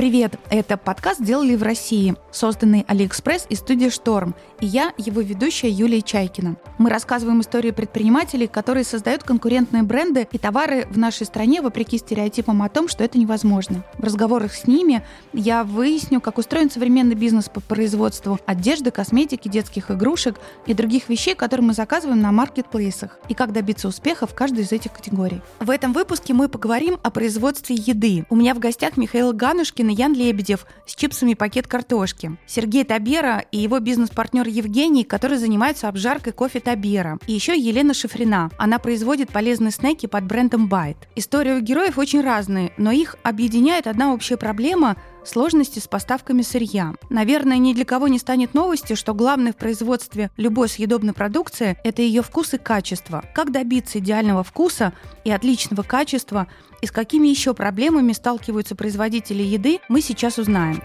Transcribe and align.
Привет! 0.00 0.38
Это 0.48 0.78
подкаст 0.78 1.20
«Сделали 1.20 1.56
в 1.56 1.62
России», 1.62 2.14
созданный 2.32 2.86
Алиэкспресс 2.88 3.44
и 3.50 3.54
студией 3.54 3.90
«Шторм». 3.90 4.34
И 4.58 4.64
я, 4.64 4.94
его 4.96 5.20
ведущая 5.20 5.68
Юлия 5.68 6.00
Чайкина. 6.00 6.56
Мы 6.78 6.88
рассказываем 6.88 7.42
истории 7.42 7.70
предпринимателей, 7.70 8.46
которые 8.46 8.84
создают 8.84 9.24
конкурентные 9.24 9.82
бренды 9.82 10.26
и 10.32 10.38
товары 10.38 10.86
в 10.90 10.96
нашей 10.96 11.26
стране 11.26 11.60
вопреки 11.60 11.98
стереотипам 11.98 12.62
о 12.62 12.70
том, 12.70 12.88
что 12.88 13.04
это 13.04 13.18
невозможно. 13.18 13.84
В 13.98 14.04
разговорах 14.04 14.54
с 14.54 14.66
ними 14.66 15.04
я 15.34 15.64
выясню, 15.64 16.22
как 16.22 16.38
устроен 16.38 16.70
современный 16.70 17.14
бизнес 17.14 17.50
по 17.50 17.60
производству 17.60 18.38
одежды, 18.46 18.90
косметики, 18.90 19.48
детских 19.48 19.90
игрушек 19.90 20.40
и 20.64 20.72
других 20.72 21.10
вещей, 21.10 21.34
которые 21.34 21.66
мы 21.66 21.74
заказываем 21.74 22.22
на 22.22 22.32
маркетплейсах, 22.32 23.18
и 23.28 23.34
как 23.34 23.52
добиться 23.52 23.86
успеха 23.86 24.26
в 24.26 24.34
каждой 24.34 24.64
из 24.64 24.72
этих 24.72 24.94
категорий. 24.94 25.42
В 25.58 25.68
этом 25.68 25.92
выпуске 25.92 26.32
мы 26.32 26.48
поговорим 26.48 26.98
о 27.02 27.10
производстве 27.10 27.76
еды. 27.76 28.24
У 28.30 28.36
меня 28.36 28.54
в 28.54 28.60
гостях 28.60 28.96
Михаил 28.96 29.34
Ганушкин 29.34 29.89
и 29.90 29.94
Ян 29.94 30.14
Лебедев 30.14 30.66
с 30.86 30.94
чипсами 30.94 31.34
пакет 31.34 31.66
картошки. 31.66 32.36
Сергей 32.46 32.84
Табера 32.84 33.44
и 33.52 33.58
его 33.58 33.78
бизнес-партнер 33.80 34.46
Евгений, 34.48 35.04
который 35.04 35.38
занимается 35.38 35.88
обжаркой 35.88 36.32
кофе 36.32 36.60
Табера. 36.60 37.18
И 37.26 37.32
еще 37.32 37.56
Елена 37.58 37.94
Шифрина. 37.94 38.50
Она 38.58 38.78
производит 38.78 39.30
полезные 39.30 39.70
снеки 39.70 40.06
под 40.06 40.24
брендом 40.24 40.68
Байт. 40.68 40.96
Истории 41.16 41.52
у 41.52 41.60
героев 41.60 41.98
очень 41.98 42.22
разные, 42.22 42.72
но 42.76 42.90
их 42.90 43.16
объединяет 43.22 43.86
одна 43.86 44.14
общая 44.14 44.36
проблема 44.36 44.96
сложности 45.24 45.78
с 45.78 45.88
поставками 45.88 46.42
сырья. 46.42 46.94
Наверное, 47.08 47.58
ни 47.58 47.72
для 47.72 47.84
кого 47.84 48.08
не 48.08 48.18
станет 48.18 48.54
новостью, 48.54 48.96
что 48.96 49.14
главное 49.14 49.52
в 49.52 49.56
производстве 49.56 50.30
любой 50.36 50.68
съедобной 50.68 51.12
продукции– 51.12 51.76
это 51.84 52.02
ее 52.02 52.22
вкус 52.22 52.54
и 52.54 52.58
качество. 52.58 53.24
Как 53.34 53.52
добиться 53.52 53.98
идеального 53.98 54.42
вкуса 54.42 54.92
и 55.24 55.30
отличного 55.30 55.82
качества 55.82 56.46
и 56.82 56.86
с 56.86 56.90
какими 56.90 57.28
еще 57.28 57.54
проблемами 57.54 58.12
сталкиваются 58.12 58.74
производители 58.74 59.42
еды, 59.42 59.80
мы 59.88 60.00
сейчас 60.00 60.38
узнаем. 60.38 60.82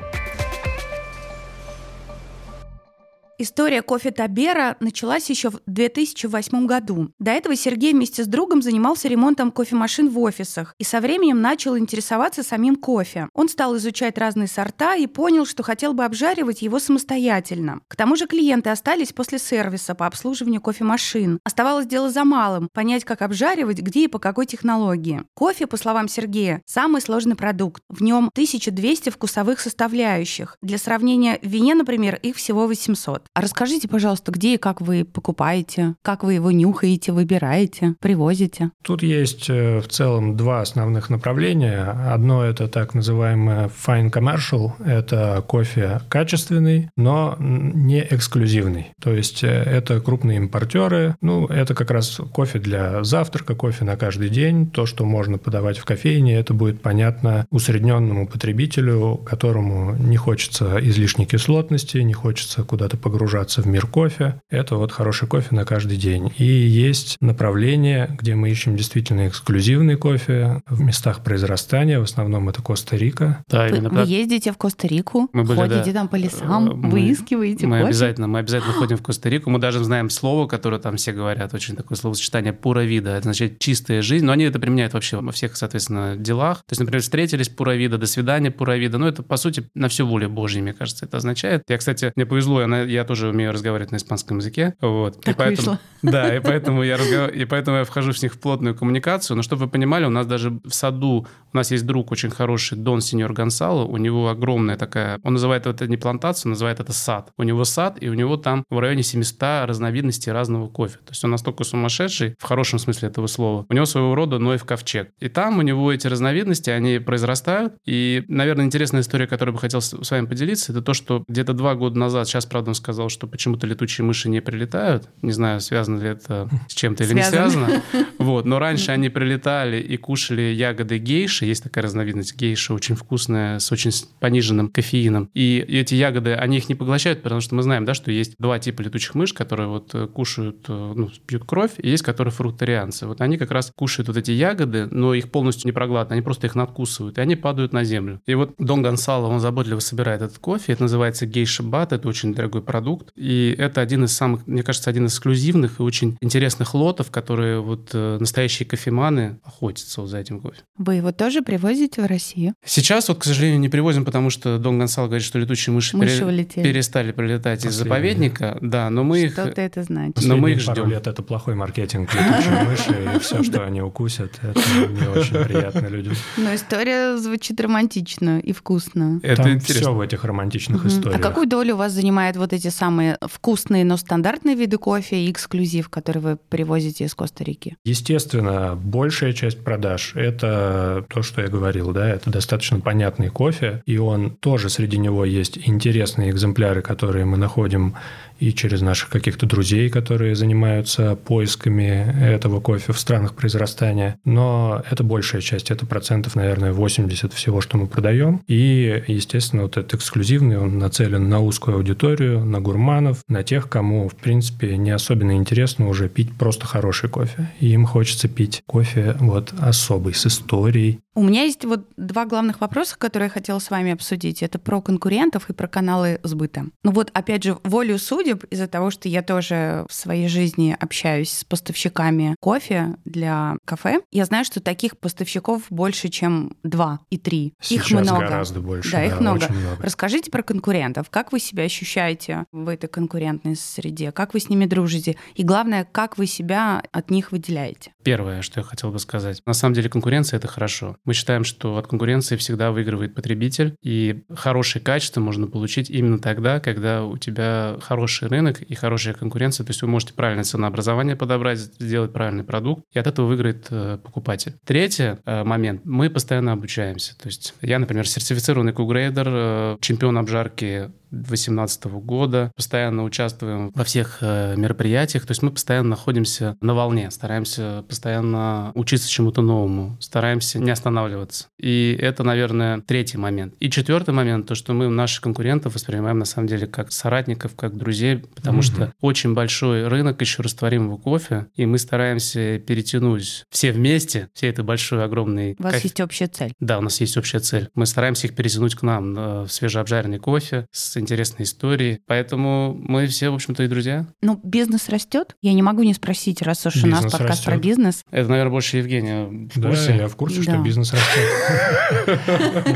История 3.37 3.81
кофе 3.81 4.11
Табера 4.11 4.77
началась 4.79 5.29
еще 5.29 5.49
в 5.49 5.59
2008 5.65 6.65
году. 6.65 7.09
До 7.19 7.31
этого 7.31 7.57
Сергей 7.57 7.91
вместе 7.91 8.23
с 8.23 8.27
другом 8.27 8.61
занимался 8.61 9.09
ремонтом 9.09 9.51
кофемашин 9.51 10.09
в 10.09 10.17
офисах 10.19 10.73
и 10.77 10.85
со 10.85 11.01
временем 11.01 11.41
начал 11.41 11.77
интересоваться 11.77 12.43
самим 12.43 12.77
кофе. 12.77 13.27
Он 13.33 13.49
стал 13.49 13.75
изучать 13.75 14.17
разные 14.17 14.47
сорта 14.47 14.95
и 14.95 15.05
понял, 15.05 15.45
что 15.45 15.63
хотел 15.63 15.93
бы 15.93 16.05
обжаривать 16.05 16.61
его 16.61 16.79
самостоятельно. 16.79 17.81
К 17.89 17.97
тому 17.97 18.15
же 18.15 18.25
клиенты 18.25 18.69
остались 18.69 19.11
после 19.11 19.37
сервиса 19.37 19.95
по 19.95 20.07
обслуживанию 20.07 20.61
кофемашин. 20.61 21.39
Оставалось 21.43 21.87
дело 21.87 22.09
за 22.09 22.23
малым– 22.23 22.69
понять, 22.73 23.03
как 23.03 23.21
обжаривать, 23.21 23.79
где 23.79 24.05
и 24.05 24.07
по 24.07 24.17
какой 24.17 24.45
технологии. 24.45 25.23
Кофе, 25.33 25.67
по 25.67 25.75
словам 25.75 26.07
Сергея, 26.07 26.61
самый 26.65 27.01
сложный 27.01 27.35
продукт. 27.35 27.83
В 27.89 28.01
нем 28.01 28.29
1200 28.31 29.09
вкусовых 29.09 29.59
составляющих. 29.59 30.57
Для 30.61 30.77
сравнения, 30.77 31.37
в 31.41 31.47
вине, 31.47 31.75
например, 31.75 32.17
их 32.23 32.37
всего 32.37 32.65
800. 32.65 33.24
А 33.35 33.41
расскажите, 33.41 33.89
пожалуйста, 33.89 34.31
где 34.31 34.55
и 34.55 34.57
как 34.57 34.79
вы 34.79 35.03
покупаете, 35.03 35.95
как 36.01 36.23
вы 36.23 36.35
его 36.35 36.51
нюхаете, 36.51 37.11
выбираете, 37.11 37.95
привозите? 37.99 38.71
Тут 38.81 39.03
есть 39.03 39.49
э, 39.49 39.81
в 39.81 39.87
целом 39.89 40.37
два 40.37 40.61
основных 40.61 41.09
направления. 41.09 41.83
Одно– 42.13 42.43
это 42.45 42.69
так 42.69 42.93
называемое 42.93 43.69
fine 43.69 44.09
commercial, 44.09 44.71
это 44.85 45.43
кофе 45.45 45.99
качественный, 46.07 46.89
но 46.95 47.35
не 47.39 48.07
эксклюзивный. 48.09 48.91
То 49.01 49.11
есть 49.11 49.43
э, 49.43 49.47
это 49.47 49.99
крупные 49.99 50.37
импортеры, 50.37 51.17
ну, 51.21 51.45
это 51.47 51.73
как 51.75 51.91
раз 51.91 52.21
кофе 52.31 52.59
для 52.59 53.03
завтрака, 53.03 53.53
кофе 53.53 53.83
на 53.83 53.97
каждый 53.97 54.29
день, 54.29 54.71
то, 54.71 54.85
что 54.85 55.03
можно 55.03 55.37
подавать 55.37 55.77
в 55.77 55.83
кофейне, 55.83 56.37
это 56.37 56.53
будет 56.53 56.81
понятно 56.81 57.45
усредненному 57.49 58.27
потребителю, 58.27 59.17
которому 59.25 59.93
не 59.97 60.15
хочется 60.15 60.79
излишней 60.81 61.25
кислотности, 61.25 61.97
не 61.97 62.13
хочется 62.13 62.63
куда-то 62.63 62.95
погрузиться 62.95 63.14
погружаться 63.15 63.61
в 63.61 63.65
мир 63.65 63.87
кофе. 63.87 64.41
Это 64.49 64.75
вот 64.75 64.91
хороший 64.91 65.25
кофе 65.25 65.55
на 65.55 65.63
каждый 65.63 65.95
день. 65.95 66.33
И 66.37 66.43
есть 66.43 67.15
направление, 67.21 68.13
где 68.19 68.35
мы 68.35 68.49
ищем 68.49 68.75
действительно 68.75 69.29
эксклюзивный 69.29 69.95
кофе 69.95 70.61
в 70.67 70.81
местах 70.81 71.23
произрастания. 71.23 71.97
В 71.97 72.03
основном 72.03 72.49
это 72.49 72.61
Коста-Рика. 72.61 73.45
Да, 73.47 73.69
именно 73.69 73.87
вы, 73.87 73.95
так. 73.95 74.05
вы 74.05 74.11
ездите 74.11 74.51
в 74.51 74.57
Коста-Рику, 74.57 75.29
мы 75.31 75.45
были, 75.45 75.57
ходите 75.57 75.93
да. 75.93 75.99
там 75.99 76.07
по 76.09 76.17
лесам, 76.17 76.65
мы, 76.65 76.89
выискиваете 76.89 77.67
мы 77.67 77.77
кофе? 77.77 77.87
Обязательно, 77.87 78.27
мы 78.27 78.39
обязательно 78.39 78.73
ходим 78.73 78.97
в 78.97 79.01
Коста-Рику. 79.01 79.49
Мы 79.49 79.59
даже 79.59 79.81
знаем 79.81 80.09
слово, 80.09 80.45
которое 80.45 80.81
там 80.81 80.97
все 80.97 81.13
говорят, 81.13 81.53
очень 81.53 81.77
такое 81.77 81.97
словосочетание 81.97 82.51
«пура 82.51 82.81
вида». 82.81 83.11
Это 83.11 83.23
значит 83.23 83.59
чистая 83.59 84.01
жизнь. 84.01 84.25
Но 84.25 84.33
они 84.33 84.43
это 84.43 84.59
применяют 84.59 84.93
вообще 84.93 85.21
во 85.21 85.31
всех, 85.31 85.55
соответственно, 85.55 86.17
делах. 86.17 86.57
То 86.57 86.73
есть, 86.73 86.81
например, 86.81 87.01
встретились 87.01 87.47
пура 87.47 87.75
вида, 87.75 87.97
до 87.97 88.07
свидания 88.07 88.51
пура 88.51 88.75
вида. 88.75 88.97
Ну, 88.97 89.07
это, 89.07 89.23
по 89.23 89.37
сути, 89.37 89.69
на 89.73 89.87
всю 89.87 90.05
волю 90.05 90.29
Божью, 90.29 90.63
мне 90.63 90.73
кажется, 90.73 91.05
это 91.05 91.15
означает. 91.15 91.63
Я, 91.69 91.77
кстати, 91.77 92.11
мне 92.17 92.25
повезло, 92.25 92.61
я, 92.61 92.83
я 92.83 93.04
тоже 93.05 93.29
умею 93.29 93.51
разговаривать 93.51 93.91
на 93.91 93.97
испанском 93.97 94.37
языке. 94.37 94.75
Вот. 94.81 95.21
Так 95.21 95.35
и 95.35 95.37
поэтому, 95.37 95.71
вышло. 95.71 95.79
Да, 96.01 96.35
и 96.35 96.39
поэтому, 96.39 96.83
я 96.83 96.97
разгов... 96.97 97.31
и 97.31 97.45
поэтому 97.45 97.77
я 97.77 97.83
вхожу 97.83 98.13
с 98.13 98.21
них 98.21 98.33
в 98.33 98.39
плотную 98.39 98.75
коммуникацию. 98.75 99.35
Но 99.37 99.43
чтобы 99.43 99.65
вы 99.65 99.71
понимали, 99.71 100.05
у 100.05 100.09
нас 100.09 100.27
даже 100.27 100.59
в 100.63 100.71
саду, 100.71 101.27
у 101.53 101.57
нас 101.57 101.71
есть 101.71 101.85
друг 101.85 102.11
очень 102.11 102.29
хороший, 102.29 102.77
Дон 102.77 103.01
Сеньор 103.01 103.33
Гонсало, 103.33 103.85
у 103.85 103.97
него 103.97 104.29
огромная 104.29 104.77
такая, 104.77 105.19
он 105.23 105.33
называет 105.33 105.65
это 105.65 105.87
не 105.87 105.97
плантацию, 105.97 106.49
называет 106.49 106.79
это 106.79 106.93
сад. 106.93 107.31
У 107.37 107.43
него 107.43 107.63
сад, 107.63 107.97
и 108.01 108.09
у 108.09 108.13
него 108.13 108.37
там 108.37 108.63
в 108.69 108.77
районе 108.79 109.03
700 109.03 109.67
разновидностей 109.67 110.31
разного 110.31 110.67
кофе. 110.67 110.97
То 110.97 111.11
есть 111.11 111.23
он 111.23 111.31
настолько 111.31 111.63
сумасшедший, 111.63 112.35
в 112.39 112.43
хорошем 112.43 112.79
смысле 112.79 113.09
этого 113.09 113.27
слова. 113.27 113.65
У 113.69 113.73
него 113.73 113.85
своего 113.85 114.15
рода 114.15 114.37
Ноев 114.37 114.63
ковчег. 114.65 115.09
И 115.19 115.29
там 115.29 115.59
у 115.59 115.61
него 115.61 115.91
эти 115.91 116.07
разновидности, 116.07 116.69
они 116.69 116.99
произрастают. 116.99 117.73
И, 117.85 118.23
наверное, 118.27 118.65
интересная 118.65 119.01
история, 119.01 119.27
которую 119.27 119.55
бы 119.55 119.59
хотел 119.59 119.81
с 119.81 120.11
вами 120.11 120.25
поделиться, 120.25 120.71
это 120.71 120.81
то, 120.81 120.93
что 120.93 121.23
где-то 121.27 121.53
два 121.53 121.75
года 121.75 121.97
назад, 121.97 122.27
сейчас, 122.27 122.45
правда, 122.45 122.71
он 122.71 122.75
сказал, 122.75 122.94
что 123.09 123.27
почему-то 123.27 123.67
летучие 123.67 124.05
мыши 124.05 124.29
не 124.29 124.41
прилетают. 124.41 125.09
Не 125.21 125.31
знаю, 125.31 125.61
связано 125.61 126.01
ли 126.01 126.09
это 126.09 126.49
с 126.67 126.73
чем-то 126.73 127.03
или 127.03 127.11
связано. 127.13 127.67
не 127.67 127.71
связано. 127.71 127.81
Вот. 128.17 128.45
Но 128.45 128.59
раньше 128.59 128.91
они 128.91 129.09
прилетали 129.09 129.79
и 129.79 129.97
кушали 129.97 130.41
ягоды 130.41 130.97
гейши. 130.97 131.45
Есть 131.45 131.63
такая 131.63 131.83
разновидность 131.83 132.35
гейши, 132.35 132.73
очень 132.73 132.95
вкусная, 132.95 133.59
с 133.59 133.71
очень 133.71 133.91
пониженным 134.19 134.69
кофеином. 134.69 135.29
И 135.33 135.63
эти 135.67 135.95
ягоды, 135.95 136.33
они 136.33 136.57
их 136.57 136.69
не 136.69 136.75
поглощают, 136.75 137.21
потому 137.21 137.41
что 137.41 137.55
мы 137.55 137.61
знаем, 137.61 137.85
да, 137.85 137.93
что 137.93 138.11
есть 138.11 138.35
два 138.39 138.59
типа 138.59 138.81
летучих 138.81 139.15
мышь, 139.15 139.33
которые 139.33 139.67
вот 139.67 139.93
э, 139.93 140.07
кушают, 140.07 140.65
э, 140.67 140.93
ну, 140.95 141.09
пьют 141.27 141.45
кровь, 141.45 141.73
и 141.77 141.89
есть 141.89 142.03
которые 142.03 142.31
фрукторианцы. 142.31 143.07
Вот 143.07 143.21
они 143.21 143.37
как 143.37 143.51
раз 143.51 143.71
кушают 143.75 144.07
вот 144.07 144.17
эти 144.17 144.31
ягоды, 144.31 144.87
но 144.91 145.13
их 145.13 145.31
полностью 145.31 145.67
не 145.67 145.71
проглатывают, 145.71 146.13
они 146.13 146.21
просто 146.21 146.47
их 146.47 146.55
надкусывают, 146.55 147.17
и 147.17 147.21
они 147.21 147.35
падают 147.35 147.73
на 147.73 147.83
землю. 147.83 148.21
И 148.25 148.33
вот 148.35 148.55
Дон 148.57 148.81
Гонсало, 148.81 149.27
он 149.27 149.39
заботливо 149.39 149.79
собирает 149.79 150.21
этот 150.21 150.39
кофе, 150.39 150.73
это 150.73 150.83
называется 150.83 151.25
гейша 151.25 151.63
бат, 151.63 151.93
это 151.93 152.07
очень 152.07 152.33
дорогой 152.33 152.61
продукт, 152.61 152.84
и 153.15 153.55
это 153.57 153.81
один 153.81 154.03
из 154.05 154.13
самых, 154.13 154.45
мне 154.47 154.63
кажется, 154.63 154.89
один 154.89 155.05
из 155.05 155.11
эксклюзивных 155.11 155.79
и 155.79 155.83
очень 155.83 156.17
интересных 156.21 156.73
лотов, 156.73 157.11
которые 157.11 157.61
вот 157.61 157.91
э, 157.93 158.17
настоящие 158.19 158.67
кофеманы 158.67 159.39
охотятся 159.43 160.01
вот 160.01 160.09
за 160.09 160.17
этим 160.17 160.39
кофе. 160.39 160.61
Вы 160.77 160.95
его 160.95 161.11
тоже 161.11 161.41
привозите 161.41 162.01
в 162.01 162.05
Россию? 162.05 162.53
Сейчас 162.65 163.09
вот, 163.09 163.19
к 163.19 163.23
сожалению, 163.23 163.59
не 163.59 163.69
привозим, 163.69 164.05
потому 164.05 164.29
что 164.29 164.57
Дон 164.57 164.79
Гонсал 164.79 165.05
говорит, 165.05 165.25
что 165.25 165.39
летучие 165.39 165.73
мыши, 165.73 165.97
мыши 165.97 166.19
пере... 166.19 166.63
перестали 166.63 167.11
прилетать 167.11 167.63
Последние. 167.63 167.71
из 167.71 167.75
заповедника. 167.75 168.57
Да, 168.61 168.89
но 168.89 169.03
мы 169.03 169.21
их... 169.21 169.33
Что-то 169.33 169.61
это 169.61 169.83
значит. 169.83 170.23
Но 170.23 170.37
мы 170.37 170.51
их 170.51 170.59
ждем. 170.59 170.75
пару 170.75 170.87
лет 170.87 171.07
это 171.07 171.23
плохой 171.23 171.55
маркетинг 171.55 172.13
летучие 172.13 172.63
мыши, 172.69 173.15
и 173.15 173.19
все, 173.19 173.43
что 173.43 173.63
они 173.65 173.81
укусят, 173.81 174.39
это 174.41 174.59
не 174.89 175.07
очень 175.07 175.43
приятно 175.43 175.87
людям. 175.87 176.13
Но 176.37 176.53
история 176.53 177.17
звучит 177.17 177.59
романтично 177.59 178.39
и 178.39 178.53
вкусно. 178.53 179.19
Это 179.23 179.59
все 179.59 179.93
в 179.93 179.99
этих 180.01 180.23
романтичных 180.23 180.85
историях. 180.85 181.19
А 181.19 181.23
какую 181.23 181.47
долю 181.47 181.75
у 181.75 181.77
вас 181.77 181.93
занимает 181.93 182.37
вот 182.37 182.53
эти 182.53 182.69
самые 182.75 183.17
вкусные, 183.21 183.85
но 183.85 183.97
стандартные 183.97 184.55
виды 184.55 184.77
кофе 184.77 185.25
и 185.25 185.31
эксклюзив, 185.31 185.89
который 185.89 186.21
вы 186.21 186.37
привозите 186.49 187.05
из 187.05 187.15
Коста-Рики? 187.15 187.77
Естественно, 187.85 188.77
большая 188.81 189.33
часть 189.33 189.63
продаж– 189.63 190.13
это 190.15 191.05
то, 191.09 191.21
что 191.21 191.41
я 191.41 191.47
говорил, 191.47 191.91
да, 191.91 192.07
это 192.09 192.29
достаточно 192.29 192.79
понятный 192.79 193.29
кофе, 193.29 193.81
и 193.85 193.97
он 193.97 194.31
тоже 194.31 194.69
среди 194.69 194.97
него 194.97 195.25
есть 195.25 195.57
интересные 195.57 196.31
экземпляры, 196.31 196.81
которые 196.81 197.25
мы 197.25 197.37
находим 197.37 197.95
и 198.39 198.51
через 198.53 198.81
наших 198.81 199.09
каких-то 199.09 199.45
друзей, 199.45 199.89
которые 199.89 200.35
занимаются 200.35 201.15
поисками 201.15 202.13
этого 202.21 202.59
кофе 202.59 202.91
в 202.91 202.99
странах 202.99 203.33
произрастания. 203.33 204.19
Но 204.25 204.83
это 204.89 205.03
большая 205.03 205.41
часть, 205.41 205.71
это 205.71 205.85
процентов, 205.85 206.35
наверное, 206.35 206.73
80 206.73 207.33
всего, 207.33 207.61
что 207.61 207.77
мы 207.77 207.87
продаем. 207.87 208.41
И, 208.47 209.03
естественно, 209.07 209.63
вот 209.63 209.77
этот 209.77 209.95
эксклюзивный, 209.95 210.57
он 210.57 210.77
нацелен 210.77 211.29
на 211.29 211.39
узкую 211.39 211.77
аудиторию, 211.77 212.43
на 212.43 212.59
гурманов, 212.65 213.23
на 213.27 213.43
тех, 213.43 213.69
кому, 213.69 214.09
в 214.09 214.15
принципе, 214.15 214.75
не 214.77 214.91
особенно 214.91 215.33
интересно 215.35 215.87
уже 215.87 216.09
пить 216.09 216.35
просто 216.37 216.65
хороший 216.65 217.09
кофе. 217.09 217.51
И 217.59 217.69
им 217.69 217.85
хочется 217.85 218.27
пить 218.27 218.63
кофе 218.65 219.15
вот 219.19 219.53
особый, 219.59 220.13
с 220.13 220.25
историей, 220.25 220.99
у 221.17 221.23
меня 221.23 221.43
есть 221.43 221.63
вот 221.63 221.85
два 221.95 222.25
главных 222.25 222.59
вопроса, 222.59 222.97
которые 222.97 223.27
я 223.27 223.29
хотела 223.29 223.59
с 223.59 223.69
вами 223.69 223.93
обсудить. 223.93 224.43
Это 224.43 224.59
про 224.59 224.81
конкурентов 224.81 225.49
и 225.49 225.53
про 225.53 225.67
каналы 225.69 226.19
сбыта. 226.23 226.65
Ну 226.83 226.91
вот, 226.91 227.09
опять 227.13 227.43
же, 227.43 227.57
волю 227.63 227.97
судеб, 227.97 228.43
из-за 228.51 228.67
того, 228.67 228.91
что 228.91 229.07
я 229.07 229.21
тоже 229.21 229.85
в 229.89 229.93
своей 229.93 230.27
жизни 230.27 230.75
общаюсь 230.77 231.31
с 231.31 231.43
поставщиками 231.45 232.35
кофе 232.41 232.97
для 233.05 233.55
кафе, 233.63 234.01
я 234.11 234.25
знаю, 234.25 234.43
что 234.43 234.59
таких 234.59 234.97
поставщиков 234.97 235.63
больше, 235.69 236.09
чем 236.09 236.57
два 236.63 236.99
и 237.09 237.17
три. 237.17 237.53
Сейчас 237.61 237.91
их 237.91 238.01
много. 238.01 238.19
гораздо 238.19 238.59
больше. 238.59 238.91
Да, 238.91 238.97
да, 238.97 239.05
их 239.05 239.21
много. 239.21 239.47
Много. 239.49 239.81
Расскажите 239.81 240.29
про 240.29 240.43
конкурентов. 240.43 241.09
Как 241.09 241.31
вы 241.31 241.39
себя 241.39 241.63
ощущаете 241.63 242.43
в 242.55 242.69
этой 242.69 242.87
конкурентной 242.87 243.55
среде? 243.55 244.11
Как 244.11 244.33
вы 244.33 244.39
с 244.39 244.49
ними 244.49 244.65
дружите? 244.65 245.17
И 245.35 245.43
главное, 245.43 245.87
как 245.89 246.17
вы 246.17 246.25
себя 246.25 246.81
от 246.91 247.11
них 247.11 247.31
выделяете? 247.31 247.91
Первое, 248.03 248.41
что 248.41 248.61
я 248.61 248.63
хотел 248.63 248.91
бы 248.91 248.99
сказать. 248.99 249.41
На 249.45 249.53
самом 249.53 249.75
деле 249.75 249.89
конкуренция— 249.89 250.37
это 250.39 250.47
хорошо. 250.47 250.97
Мы 251.05 251.13
считаем, 251.13 251.43
что 251.43 251.77
от 251.77 251.87
конкуренции 251.87 252.37
всегда 252.37 252.71
выигрывает 252.71 253.13
потребитель, 253.13 253.75
и 253.81 254.23
хорошее 254.33 254.83
качество 254.83 255.19
можно 255.19 255.47
получить 255.47 255.89
именно 255.89 256.19
тогда, 256.19 256.59
когда 256.59 257.03
у 257.03 257.17
тебя 257.17 257.77
хороший 257.81 258.27
рынок 258.27 258.61
и 258.61 258.75
хорошая 258.75 259.13
конкуренция, 259.13 259.65
то 259.65 259.71
есть 259.71 259.81
вы 259.81 259.87
можете 259.87 260.13
правильное 260.13 260.43
ценообразование 260.43 261.15
подобрать, 261.15 261.59
сделать 261.59 262.13
правильный 262.13 262.43
продукт, 262.43 262.83
и 262.93 262.99
от 262.99 263.07
этого 263.07 263.25
выиграет 263.27 263.67
э, 263.69 263.97
покупатель. 264.01 264.53
Третий 264.65 265.17
э, 265.25 265.43
момент. 265.43 265.81
Мы 265.83 266.09
постоянно 266.09 266.53
обучаемся. 266.53 267.17
То 267.17 267.27
есть 267.27 267.53
я, 267.61 267.79
например, 267.79 268.07
сертифицированный 268.07 268.73
кугрейдер, 268.73 269.27
э, 269.27 269.77
чемпион 269.81 270.17
обжарки 270.17 270.91
2018 271.15 271.85
года, 271.85 272.51
постоянно 272.55 273.03
участвуем 273.03 273.71
во 273.73 273.83
всех 273.83 274.17
э, 274.21 274.55
мероприятиях, 274.55 275.25
то 275.25 275.31
есть 275.31 275.41
мы 275.41 275.51
постоянно 275.51 275.89
находимся 275.89 276.57
на 276.61 276.73
волне, 276.73 277.09
стараемся 277.11 277.83
постоянно 277.87 278.71
учиться 278.75 279.09
чему-то 279.09 279.41
новому, 279.41 279.97
стараемся 279.99 280.59
не 280.59 280.71
останавливаться. 280.71 281.47
И 281.59 281.97
это, 281.99 282.23
наверное, 282.23 282.81
третий 282.81 283.17
момент. 283.17 283.53
И 283.59 283.69
четвертый 283.69 284.13
момент, 284.13 284.47
то, 284.47 284.55
что 284.55 284.73
мы 284.73 284.87
наших 284.89 285.21
конкурентов 285.21 285.75
воспринимаем 285.75 286.19
на 286.19 286.25
самом 286.25 286.47
деле 286.47 286.67
как 286.67 286.91
соратников, 286.91 287.55
как 287.55 287.77
друзей, 287.77 288.17
потому 288.35 288.59
mm-hmm. 288.59 288.63
что 288.63 288.93
очень 289.01 289.33
большой 289.33 289.87
рынок 289.87 290.21
еще 290.21 290.41
растворимого 290.41 290.97
кофе, 290.97 291.47
и 291.55 291.65
мы 291.65 291.77
стараемся 291.77 292.59
перетянуть 292.59 293.45
все 293.49 293.71
вместе, 293.71 294.29
все 294.33 294.49
это 294.49 294.63
большой, 294.63 295.03
огромный... 295.03 295.55
У 295.59 295.63
вас 295.63 295.83
есть 295.83 295.99
общая 296.01 296.27
цель. 296.27 296.53
Да, 296.59 296.79
у 296.79 296.81
нас 296.81 296.99
есть 297.01 297.17
общая 297.17 297.39
цель. 297.39 297.69
Мы 297.75 297.85
стараемся 297.85 298.27
их 298.27 298.35
перетянуть 298.35 298.75
к 298.75 298.81
нам 298.81 299.17
э, 299.17 299.43
в 299.43 299.49
свежеобжаренный 299.49 300.19
кофе 300.19 300.67
с 300.71 300.97
интересной 301.05 301.43
историей. 301.43 301.99
Поэтому 302.07 302.75
мы 302.79 303.07
все, 303.07 303.29
в 303.29 303.35
общем-то, 303.35 303.63
и 303.63 303.67
друзья. 303.67 304.07
Ну, 304.21 304.39
бизнес 304.43 304.89
растет. 304.89 305.35
Я 305.41 305.53
не 305.53 305.61
могу 305.61 305.83
не 305.83 305.93
спросить, 305.93 306.41
раз 306.41 306.65
уж 306.65 306.83
у 306.83 306.87
нас 306.87 307.03
подкаст 307.03 307.29
растет. 307.29 307.45
про 307.45 307.57
бизнес. 307.57 308.03
Это, 308.11 308.29
наверное, 308.29 308.51
больше 308.51 308.77
Евгения 308.77 309.25
в 309.25 309.61
курсе. 309.61 309.89
Да, 309.89 309.95
я 309.95 310.07
в 310.07 310.15
курсе, 310.15 310.37
да. 310.37 310.43
что 310.43 310.57
бизнес 310.63 310.93
растет. 310.93 311.05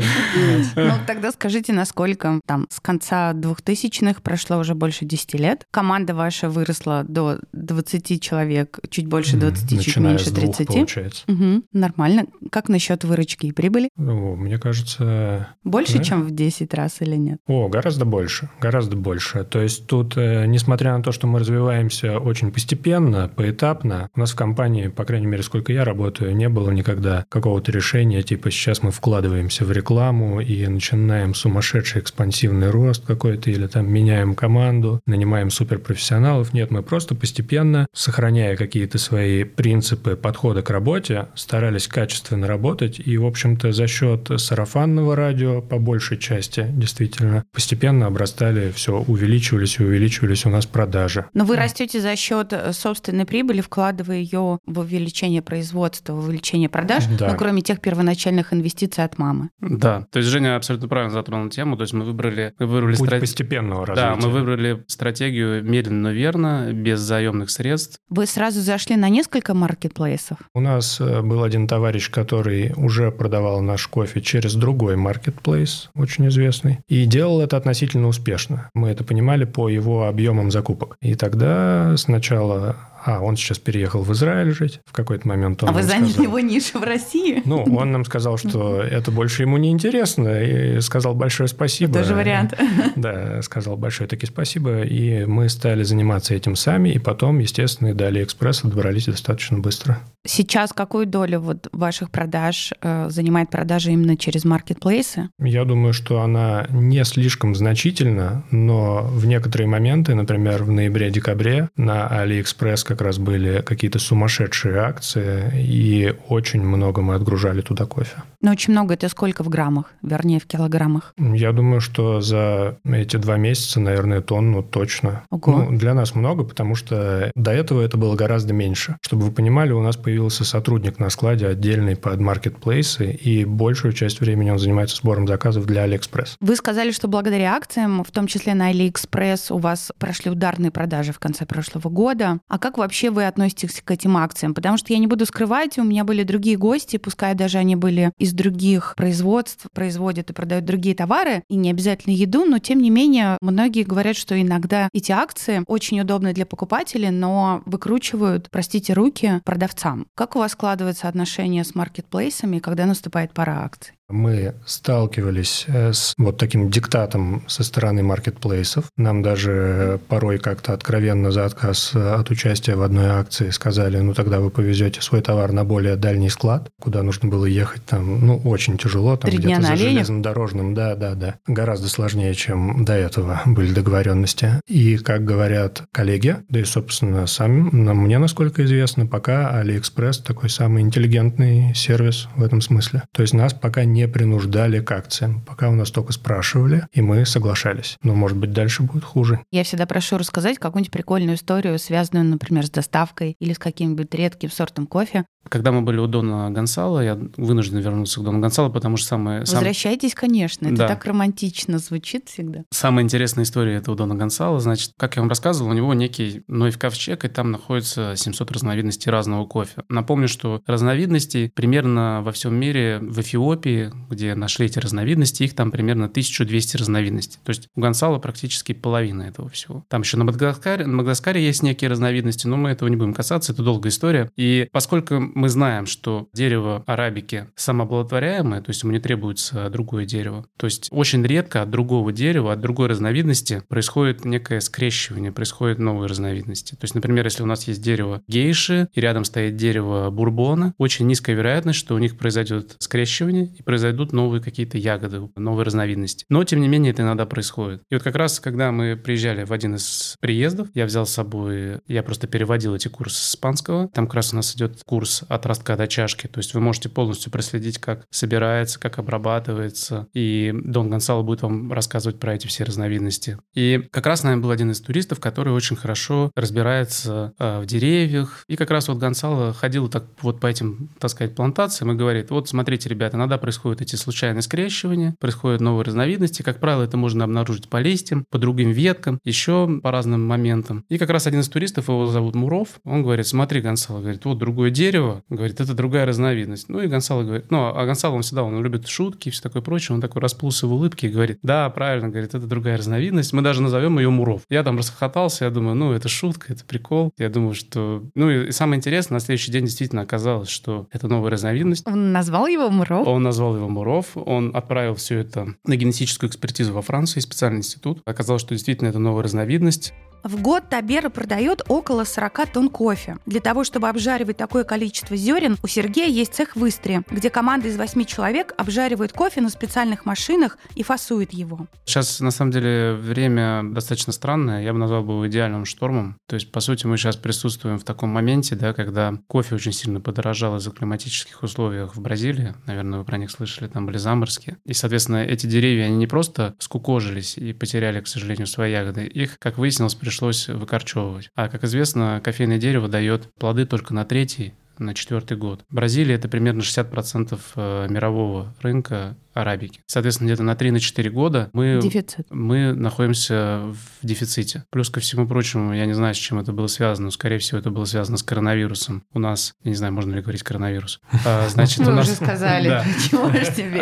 Ну, 0.76 0.92
тогда 1.06 1.32
скажите, 1.32 1.72
насколько 1.72 2.40
там 2.46 2.66
с 2.70 2.80
конца 2.80 3.32
2000-х 3.32 4.20
прошло 4.22 4.58
уже 4.58 4.74
больше 4.74 5.04
10 5.04 5.34
лет. 5.34 5.64
Команда 5.70 6.14
ваша 6.14 6.48
выросла 6.48 7.04
до 7.06 7.38
20 7.52 8.22
человек, 8.22 8.78
чуть 8.88 9.06
больше 9.06 9.36
20, 9.36 9.82
чуть 9.82 9.96
меньше 9.96 10.32
30. 10.32 10.66
получается. 10.66 11.24
Нормально. 11.72 12.26
Как 12.50 12.68
насчет 12.68 13.04
выручки 13.04 13.46
и 13.46 13.52
прибыли? 13.52 13.88
Мне 13.96 14.58
кажется... 14.58 15.48
Больше, 15.64 16.02
чем 16.02 16.22
в 16.22 16.30
10 16.30 16.72
раз 16.74 17.00
или 17.00 17.16
нет? 17.16 17.38
О, 17.46 17.68
гораздо 17.68 18.04
больше, 18.10 18.50
гораздо 18.60 18.96
больше. 18.96 19.44
То 19.44 19.60
есть 19.60 19.86
тут, 19.86 20.16
э, 20.16 20.44
несмотря 20.46 20.96
на 20.96 21.02
то, 21.02 21.12
что 21.12 21.26
мы 21.26 21.38
развиваемся 21.38 22.18
очень 22.18 22.52
постепенно, 22.52 23.30
поэтапно, 23.34 24.10
у 24.14 24.20
нас 24.20 24.32
в 24.32 24.36
компании, 24.36 24.88
по 24.88 25.04
крайней 25.04 25.26
мере, 25.26 25.42
сколько 25.42 25.72
я 25.72 25.84
работаю, 25.84 26.36
не 26.36 26.48
было 26.48 26.70
никогда 26.70 27.24
какого-то 27.28 27.72
решения, 27.72 28.22
типа 28.22 28.50
сейчас 28.50 28.82
мы 28.82 28.90
вкладываемся 28.90 29.64
в 29.64 29.72
рекламу 29.72 30.40
и 30.40 30.66
начинаем 30.66 31.34
сумасшедший 31.34 32.02
экспансивный 32.02 32.70
рост 32.70 33.06
какой-то, 33.06 33.50
или 33.50 33.66
там 33.66 33.90
меняем 33.90 34.34
команду, 34.34 35.00
нанимаем 35.06 35.50
суперпрофессионалов. 35.50 36.52
Нет, 36.52 36.70
мы 36.70 36.82
просто 36.82 37.14
постепенно, 37.14 37.86
сохраняя 37.92 38.56
какие-то 38.56 38.98
свои 38.98 39.44
принципы 39.44 40.16
подхода 40.16 40.62
к 40.62 40.70
работе, 40.70 41.28
старались 41.34 41.86
качественно 41.86 42.46
работать, 42.46 43.00
и, 43.04 43.16
в 43.16 43.26
общем-то, 43.26 43.72
за 43.72 43.86
счет 43.86 44.30
сарафанного 44.36 45.14
радио, 45.14 45.62
по 45.62 45.78
большей 45.78 46.18
части, 46.18 46.66
действительно, 46.72 47.44
постепенно 47.52 47.99
постепенно 48.00 48.06
обрастали, 48.06 48.70
все 48.72 48.98
увеличивались 48.98 49.78
и 49.78 49.84
увеличивались 49.84 50.46
у 50.46 50.50
нас 50.50 50.66
продажи. 50.66 51.26
Но 51.34 51.44
вы 51.44 51.56
растете 51.56 52.00
за 52.00 52.16
счет 52.16 52.52
э, 52.52 52.72
собственной 52.72 53.26
прибыли, 53.26 53.60
вкладывая 53.60 54.18
ее 54.18 54.58
в 54.66 54.78
увеличение 54.78 55.42
производства, 55.42 56.14
в 56.14 56.24
увеличение 56.24 56.68
продаж, 56.68 57.04
да. 57.18 57.30
ну, 57.30 57.36
кроме 57.36 57.62
тех 57.62 57.80
первоначальных 57.80 58.52
инвестиций 58.52 59.04
от 59.04 59.18
мамы. 59.18 59.50
Да, 59.60 60.06
то 60.10 60.18
есть 60.18 60.30
Женя 60.30 60.56
абсолютно 60.56 60.88
правильно 60.88 61.12
затронул 61.12 61.50
тему, 61.50 61.76
то 61.76 61.82
есть 61.82 61.92
мы 61.92 62.04
выбрали, 62.04 62.54
мы 62.58 62.66
выбрали 62.66 62.96
Путь 62.96 63.06
страт... 63.06 63.20
постепенного 63.20 63.86
развития. 63.86 64.16
Да, 64.16 64.16
мы 64.16 64.32
выбрали 64.32 64.84
стратегию 64.86 65.62
медленно, 65.64 66.00
но 66.00 66.10
верно, 66.10 66.72
без 66.72 67.00
заемных 67.00 67.50
средств. 67.50 67.98
Вы 68.08 68.26
сразу 68.26 68.60
зашли 68.60 68.96
на 68.96 69.08
несколько 69.08 69.54
маркетплейсов? 69.54 70.38
У 70.54 70.60
нас 70.60 71.00
э, 71.00 71.22
был 71.22 71.42
один 71.42 71.66
товарищ, 71.66 72.10
который 72.10 72.72
уже 72.76 73.10
продавал 73.10 73.60
наш 73.60 73.86
кофе 73.86 74.20
через 74.20 74.54
другой 74.54 74.96
маркетплейс, 74.96 75.90
очень 75.94 76.28
известный, 76.28 76.78
и 76.88 77.04
делал 77.04 77.40
это 77.40 77.56
относительно 77.56 77.89
относительно 77.90 78.08
успешно. 78.08 78.70
Мы 78.74 78.90
это 78.90 79.04
понимали 79.04 79.44
по 79.44 79.68
его 79.68 80.06
объемам 80.06 80.50
закупок. 80.50 80.96
И 81.00 81.14
тогда 81.14 81.96
сначала 81.96 82.76
а, 83.04 83.20
он 83.20 83.36
сейчас 83.36 83.58
переехал 83.58 84.02
в 84.02 84.12
Израиль 84.12 84.52
жить 84.52 84.80
в 84.86 84.92
какой-то 84.92 85.26
момент. 85.26 85.62
Он 85.62 85.70
а 85.70 85.72
вы 85.72 85.82
заняли 85.82 86.10
сказал, 86.10 86.24
его 86.24 86.40
нишу 86.40 86.78
в 86.78 86.82
России? 86.82 87.42
Ну, 87.44 87.64
он 87.64 87.92
нам 87.92 88.04
сказал, 88.04 88.36
что 88.36 88.80
это 88.80 89.10
больше 89.10 89.42
ему 89.42 89.56
не 89.56 89.70
интересно, 89.70 90.42
и 90.42 90.80
сказал 90.80 91.14
большое 91.14 91.48
спасибо. 91.48 91.98
Тоже 91.98 92.14
вариант. 92.14 92.54
Да, 92.96 93.40
сказал 93.42 93.76
большое 93.76 94.08
таки 94.08 94.26
спасибо, 94.26 94.82
и 94.82 95.24
мы 95.24 95.48
стали 95.48 95.82
заниматься 95.82 96.34
этим 96.34 96.56
сами, 96.56 96.90
и 96.90 96.98
потом, 96.98 97.38
естественно, 97.38 97.88
и 97.88 97.92
до 97.92 98.08
Алиэкспресса 98.08 98.68
добрались 98.68 99.06
достаточно 99.06 99.58
быстро. 99.58 100.00
Сейчас 100.26 100.72
какую 100.72 101.06
долю 101.06 101.40
вот 101.40 101.68
ваших 101.72 102.10
продаж 102.10 102.72
э, 102.82 103.06
занимает 103.08 103.48
продажа 103.48 103.90
именно 103.90 104.16
через 104.16 104.44
маркетплейсы? 104.44 105.30
Я 105.38 105.64
думаю, 105.64 105.94
что 105.94 106.20
она 106.20 106.66
не 106.70 107.02
слишком 107.04 107.54
значительна, 107.54 108.44
но 108.50 109.02
в 109.04 109.24
некоторые 109.26 109.66
моменты, 109.66 110.14
например, 110.14 110.64
в 110.64 110.70
ноябре-декабре 110.70 111.70
на 111.76 112.06
Алиэкспресс 112.06 112.84
как 112.90 113.02
раз 113.02 113.18
были 113.18 113.62
какие-то 113.62 114.00
сумасшедшие 114.00 114.78
акции, 114.78 115.52
и 115.54 116.12
очень 116.28 116.60
много 116.62 117.02
мы 117.02 117.14
отгружали 117.14 117.60
туда 117.60 117.86
кофе. 117.86 118.24
Но 118.40 118.50
очень 118.50 118.72
много 118.72 118.94
это 118.94 119.08
сколько 119.08 119.44
в 119.44 119.48
граммах, 119.48 119.92
вернее, 120.02 120.40
в 120.40 120.46
килограммах? 120.46 121.14
Я 121.18 121.52
думаю, 121.52 121.80
что 121.80 122.20
за 122.20 122.78
эти 122.84 123.16
два 123.16 123.36
месяца, 123.36 123.78
наверное, 123.78 124.22
тонну 124.22 124.64
точно. 124.64 125.22
Ого. 125.30 125.66
Ну, 125.70 125.78
для 125.78 125.94
нас 125.94 126.16
много, 126.16 126.42
потому 126.42 126.74
что 126.74 127.30
до 127.36 127.52
этого 127.52 127.80
это 127.80 127.96
было 127.96 128.16
гораздо 128.16 128.52
меньше. 128.54 128.96
Чтобы 129.02 129.26
вы 129.26 129.30
понимали, 129.30 129.70
у 129.70 129.82
нас 129.82 129.96
появился 129.96 130.44
сотрудник 130.44 130.98
на 130.98 131.10
складе 131.10 131.46
отдельный 131.46 131.94
под 131.94 132.18
маркетплейсы, 132.20 133.12
и 133.12 133.44
большую 133.44 133.92
часть 133.92 134.20
времени 134.20 134.50
он 134.50 134.58
занимается 134.58 134.96
сбором 134.96 135.28
заказов 135.28 135.66
для 135.66 135.82
Алиэкспресс. 135.82 136.36
Вы 136.40 136.56
сказали, 136.56 136.90
что 136.90 137.06
благодаря 137.06 137.54
акциям, 137.54 138.02
в 138.02 138.10
том 138.10 138.26
числе 138.26 138.54
на 138.54 138.66
Алиэкспресс, 138.66 139.52
у 139.52 139.58
вас 139.58 139.92
прошли 139.98 140.30
ударные 140.30 140.70
продажи 140.70 141.12
в 141.12 141.18
конце 141.20 141.46
прошлого 141.46 141.88
года. 141.88 142.40
А 142.48 142.58
как 142.58 142.78
вообще 142.80 143.10
вы 143.10 143.26
относитесь 143.26 143.80
к 143.84 143.90
этим 143.90 144.16
акциям? 144.16 144.54
Потому 144.54 144.76
что 144.76 144.92
я 144.92 144.98
не 144.98 145.06
буду 145.06 145.24
скрывать, 145.26 145.78
у 145.78 145.84
меня 145.84 146.04
были 146.04 146.22
другие 146.22 146.56
гости, 146.56 146.96
пускай 146.96 147.34
даже 147.34 147.58
они 147.58 147.76
были 147.76 148.12
из 148.18 148.32
других 148.32 148.94
производств, 148.96 149.66
производят 149.72 150.30
и 150.30 150.32
продают 150.32 150.64
другие 150.64 150.94
товары, 150.94 151.44
и 151.48 151.56
не 151.56 151.70
обязательно 151.70 152.14
еду, 152.14 152.44
но 152.44 152.58
тем 152.58 152.80
не 152.80 152.90
менее 152.90 153.38
многие 153.40 153.84
говорят, 153.84 154.16
что 154.16 154.40
иногда 154.40 154.88
эти 154.92 155.12
акции 155.12 155.62
очень 155.66 156.00
удобны 156.00 156.32
для 156.32 156.46
покупателей, 156.46 157.10
но 157.10 157.62
выкручивают, 157.66 158.48
простите, 158.50 158.92
руки 158.94 159.40
продавцам. 159.44 160.06
Как 160.14 160.36
у 160.36 160.40
вас 160.40 160.52
складывается 160.52 161.08
отношение 161.08 161.64
с 161.64 161.74
маркетплейсами, 161.74 162.58
когда 162.58 162.86
наступает 162.86 163.32
пора 163.32 163.64
акций? 163.64 163.94
Мы 164.10 164.54
сталкивались 164.66 165.64
э, 165.68 165.92
с 165.92 166.14
вот 166.18 166.36
таким 166.36 166.70
диктатом 166.70 167.42
со 167.46 167.62
стороны 167.64 168.02
маркетплейсов. 168.02 168.86
Нам 168.96 169.22
даже 169.22 170.00
порой 170.08 170.38
как-то 170.38 170.72
откровенно 170.72 171.30
за 171.30 171.44
отказ 171.44 171.94
от 171.94 172.30
участия 172.30 172.74
в 172.76 172.82
одной 172.82 173.06
акции 173.06 173.50
сказали, 173.50 173.98
ну 173.98 174.14
тогда 174.14 174.40
вы 174.40 174.50
повезете 174.50 175.00
свой 175.00 175.20
товар 175.20 175.52
на 175.52 175.64
более 175.64 175.96
дальний 175.96 176.30
склад, 176.30 176.70
куда 176.80 177.02
нужно 177.02 177.28
было 177.28 177.44
ехать 177.44 177.84
там, 177.84 178.26
ну 178.26 178.36
очень 178.44 178.78
тяжело, 178.78 179.16
там 179.16 179.30
где-то 179.30 179.62
за 179.62 179.76
железнодорожным, 179.76 180.74
да, 180.74 180.94
да, 180.94 181.14
да. 181.14 181.34
Гораздо 181.46 181.88
сложнее, 181.88 182.34
чем 182.34 182.84
до 182.84 182.94
этого 182.94 183.42
были 183.46 183.72
договоренности. 183.72 184.60
И, 184.66 184.96
как 184.98 185.24
говорят 185.24 185.84
коллеги, 185.92 186.36
да 186.48 186.60
и, 186.60 186.64
собственно, 186.64 187.26
сами, 187.26 187.60
мне, 187.70 188.18
насколько 188.18 188.64
известно, 188.64 189.06
пока 189.06 189.62
AliExpress 189.62 190.22
такой 190.24 190.50
самый 190.50 190.82
интеллигентный 190.82 191.74
сервис 191.74 192.28
в 192.36 192.42
этом 192.42 192.60
смысле. 192.60 193.02
То 193.12 193.22
есть 193.22 193.34
нас 193.34 193.52
пока 193.54 193.84
не 193.84 193.99
не 194.00 194.08
принуждали 194.08 194.80
к 194.80 194.90
акциям. 194.92 195.42
Пока 195.46 195.68
у 195.68 195.74
нас 195.74 195.90
только 195.90 196.12
спрашивали, 196.12 196.86
и 196.92 197.02
мы 197.02 197.26
соглашались. 197.26 197.98
Но, 198.02 198.14
может 198.14 198.36
быть, 198.38 198.52
дальше 198.52 198.82
будет 198.82 199.04
хуже. 199.04 199.40
Я 199.50 199.62
всегда 199.62 199.86
прошу 199.86 200.16
рассказать 200.16 200.58
какую-нибудь 200.58 200.92
прикольную 200.92 201.36
историю, 201.36 201.78
связанную, 201.78 202.24
например, 202.24 202.66
с 202.66 202.70
доставкой 202.70 203.36
или 203.38 203.52
с 203.52 203.58
каким-нибудь 203.58 204.14
редким 204.14 204.50
сортом 204.50 204.86
кофе. 204.86 205.24
Когда 205.48 205.72
мы 205.72 205.82
были 205.82 205.98
у 205.98 206.06
Дона 206.06 206.50
Гонсала, 206.50 207.00
я 207.00 207.18
вынужден 207.36 207.78
вернуться 207.78 208.20
к 208.20 208.24
Дону 208.24 208.40
Гонсалу, 208.40 208.70
потому 208.70 208.96
что 208.96 209.08
самое... 209.08 209.40
Возвращайтесь, 209.40 210.12
сам... 210.12 210.20
конечно. 210.20 210.66
Это 210.66 210.76
да. 210.76 210.88
так 210.88 211.04
романтично 211.06 211.78
звучит 211.78 212.28
всегда. 212.28 212.64
Самая 212.70 213.04
интересная 213.04 213.44
история 213.44 213.76
это 213.76 213.90
у 213.90 213.94
Дона 213.94 214.14
Гонсала. 214.14 214.60
Значит, 214.60 214.92
как 214.98 215.16
я 215.16 215.22
вам 215.22 215.28
рассказывал, 215.28 215.70
у 215.70 215.74
него 215.74 215.92
некий 215.94 216.42
Нойв 216.46 216.78
ковчег, 216.78 217.24
и 217.24 217.28
там 217.28 217.50
находится 217.50 218.14
700 218.16 218.50
разновидностей 218.52 219.10
разного 219.10 219.46
кофе. 219.46 219.82
Напомню, 219.88 220.28
что 220.28 220.62
разновидностей 220.66 221.50
примерно 221.50 222.20
во 222.22 222.32
всем 222.32 222.54
мире, 222.54 222.98
в 223.00 223.20
Эфиопии, 223.20 223.89
где 224.08 224.34
нашли 224.34 224.66
эти 224.66 224.78
разновидности, 224.78 225.42
их 225.42 225.54
там 225.54 225.70
примерно 225.70 226.06
1200 226.06 226.76
разновидностей. 226.76 227.38
То 227.44 227.50
есть 227.50 227.68
у 227.74 227.80
Гонсала 227.80 228.18
практически 228.18 228.72
половина 228.72 229.22
этого 229.22 229.48
всего. 229.48 229.84
Там 229.88 230.02
еще 230.02 230.16
на 230.16 230.24
Мадагаскаре, 230.24 230.86
на 230.86 230.96
Мадагаскаре 230.96 231.44
есть 231.44 231.62
некие 231.62 231.90
разновидности, 231.90 232.46
но 232.46 232.56
мы 232.56 232.70
этого 232.70 232.88
не 232.88 232.96
будем 232.96 233.14
касаться, 233.14 233.52
это 233.52 233.62
долгая 233.62 233.90
история. 233.90 234.30
И 234.36 234.68
поскольку 234.72 235.20
мы 235.20 235.48
знаем, 235.48 235.86
что 235.86 236.28
дерево 236.32 236.82
арабики 236.86 237.46
самооплодотворяемое, 237.56 238.62
то 238.62 238.70
есть 238.70 238.82
ему 238.82 238.92
не 238.92 239.00
требуется 239.00 239.68
другое 239.70 240.06
дерево. 240.06 240.46
То 240.56 240.66
есть 240.66 240.88
очень 240.90 241.24
редко 241.24 241.62
от 241.62 241.70
другого 241.70 242.12
дерева, 242.12 242.52
от 242.52 242.60
другой 242.60 242.88
разновидности 242.88 243.62
происходит 243.68 244.24
некое 244.24 244.60
скрещивание, 244.60 245.32
происходят 245.32 245.78
новые 245.78 246.08
разновидности. 246.08 246.74
То 246.74 246.84
есть, 246.84 246.94
например, 246.94 247.24
если 247.24 247.42
у 247.42 247.46
нас 247.46 247.66
есть 247.66 247.82
дерево 247.82 248.22
гейши 248.28 248.88
и 248.94 249.00
рядом 249.00 249.24
стоит 249.24 249.56
дерево 249.56 250.10
бурбона, 250.10 250.74
очень 250.78 251.06
низкая 251.06 251.36
вероятность, 251.36 251.78
что 251.78 251.94
у 251.94 251.98
них 251.98 252.16
произойдет 252.16 252.76
скрещивание 252.78 253.46
и 253.46 253.62
произойдут 253.80 254.12
новые 254.12 254.42
какие-то 254.42 254.76
ягоды, 254.76 255.30
новые 255.36 255.64
разновидности. 255.64 256.26
Но, 256.28 256.44
тем 256.44 256.60
не 256.60 256.68
менее, 256.68 256.92
это 256.92 257.00
иногда 257.00 257.24
происходит. 257.24 257.82
И 257.88 257.94
вот 257.94 258.02
как 258.02 258.14
раз, 258.14 258.38
когда 258.38 258.72
мы 258.72 258.94
приезжали 258.94 259.44
в 259.44 259.52
один 259.54 259.76
из 259.76 260.16
приездов, 260.20 260.68
я 260.74 260.84
взял 260.84 261.06
с 261.06 261.10
собой, 261.10 261.78
я 261.86 262.02
просто 262.02 262.26
переводил 262.26 262.74
эти 262.74 262.88
курсы 262.88 263.16
с 263.16 263.30
испанского. 263.30 263.88
Там 263.88 264.06
как 264.06 264.16
раз 264.16 264.34
у 264.34 264.36
нас 264.36 264.54
идет 264.54 264.82
курс 264.84 265.24
от 265.30 265.46
ростка 265.46 265.78
до 265.78 265.88
чашки. 265.88 266.26
То 266.26 266.38
есть 266.40 266.52
вы 266.52 266.60
можете 266.60 266.90
полностью 266.90 267.32
проследить, 267.32 267.78
как 267.78 268.04
собирается, 268.10 268.78
как 268.78 268.98
обрабатывается. 268.98 270.08
И 270.12 270.52
Дон 270.54 270.90
Гонсало 270.90 271.22
будет 271.22 271.40
вам 271.40 271.72
рассказывать 271.72 272.20
про 272.20 272.34
эти 272.34 272.48
все 272.48 272.64
разновидности. 272.64 273.38
И 273.54 273.88
как 273.90 274.04
раз, 274.04 274.24
наверное, 274.24 274.42
был 274.42 274.50
один 274.50 274.72
из 274.72 274.80
туристов, 274.82 275.20
который 275.20 275.54
очень 275.54 275.76
хорошо 275.76 276.30
разбирается 276.36 277.32
э, 277.38 277.60
в 277.60 277.64
деревьях. 277.64 278.44
И 278.46 278.56
как 278.56 278.70
раз 278.70 278.88
вот 278.88 278.98
Гонсало 278.98 279.54
ходил 279.54 279.88
так 279.88 280.04
вот 280.20 280.38
по 280.38 280.48
этим, 280.48 280.90
так 280.98 281.10
сказать, 281.10 281.34
плантациям 281.34 281.92
и 281.92 281.94
говорит, 281.94 282.30
вот 282.30 282.46
смотрите, 282.46 282.90
ребята, 282.90 283.16
иногда 283.16 283.38
происходят 283.60 283.82
эти 283.82 283.96
случайные 283.96 284.42
скрещивания, 284.42 285.14
происходят 285.20 285.60
новые 285.60 285.84
разновидности. 285.84 286.40
Как 286.42 286.60
правило, 286.60 286.82
это 286.82 286.96
можно 286.96 287.24
обнаружить 287.24 287.68
по 287.68 287.76
листьям, 287.78 288.24
по 288.30 288.38
другим 288.38 288.70
веткам, 288.70 289.20
еще 289.22 289.68
по 289.82 289.90
разным 289.90 290.26
моментам. 290.26 290.84
И 290.88 290.96
как 290.96 291.10
раз 291.10 291.26
один 291.26 291.40
из 291.40 291.48
туристов, 291.48 291.88
его 291.88 292.06
зовут 292.06 292.34
Муров, 292.34 292.80
он 292.84 293.02
говорит, 293.02 293.26
смотри, 293.26 293.60
Гонсало, 293.60 294.00
говорит, 294.00 294.24
вот 294.24 294.38
другое 294.38 294.70
дерево, 294.70 295.22
говорит, 295.28 295.60
это 295.60 295.74
другая 295.74 296.06
разновидность. 296.06 296.70
Ну 296.70 296.80
и 296.80 296.86
Гонсало 296.86 297.22
говорит, 297.22 297.50
ну, 297.50 297.66
а 297.66 297.84
Гонсало, 297.84 298.14
он 298.14 298.22
всегда, 298.22 298.44
он 298.44 298.62
любит 298.62 298.88
шутки 298.88 299.28
и 299.28 299.30
все 299.30 299.42
такое 299.42 299.60
прочее, 299.60 299.94
он 299.94 300.00
такой 300.00 300.22
расплылся 300.22 300.66
в 300.66 300.72
улыбке 300.72 301.08
и 301.08 301.10
говорит, 301.10 301.38
да, 301.42 301.68
правильно, 301.68 302.08
говорит, 302.08 302.34
это 302.34 302.46
другая 302.46 302.78
разновидность, 302.78 303.34
мы 303.34 303.42
даже 303.42 303.60
назовем 303.60 303.98
ее 303.98 304.08
Муров. 304.08 304.42
Я 304.48 304.62
там 304.62 304.78
расхохотался, 304.78 305.44
я 305.44 305.50
думаю, 305.50 305.74
ну, 305.74 305.92
это 305.92 306.08
шутка, 306.08 306.52
это 306.52 306.64
прикол. 306.64 307.12
Я 307.18 307.28
думаю, 307.28 307.54
что... 307.54 308.04
Ну 308.14 308.30
и 308.30 308.52
самое 308.52 308.78
интересное, 308.78 309.16
на 309.16 309.20
следующий 309.20 309.52
день 309.52 309.66
действительно 309.66 310.02
оказалось, 310.02 310.48
что 310.48 310.88
это 310.92 311.08
новая 311.08 311.30
разновидность. 311.30 311.86
Он 311.86 312.12
назвал 312.12 312.46
его 312.46 312.70
Муров? 312.70 313.06
Он 313.06 313.22
назвал 313.22 313.49
его 313.56 313.68
Муров, 313.68 314.16
он 314.16 314.54
отправил 314.54 314.94
все 314.94 315.18
это 315.18 315.54
на 315.64 315.76
генетическую 315.76 316.30
экспертизу 316.30 316.72
во 316.72 316.82
Францию, 316.82 317.22
специальный 317.22 317.58
институт. 317.58 318.02
Оказалось, 318.04 318.42
что 318.42 318.54
действительно 318.54 318.88
это 318.88 318.98
новая 318.98 319.24
разновидность. 319.24 319.92
В 320.22 320.40
год 320.42 320.68
Табера 320.68 321.08
продает 321.08 321.62
около 321.68 322.04
40 322.04 322.52
тонн 322.52 322.68
кофе. 322.68 323.16
Для 323.24 323.40
того, 323.40 323.64
чтобы 323.64 323.88
обжаривать 323.88 324.36
такое 324.36 324.64
количество 324.64 325.16
зерен, 325.16 325.56
у 325.62 325.66
Сергея 325.66 326.08
есть 326.08 326.34
цех 326.34 326.56
в 326.56 326.68
Истре, 326.68 327.02
где 327.10 327.30
команда 327.30 327.68
из 327.68 327.76
8 327.78 328.04
человек 328.04 328.52
обжаривает 328.58 329.12
кофе 329.12 329.40
на 329.40 329.48
специальных 329.48 330.04
машинах 330.04 330.58
и 330.74 330.82
фасует 330.82 331.32
его. 331.32 331.66
Сейчас, 331.86 332.20
на 332.20 332.30
самом 332.30 332.52
деле, 332.52 332.92
время 332.92 333.62
достаточно 333.64 334.12
странное. 334.12 334.62
Я 334.62 334.74
бы 334.74 334.78
назвал 334.78 335.02
бы 335.02 335.12
его 335.14 335.28
идеальным 335.28 335.64
штормом. 335.64 336.16
То 336.26 336.34
есть, 336.34 336.52
по 336.52 336.60
сути, 336.60 336.86
мы 336.86 336.98
сейчас 336.98 337.16
присутствуем 337.16 337.78
в 337.78 337.84
таком 337.84 338.10
моменте, 338.10 338.56
да, 338.56 338.74
когда 338.74 339.14
кофе 339.26 339.54
очень 339.54 339.72
сильно 339.72 340.00
подорожал 340.00 340.56
из-за 340.58 340.70
климатических 340.70 341.42
условий 341.42 341.86
в 341.86 341.98
Бразилии. 341.98 342.54
Наверное, 342.66 342.98
вы 342.98 343.04
про 343.06 343.16
них 343.16 343.30
слышали, 343.40 343.68
там 343.68 343.86
были 343.86 343.96
заморозки. 343.96 344.58
И, 344.66 344.74
соответственно, 344.74 345.24
эти 345.24 345.46
деревья, 345.46 345.86
они 345.86 345.96
не 345.96 346.06
просто 346.06 346.54
скукожились 346.58 347.38
и 347.38 347.54
потеряли, 347.54 348.00
к 348.00 348.06
сожалению, 348.06 348.46
свои 348.46 348.72
ягоды. 348.72 349.06
Их, 349.06 349.38
как 349.38 349.56
выяснилось, 349.56 349.94
пришлось 349.94 350.48
выкорчевывать. 350.48 351.30
А, 351.34 351.48
как 351.48 351.64
известно, 351.64 352.20
кофейное 352.22 352.58
дерево 352.58 352.88
дает 352.88 353.32
плоды 353.38 353.64
только 353.64 353.94
на 353.94 354.04
третий, 354.04 354.52
на 354.78 354.94
четвертый 354.94 355.38
год. 355.38 355.62
Бразилия 355.70 356.16
это 356.16 356.28
примерно 356.28 356.60
60% 356.60 357.38
э, 357.56 357.86
мирового 357.88 358.54
рынка 358.60 359.16
арабики. 359.34 359.80
Соответственно, 359.86 360.28
где-то 360.28 360.42
на 360.42 360.52
3-4 360.52 361.10
года 361.10 361.50
мы, 361.52 361.80
Дефицит. 361.82 362.26
мы 362.30 362.72
находимся 362.72 363.60
в 363.62 364.06
дефиците. 364.06 364.64
Плюс 364.70 364.90
ко 364.90 365.00
всему 365.00 365.26
прочему, 365.26 365.74
я 365.74 365.86
не 365.86 365.92
знаю, 365.92 366.14
с 366.14 366.18
чем 366.18 366.38
это 366.38 366.52
было 366.52 366.66
связано, 366.66 367.06
но, 367.06 367.10
скорее 367.10 367.38
всего, 367.38 367.58
это 367.58 367.70
было 367.70 367.84
связано 367.84 368.16
с 368.16 368.22
коронавирусом. 368.22 369.04
У 369.12 369.18
нас, 369.18 369.54
я 369.64 369.70
не 369.70 369.76
знаю, 369.76 369.92
можно 369.92 370.14
ли 370.14 370.22
говорить 370.22 370.42
коронавирус. 370.42 371.00
А, 371.24 371.48
значит, 371.50 371.78
Вы 371.78 371.92
у 371.92 371.94
нас... 371.94 372.06
уже 372.06 372.16
сказали, 372.16 372.68
да. 372.68 372.84
чего 373.08 373.30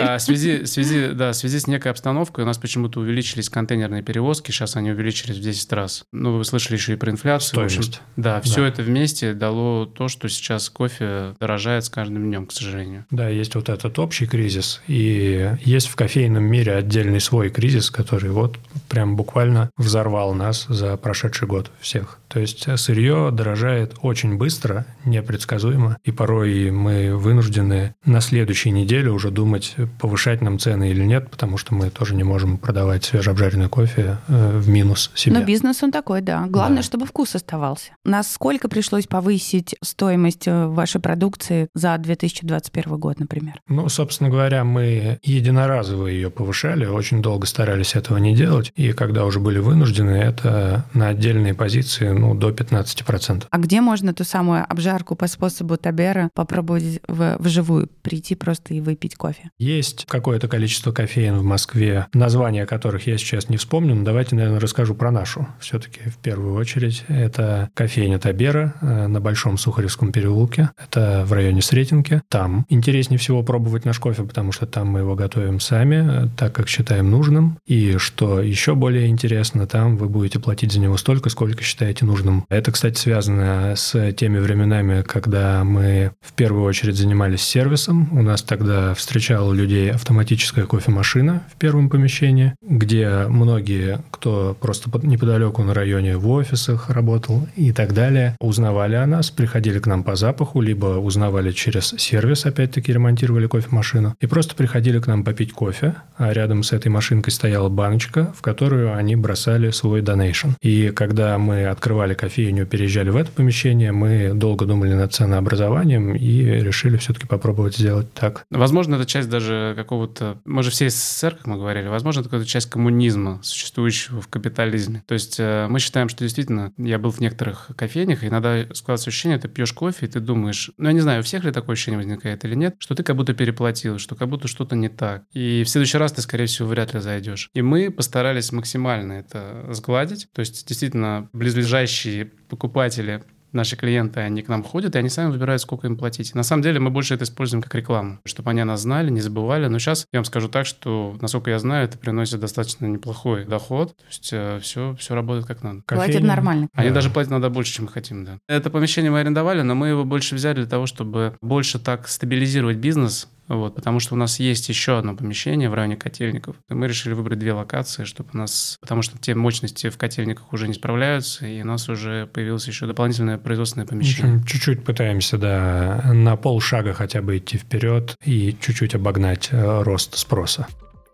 а, 0.01 0.19
в 0.19 0.23
связи, 0.23 0.63
в 0.63 0.67
связи, 0.67 1.09
да, 1.13 1.33
в 1.33 1.37
связи 1.37 1.59
с 1.59 1.67
некой 1.67 1.91
обстановкой 1.91 2.45
у 2.45 2.47
нас 2.47 2.59
почему-то 2.59 3.01
увеличились 3.01 3.49
контейнерные 3.49 4.03
перевозки, 4.03 4.51
сейчас 4.51 4.77
они 4.77 4.91
увеличились 4.91 5.37
в 5.37 5.41
10 5.41 5.73
раз. 5.73 6.05
Ну, 6.13 6.37
вы 6.37 6.45
слышали 6.45 6.77
еще 6.77 6.93
и 6.93 6.97
про 6.97 7.11
инфляцию. 7.11 7.69
Стоимость. 7.69 8.01
Да, 8.17 8.37
да, 8.37 8.41
все 8.41 8.65
это 8.65 8.83
вместе 8.83 9.35
дало 9.35 9.87
то, 9.87 10.09
что 10.09 10.29
сейчас 10.29 10.69
кофе 10.71 11.35
дорожает 11.41 11.85
с 11.85 11.89
каждым 11.91 12.25
днем, 12.25 12.47
к 12.47 12.53
сожалению. 12.53 13.07
Да, 13.11 13.29
есть 13.29 13.55
вот 13.55 13.69
этот 13.69 13.99
общий 13.99 14.27
кризис, 14.27 14.83
и 14.87 15.38
есть 15.65 15.89
в 15.89 15.97
кофейном 15.97 16.45
мире 16.45 16.75
отдельный 16.75 17.21
свой 17.21 17.51
кризис, 17.51 17.91
который 17.91 18.31
вот 18.31 18.59
прям 18.89 19.17
буквально 19.17 19.71
взорвал 19.77 20.35
нас 20.35 20.67
за 20.69 20.97
прошедший 20.97 21.49
год 21.49 21.71
всех. 21.81 22.19
То 22.29 22.41
есть 22.41 22.67
сырье 22.79 23.31
дорожает 23.33 23.95
очень 24.03 24.37
быстро, 24.37 24.87
непредсказуемо, 25.05 25.97
и 26.05 26.13
порой 26.13 26.71
мы 26.71 27.17
вынуждены 27.17 27.95
на 28.05 28.21
следующей 28.21 28.71
неделе 28.71 29.11
уже 29.11 29.31
думать, 29.31 29.75
повышать 29.99 30.43
нам 30.43 30.59
цены 30.59 30.91
или 30.91 31.05
нет, 31.05 31.31
потому 31.31 31.57
что 31.57 31.75
мы 31.75 31.91
тоже 31.91 32.15
не 32.15 32.25
можем 32.25 32.59
продавать 32.59 33.05
свежеобжаренный 33.05 33.69
кофе 33.69 34.19
э, 34.29 34.59
в 34.59 34.69
минус 34.69 35.11
себе. 35.15 35.39
Но 35.39 35.45
бизнес 35.45 35.83
он 35.83 35.91
такой, 35.91 36.21
да. 36.21 36.47
Главное, 36.49 36.79
да. 36.79 36.83
чтобы 36.83 37.07
вкус 37.07 37.35
оставался. 37.35 37.93
Насколько 38.05 38.69
пришлось 38.69 39.07
повысить 39.07 39.75
стоимость 39.83 40.47
э, 40.47 40.67
вашей 40.67 41.01
продукции 41.01 41.69
за 41.75 41.97
2021 41.97 42.99
год, 42.99 43.21
например? 43.21 43.61
Ну, 43.69 43.89
собственно 43.89 44.31
говоря, 44.31 44.65
мы 44.65 45.19
единоразово 45.33 46.07
ее 46.07 46.31
повышали, 46.31 46.87
очень 46.87 47.23
долго 47.23 47.47
старались 47.47 47.95
этого 47.95 48.19
не 48.19 48.35
делать, 48.35 48.73
и 48.77 48.93
когда 48.93 49.25
уже 49.25 49.41
были 49.41 49.59
вынуждены, 49.59 50.11
это 50.11 50.85
на 50.95 51.09
отдельные 51.09 51.55
позиции 51.55 52.09
ну, 52.09 52.35
до 52.35 52.51
15%. 52.51 53.45
А 53.51 53.59
где 53.59 53.81
можно 53.81 54.15
ту 54.15 54.25
самую 54.25 54.65
обжарку 54.69 55.17
по 55.17 55.27
способу 55.27 55.77
Табера 55.77 56.31
попробовать 56.35 57.01
в, 57.07 57.37
вживую 57.39 57.89
прийти 58.03 58.35
просто 58.35 58.75
и 58.75 58.81
выпить 58.81 59.17
кофе? 59.17 59.51
Есть 59.59 60.07
какое-то 60.09 60.49
количество 60.49 60.93
кофеин 60.93 61.39
в 61.39 61.45
Москве, 61.45 62.07
названия 62.13 62.67
которых 62.67 63.07
я 63.07 63.19
сейчас 63.19 63.49
не 63.49 63.57
вспомню, 63.57 63.95
но 63.95 64.05
давайте, 64.05 64.37
наверное, 64.37 64.61
расскажу 64.61 64.95
про 64.95 65.11
нашу. 65.11 65.47
Все-таки 65.61 66.01
в 66.09 66.17
первую 66.19 66.55
очередь 66.55 67.05
это 67.09 67.71
кофейня 67.75 68.19
Табера 68.19 68.75
э, 68.81 69.07
на 69.07 69.21
Большом 69.21 69.59
Сухаревском 69.59 70.13
переулке. 70.13 70.71
Это 70.77 71.25
в 71.27 71.33
районе 71.33 71.63
Сретенки. 71.63 72.23
Там 72.29 72.67
интереснее 72.69 73.19
всего 73.19 73.43
пробовать 73.43 73.85
наш 73.85 73.99
кофе, 73.99 74.23
потому 74.25 74.53
что 74.53 74.67
там 74.67 74.89
мы 74.89 75.01
его 75.01 75.15
готовим 75.19 75.61
сами, 75.61 76.25
э, 76.25 76.29
так 76.37 76.55
как 76.55 76.69
считаем 76.69 77.11
нужным. 77.11 77.59
И 77.67 77.99
что 77.99 78.41
еще 78.41 78.75
более 78.75 79.09
интересно, 79.09 79.67
там 79.67 79.99
вы 79.99 80.09
будете 80.09 80.39
платить 80.39 80.73
за 80.73 80.81
него 80.81 80.97
столько, 80.97 81.29
сколько 81.29 81.63
считаете 81.63 82.07
нужным. 82.07 82.45
Это, 82.49 82.73
кстати, 82.73 82.99
связано 82.99 83.75
с 83.77 84.13
теми 84.13 84.39
временами, 84.39 85.03
когда 85.03 85.63
мы 85.65 86.13
в 86.23 86.33
первую 86.33 86.65
очередь 86.65 86.97
занимались 86.97 87.43
сервисом. 87.43 88.09
У 88.17 88.23
нас 88.23 88.43
тогда 88.43 88.95
встречала 88.95 89.53
людей 89.53 89.93
автоматическая 89.93 90.65
кофемашина 90.65 91.43
в 91.53 91.59
первом 91.59 91.91
помещении, 91.91 92.55
где 92.63 93.27
многие, 93.29 94.01
кто 94.11 94.57
просто 94.61 94.91
неподалеку 95.03 95.63
на 95.63 95.75
районе 95.75 96.17
в 96.17 96.29
офисах 96.31 96.91
работал 96.91 97.47
и 97.57 97.73
так 97.73 97.93
далее, 97.93 98.37
узнавали 98.41 98.95
о 98.95 99.07
нас, 99.07 99.31
приходили 99.31 99.81
к 99.81 99.87
нам 99.87 100.05
по 100.05 100.15
запаху, 100.15 100.61
либо 100.61 100.99
узнавали 100.99 101.51
через 101.53 101.95
сервис, 101.99 102.47
опять-таки 102.47 102.93
ремонтировали 102.93 103.47
кофемашину, 103.47 104.15
и 104.21 104.27
просто 104.27 104.55
приходили 104.55 105.01
к 105.01 105.07
нам 105.09 105.25
попить 105.25 105.53
кофе, 105.53 105.97
а 106.17 106.33
рядом 106.33 106.63
с 106.63 106.73
этой 106.73 106.89
машинкой 106.89 107.33
стояла 107.33 107.69
баночка, 107.69 108.33
в 108.37 108.43
которую 108.43 108.95
они 108.95 109.17
бросали 109.17 109.71
свой 109.71 110.03
донейшн. 110.03 110.51
И 110.61 110.91
когда 110.91 111.39
мы 111.39 111.67
открывали 111.67 112.15
кофейню, 112.15 112.67
переезжали 112.67 113.11
в 113.11 113.17
это 113.17 113.33
помещение, 113.33 113.93
мы 113.93 114.33
долго 114.35 114.67
думали 114.67 114.95
над 114.95 115.13
ценообразованием 115.13 116.15
и 116.15 116.43
решили 116.43 116.97
все-таки 116.97 117.27
попробовать 117.27 117.77
сделать 117.77 118.13
так. 118.15 118.45
Возможно, 118.51 118.97
это 118.97 119.07
часть 119.07 119.29
даже 119.29 119.75
какого-то... 119.77 120.39
Мы 120.45 120.63
же 120.63 120.71
все 120.71 120.91
СССР, 120.91 121.37
как 121.37 121.47
мы 121.47 121.57
говорили, 121.57 121.89
возможно, 121.89 122.21
это 122.21 122.29
какая-то 122.29 122.49
часть 122.49 122.71
коммунизма, 122.71 123.41
существующего 123.43 124.21
в 124.21 124.29
капитализме. 124.29 125.03
То 125.07 125.15
есть 125.15 125.41
э, 125.41 125.67
мы 125.69 125.81
считаем, 125.81 126.09
что 126.09 126.25
действительно, 126.25 126.73
я 126.77 126.99
был 126.99 127.11
в 127.11 127.21
некоторых 127.21 127.71
кофейнях, 127.77 128.23
и 128.23 128.29
иногда 128.29 128.63
складывается 128.75 129.11
ощущение, 129.11 129.39
ты 129.39 129.49
пьешь 129.49 129.73
кофе, 129.73 130.07
и 130.07 130.09
ты 130.09 130.21
думаешь, 130.21 130.71
ну, 130.77 130.89
я 130.89 130.93
не 130.93 131.01
знаю, 131.01 131.21
у 131.21 131.23
всех 131.23 131.45
ли 131.45 131.53
такое 131.53 131.75
ощущение 131.75 131.99
возникает 131.99 132.45
или 132.45 132.55
нет, 132.55 132.77
что 132.79 132.95
ты 132.95 133.03
как 133.03 133.17
будто 133.17 133.35
переплатил, 133.35 133.99
что 133.99 134.15
как 134.15 134.29
будто 134.29 134.49
что-то 134.49 134.77
не 134.77 134.89
так. 134.99 135.25
И 135.33 135.63
в 135.65 135.69
следующий 135.69 135.99
раз 135.99 136.13
ты, 136.13 136.21
скорее 136.21 136.47
всего, 136.47 136.69
вряд 136.69 136.93
ли 136.93 137.01
зайдешь. 137.01 137.51
И 137.55 137.63
мы 137.63 137.91
постарались 137.91 138.53
максимально 138.53 139.15
это 139.15 139.67
сгладить. 139.71 140.29
То 140.33 140.41
есть, 140.41 140.67
действительно, 140.67 141.29
близлежащие 141.33 142.27
покупатели 142.27 143.23
наши 143.53 143.77
клиенты, 143.77 144.21
они 144.21 144.43
к 144.43 144.49
нам 144.49 144.63
ходят, 144.63 144.95
и 144.95 144.99
они 144.99 145.09
сами 145.09 145.31
выбирают, 145.31 145.63
сколько 145.63 145.87
им 145.87 145.97
платить. 145.97 146.35
На 146.35 146.43
самом 146.43 146.63
деле 146.63 146.81
мы 146.81 146.91
больше 146.91 147.15
это 147.15 147.25
используем 147.25 147.63
как 147.63 147.75
рекламу, 147.75 148.21
чтобы 148.25 148.51
они 148.51 148.63
нас 148.65 148.83
знали, 148.83 149.11
не 149.11 149.21
забывали. 149.21 149.67
Но 149.69 149.79
сейчас 149.79 150.07
я 150.13 150.19
вам 150.19 150.25
скажу 150.25 150.49
так, 150.49 150.67
что, 150.67 151.17
насколько 151.21 151.51
я 151.51 151.59
знаю, 151.59 151.85
это 151.87 151.99
приносит 151.99 152.41
достаточно 152.41 152.87
неплохой 152.87 153.45
доход. 153.45 153.97
То 153.97 154.05
есть 154.09 154.25
все, 154.65 154.93
э, 154.93 154.97
все 154.99 155.15
работает 155.15 155.47
как 155.47 155.63
надо. 155.63 155.83
Кофейня. 155.87 156.13
Платят 156.13 156.29
нормально. 156.29 156.69
Они 156.75 156.89
да. 156.89 156.97
даже 156.97 157.11
платят 157.11 157.31
надо 157.31 157.51
больше, 157.51 157.73
чем 157.73 157.87
мы 157.87 157.91
хотим, 157.91 158.25
да. 158.25 158.39
Это 158.49 158.71
помещение 158.71 159.11
мы 159.11 159.21
арендовали, 159.21 159.63
но 159.63 159.75
мы 159.75 159.89
его 159.89 160.05
больше 160.05 160.35
взяли 160.35 160.57
для 160.57 160.67
того, 160.67 160.87
чтобы 160.87 161.37
больше 161.41 161.79
так 161.79 162.09
стабилизировать 162.09 162.77
бизнес, 162.77 163.29
вот, 163.49 163.75
потому 163.75 163.99
что 164.01 164.15
у 164.15 164.17
нас 164.17 164.39
есть 164.41 164.69
еще 164.69 164.99
одно 164.99 165.17
помещение 165.17 165.71
в 165.71 165.75
районе 165.75 165.97
котельников. 165.97 166.57
И 166.69 166.75
мы 166.75 166.87
решили 166.87 167.15
выбрать 167.15 167.39
две 167.39 167.53
локации, 167.53 168.05
чтобы 168.05 168.31
у 168.35 168.37
нас... 168.37 168.77
Потому 168.81 169.03
что 169.03 169.19
те 169.19 169.35
мощности 169.35 169.89
в 169.89 169.97
котельниках 169.97 170.53
уже 170.53 170.69
не 170.69 170.75
справляются, 170.75 171.47
и 171.47 171.63
у 171.63 171.67
нас 171.67 171.89
уже 171.89 172.27
появилось 172.27 172.67
еще 172.67 172.87
дополнительное 172.87 173.39
производственное 173.39 173.87
помещение. 173.87 174.45
Чуть-чуть 174.47 174.85
пытаемся, 174.85 175.39
да, 175.39 176.03
на 176.13 176.37
полшага 176.37 176.93
хотя 176.93 177.23
бы 177.23 177.39
идти 177.39 177.59
вперед 177.59 178.17
и 178.25 178.57
чуть-чуть 178.61 178.95
обогнать 178.95 179.49
э, 179.51 179.83
рост 179.83 180.17
спроса. 180.17 180.67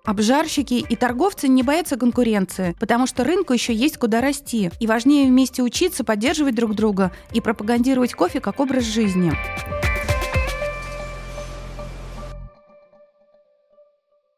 Обжарщики 0.05 0.75
и 0.75 0.97
торговцы 0.97 1.49
не 1.49 1.63
боятся 1.63 1.97
конкуренции, 1.97 2.77
потому 2.79 3.07
что 3.07 3.25
рынку 3.25 3.55
еще 3.55 3.73
есть 3.73 3.97
куда 3.97 4.21
расти. 4.21 4.71
И 4.79 4.87
важнее 4.87 5.29
вместе 5.29 5.63
учиться, 5.63 6.05
поддерживать 6.05 6.55
друг 6.55 6.75
друга 6.75 7.11
и 7.33 7.41
пропагандировать 7.41 8.13
кофе 8.13 8.41
как 8.41 8.61
образ 8.61 8.85
жизни. 8.85 9.33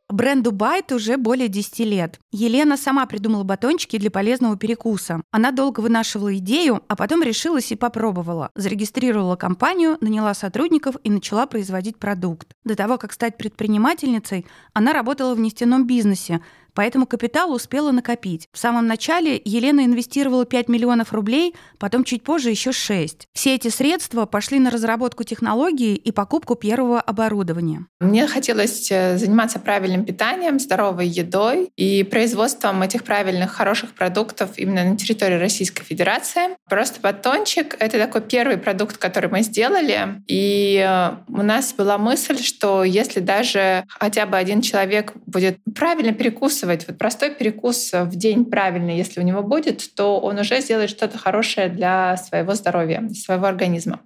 Бренду 0.09 0.53
Байт 0.53 0.93
уже 0.93 1.17
более 1.17 1.49
10 1.49 1.81
лет. 1.81 2.21
Елена 2.31 2.77
сама 2.77 3.07
придумала 3.07 3.43
батончики 3.43 3.99
для 3.99 4.09
полезного 4.09 4.57
перекуса. 4.57 5.21
Она 5.33 5.51
долго 5.51 5.81
вынашивала 5.81 6.37
идею, 6.37 6.81
а 6.87 6.95
потом 6.95 7.25
решилась 7.25 7.73
и 7.73 7.77
попробовала. 7.77 8.51
Зарегистрировала 8.55 9.35
компанию, 9.35 9.99
наняла 10.01 10.33
сотрудников 10.35 10.95
и 11.03 11.11
начала 11.11 11.47
производить 11.47 11.99
продукт. 11.99 12.47
До 12.65 12.77
того, 12.77 12.99
как 12.99 13.13
стать 13.13 13.37
предпринимательницей, 13.37 14.47
она 14.75 14.93
работала 14.93 15.35
в 15.35 15.41
нефтяном 15.41 15.89
бизнесе, 15.89 16.41
поэтому 16.77 17.07
капитал 17.07 17.53
успела 17.53 17.91
накопить. 17.91 18.49
В 18.53 18.59
самом 18.59 18.87
начале 18.87 19.41
Елена 19.45 19.85
инвестировала 19.85 20.45
5 20.45 20.69
миллионов 20.69 21.13
рублей, 21.13 21.55
потом 21.79 22.05
чуть 22.05 22.23
позже 22.23 22.51
еще 22.51 22.71
6. 22.71 23.27
Все 23.33 23.55
эти 23.55 23.69
средства 23.69 24.27
пошли 24.27 24.61
на 24.61 24.71
разработку 24.71 25.25
технологии 25.25 25.97
и 25.97 26.13
покупку 26.13 26.55
первого 26.55 27.01
оборудования. 27.01 27.87
Мне 27.99 28.27
хотелось 28.29 28.91
э, 28.93 29.17
заниматься 29.17 29.59
правильным 29.59 30.05
питанием, 30.05 30.61
здоровой 30.61 31.09
едой 31.09 31.71
и 31.77 32.03
производством 32.05 32.83
этих 32.83 33.05
правильных, 33.05 33.53
хороших 33.53 33.95
продуктов 33.95 34.51
именно 34.57 34.85
на 34.85 34.97
территории 34.99 35.37
Российской 35.37 35.83
Федерации. 35.83 36.57
Просто 36.69 37.01
батончик— 37.01 37.75
это 37.79 37.99
такой 37.99 38.21
первый 38.21 38.59
продукт, 38.59 38.99
который 38.99 39.31
мы 39.31 39.41
сделали. 39.41 40.23
И 40.27 40.85
э, 40.87 41.17
у 41.29 41.43
нас 41.43 41.73
была 41.73 41.97
мысль, 41.97 42.43
что 42.43 42.85
если 42.85 43.21
даже 43.21 43.85
хотя 43.89 44.27
бы 44.27 44.37
один 44.37 44.61
человек 44.61 45.15
будет 45.25 45.59
правильно 45.75 46.13
перекусывать 46.13 46.66
перекусывать. 46.67 46.89
Вот 46.89 46.99
простой 46.99 47.31
перекус 47.31 47.93
в 47.93 48.17
день 48.17 48.45
правильный, 48.45 48.97
если 48.97 49.21
у 49.21 49.25
него 49.25 49.43
будет, 49.43 49.95
то 49.95 50.21
он 50.21 50.39
уже 50.39 50.61
сделает 50.61 50.91
что-то 50.91 51.19
хорошее 51.19 51.69
для 51.69 52.17
своего 52.17 52.55
здоровья, 52.55 53.09
своего 53.15 53.47
организма. 53.47 54.01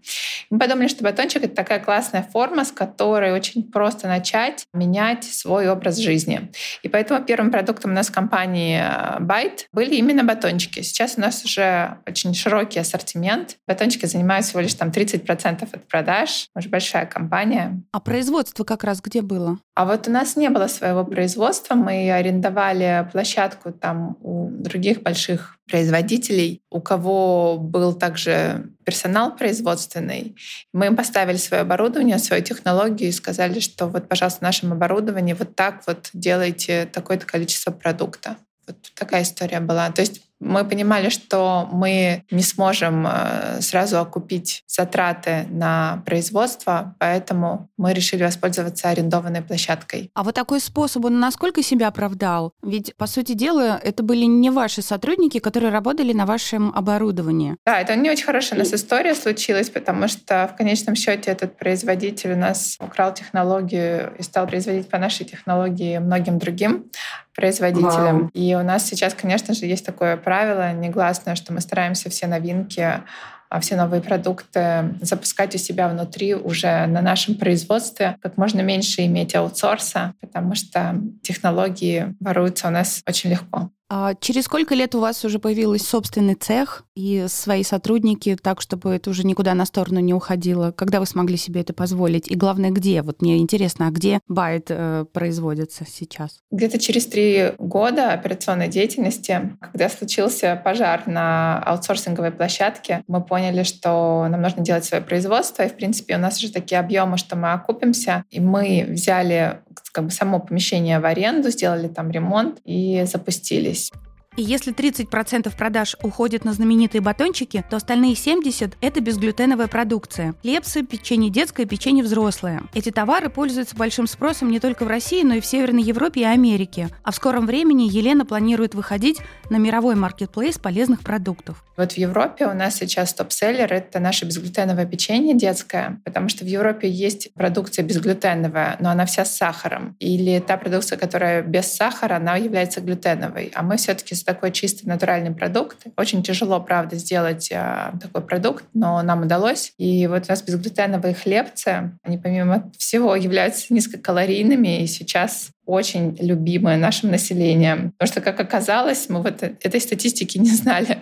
Мы 0.51 0.59
подумали, 0.59 0.89
что 0.89 1.05
батончик— 1.05 1.43
это 1.45 1.55
такая 1.55 1.81
классная 1.81 2.23
форма, 2.23 2.65
с 2.65 2.73
которой 2.73 3.33
очень 3.33 3.63
просто 3.63 4.09
начать 4.09 4.67
менять 4.75 5.25
свой 5.25 5.69
образ 5.69 5.99
жизни. 5.99 6.51
И 6.83 6.89
поэтому 6.89 7.25
первым 7.25 7.51
продуктом 7.51 7.93
у 7.93 7.95
нас 7.95 8.09
в 8.09 8.13
компании 8.13 8.83
Byte 9.21 9.67
были 9.73 9.95
именно 9.95 10.25
батончики. 10.25 10.83
Сейчас 10.83 11.15
у 11.17 11.21
нас 11.21 11.45
уже 11.45 11.99
очень 12.07 12.35
широкий 12.35 12.81
ассортимент. 12.81 13.57
Батончики 13.67 14.07
занимают 14.07 14.47
всего 14.47 14.61
лишь 14.61 14.75
там 14.75 14.89
30% 14.89 15.69
от 15.73 15.89
продаж. 15.89 16.49
Мы 16.55 16.63
же 16.63 16.69
большая 16.69 17.07
компания. 17.07 17.81
А 17.93 18.01
производство 18.01 18.65
как 18.65 18.85
раз 18.85 19.01
где 19.01 19.23
было? 19.23 19.59
А 19.75 19.85
вот 19.85 20.09
у 20.09 20.11
нас 20.11 20.37
не 20.37 20.51
было 20.51 20.67
своего 20.67 21.05
производства. 21.05 21.75
Мы 21.75 22.11
арендовали 22.11 22.50
арендовали 22.51 23.09
площадку 23.11 23.73
там 23.73 24.17
у 24.21 24.51
других 24.51 25.03
больших 25.03 25.57
производителей, 25.69 26.63
у 26.71 26.81
кого 26.81 27.57
был 27.59 27.95
также 27.95 28.71
персонал 28.85 29.37
производственный. 29.37 30.37
Мы 30.73 30.87
им 30.87 30.97
поставили 30.97 31.37
свое 31.37 31.63
оборудование, 31.63 32.19
свою 32.19 32.43
технологию 32.43 33.09
и 33.09 33.13
сказали, 33.13 33.61
что 33.61 33.87
вот, 33.87 34.09
пожалуйста, 34.09 34.41
в 34.41 34.43
нашем 34.43 34.73
оборудовании 34.73 35.35
вот 35.35 35.55
так 35.55 35.83
вот 35.87 36.11
делайте 36.13 36.87
такое-то 36.93 37.27
количество 37.27 37.71
продукта. 37.71 38.37
Вот 38.67 38.77
такая 38.95 39.23
история 39.23 39.61
была. 39.61 39.91
То 39.91 40.03
есть 40.03 40.23
мы 40.41 40.65
понимали, 40.65 41.11
что 41.11 41.69
мы 41.71 42.25
не 42.31 42.43
сможем 42.43 43.07
э, 43.07 43.61
сразу 43.61 43.99
окупить 43.99 44.65
затраты 44.67 45.47
на 45.51 46.03
производство, 46.07 46.97
поэтому 46.99 47.69
мы 47.77 47.93
решили 47.93 48.23
воспользоваться 48.23 48.89
арендованной 48.89 49.43
площадкой. 49.43 50.11
А 50.15 50.23
вот 50.23 50.35
такой 50.35 50.61
способ, 50.61 51.05
он 51.05 51.21
насколько 51.21 51.63
себя 51.63 51.89
оправдал? 51.89 52.55
Ведь, 52.63 52.97
по 52.97 53.07
сути 53.07 53.33
дела, 53.33 53.79
это 53.83 54.03
были 54.03 54.25
не 54.25 54.51
ваши 54.51 54.83
сотрудники, 54.83 55.39
которые 55.39 55.71
работали 55.71 56.13
на 56.13 56.27
вашем 56.27 56.73
оборудовании. 56.75 57.57
Да, 57.67 57.81
это 57.81 57.95
не 57.95 58.11
очень 58.11 58.25
хорошая 58.25 58.59
у 58.59 58.63
нас 58.63 58.73
история 58.73 59.15
случилась, 59.15 59.71
потому 59.71 60.09
что 60.09 60.51
в 60.53 60.57
конечном 60.57 60.95
счете 60.95 61.31
этот 61.31 61.57
производитель 61.57 62.33
у 62.33 62.37
нас 62.37 62.77
украл 62.81 63.13
технологию 63.13 64.15
и 64.19 64.23
стал 64.23 64.47
производить 64.47 64.89
по 64.89 64.99
нашей 64.99 65.27
технологии 65.27 65.99
многим 65.99 66.39
другим 66.39 66.91
производителям. 67.35 68.25
Wow. 68.25 68.31
И 68.33 68.55
у 68.55 68.63
нас 68.63 68.87
сейчас, 68.87 69.15
конечно 69.15 69.55
же, 69.55 69.67
есть 69.67 69.87
такое 69.87 70.17
правило 70.17 70.73
негласное, 70.73 71.35
что 71.35 71.53
мы 71.53 71.61
стараемся 71.61 72.11
все 72.11 72.27
новинки 72.27 73.03
а 73.51 73.59
все 73.59 73.75
новые 73.75 74.01
продукты 74.01 74.95
запускать 75.01 75.57
у 75.57 75.59
себя 75.59 75.89
внутри 75.89 76.35
уже 76.35 76.87
на 76.87 77.03
нашем 77.03 77.35
производстве, 77.35 78.17
как 78.23 78.37
можно 78.37 78.61
меньше 78.61 79.05
иметь 79.07 79.35
аутсорса, 79.35 80.15
потому 80.21 80.55
что 80.55 80.95
технологии 81.23 82.15
воруются 82.21 82.69
у 82.69 82.71
нас 82.71 83.03
очень 83.09 83.31
легко. 83.31 83.71
А 83.93 84.15
через 84.15 84.45
сколько 84.45 84.77
лет 84.77 84.95
у 84.95 85.01
вас 85.01 85.25
уже 85.25 85.41
появился 85.41 85.85
собственный 85.85 86.37
цех 86.37 86.85
и 86.95 87.27
свои 87.27 87.65
сотрудники, 87.65 88.39
так, 88.41 88.61
чтобы 88.61 88.95
это 88.95 89.11
уже 89.11 89.27
никуда 89.27 89.53
на 89.55 89.67
сторону 89.67 89.99
не 89.99 90.15
уходило? 90.15 90.71
Когда 90.71 91.01
вы 91.01 91.07
смогли 91.07 91.37
себе 91.37 91.63
это 91.63 91.73
позволить? 91.73 92.31
И 92.31 92.37
главное, 92.37 92.71
где? 92.71 93.03
Вот 93.03 93.21
мне 93.21 93.39
интересно, 93.39 93.89
а 93.89 93.91
где 93.91 94.21
Байт 94.29 94.67
э, 94.69 95.07
производится 95.13 95.85
сейчас? 95.89 96.39
Где-то 96.53 96.79
через 96.79 97.07
три 97.07 97.55
года 97.59 98.13
операционной 98.13 98.69
деятельности, 98.69 99.57
когда 99.61 99.89
случился 99.89 100.61
пожар 100.63 101.09
на 101.09 101.59
аутсорсинговой 101.59 102.31
площадке, 102.31 103.03
мы 103.09 103.21
поняли, 103.21 103.65
что 103.65 104.29
нам 104.31 104.41
нужно 104.41 104.63
делать 104.63 104.85
свое 104.85 105.03
производство. 105.03 105.65
И, 105.65 105.69
в 105.69 105.75
принципе, 105.75 106.15
у 106.15 106.21
нас 106.21 106.39
уже 106.39 106.53
такие 106.53 106.79
объемы, 106.79 107.19
что 107.19 107.35
мы 107.35 107.53
окупимся. 107.55 108.25
И 108.31 108.39
мы 108.39 108.87
взяли 108.89 109.63
как 109.93 110.05
бы 110.05 110.11
само 110.11 110.41
помещение 110.41 111.01
в 111.01 111.07
аренду, 111.07 111.51
сделали 111.51 111.89
там 111.89 112.11
ремонт 112.11 112.61
и 112.65 113.05
запустились. 113.07 113.91
И 114.37 114.43
если 114.43 114.73
30% 114.73 115.55
продаж 115.57 115.97
уходит 116.05 116.45
на 116.45 116.53
знаменитые 116.53 117.01
батончики, 117.01 117.65
то 117.69 117.77
остальные 117.77 118.15
70%– 118.15 118.75
это 118.81 119.01
безглютеновая 119.01 119.67
продукция. 119.67 120.35
Лепсы, 120.45 120.83
печенье 120.83 121.31
детское, 121.31 121.67
печенье 121.67 122.05
взрослое. 122.05 122.63
Эти 122.73 122.91
товары 122.91 123.29
пользуются 123.29 123.77
большим 123.77 124.07
спросом 124.07 124.51
не 124.51 124.61
только 124.61 124.85
в 124.85 124.89
России, 124.89 125.25
но 125.25 125.35
и 125.35 125.41
в 125.41 125.47
Северной 125.47 125.83
Европе 125.83 126.21
и 126.21 126.25
Америке. 126.25 126.91
А 127.03 127.11
в 127.11 127.17
скором 127.17 127.47
времени 127.47 127.89
Елена 127.91 128.25
планирует 128.25 128.75
выходить 128.75 129.19
на 129.51 129.57
мировой 129.57 129.97
маркетплейс 129.97 130.59
полезных 130.59 131.01
продуктов. 131.01 131.65
Вот 131.77 131.93
в 131.93 131.97
Европе 131.97 132.47
у 132.47 132.55
нас 132.55 132.77
сейчас 132.77 133.13
топ-селлер— 133.15 133.73
это 133.75 133.99
наше 134.01 134.27
безглютеновое 134.27 134.87
печенье 134.87 135.35
детское, 135.35 136.01
потому 136.05 136.29
что 136.29 136.45
в 136.45 136.47
Европе 136.47 136.89
есть 136.89 137.33
продукция 137.35 137.85
безглютеновая, 137.85 138.77
но 138.81 138.91
она 138.91 139.07
вся 139.07 139.25
с 139.25 139.37
сахаром. 139.37 139.97
Или 139.99 140.39
та 140.41 140.57
продукция, 140.57 140.99
которая 140.99 141.43
без 141.43 141.73
сахара, 141.73 142.17
она 142.17 142.37
является 142.37 142.81
глютеновой. 142.81 143.51
А 143.55 143.63
мы 143.63 143.77
все 143.77 143.93
это 144.23 144.35
такой 144.35 144.53
чистый 144.53 144.87
натуральный 144.87 145.33
продукт. 145.33 145.87
Очень 145.97 146.23
тяжело, 146.23 146.61
правда, 146.61 146.97
сделать 146.97 147.51
а, 147.53 147.95
такой 148.01 148.23
продукт, 148.23 148.65
но 148.75 149.03
нам 149.03 149.23
удалось. 149.23 149.73
И 149.79 150.07
вот 150.07 150.25
у 150.27 150.31
нас 150.31 150.43
безглютеновые 150.43 151.15
хлебцы, 151.15 151.93
они 152.03 152.19
помимо 152.19 152.71
всего 152.77 153.15
являются 153.17 153.73
низкокалорийными, 153.73 154.83
и 154.83 154.87
сейчас 154.87 155.51
очень 155.71 156.17
любимые 156.21 156.77
нашим 156.77 157.11
населением. 157.11 157.93
Потому 157.99 158.13
что, 158.13 158.21
как 158.21 158.41
оказалось, 158.41 159.09
мы 159.09 159.23
вот 159.23 159.43
этой 159.43 159.81
статистики 159.81 160.39
не 160.39 160.51
знали. 160.51 161.01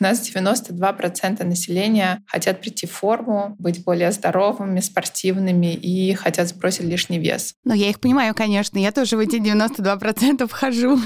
У 0.00 0.04
нас 0.04 0.20
92% 0.28 1.44
населения 1.44 2.22
хотят 2.26 2.60
прийти 2.60 2.86
в 2.86 2.92
форму, 2.92 3.56
быть 3.58 3.82
более 3.82 4.12
здоровыми, 4.12 4.80
спортивными 4.80 5.74
и 5.74 6.14
хотят 6.14 6.48
сбросить 6.48 6.84
лишний 6.84 7.18
вес. 7.18 7.54
Ну, 7.64 7.74
я 7.74 7.90
их 7.90 7.98
понимаю, 7.98 8.34
конечно. 8.34 8.78
Я 8.78 8.92
тоже 8.92 9.16
в 9.16 9.20
эти 9.20 9.36
92% 9.36 10.46
вхожу. 10.46 10.98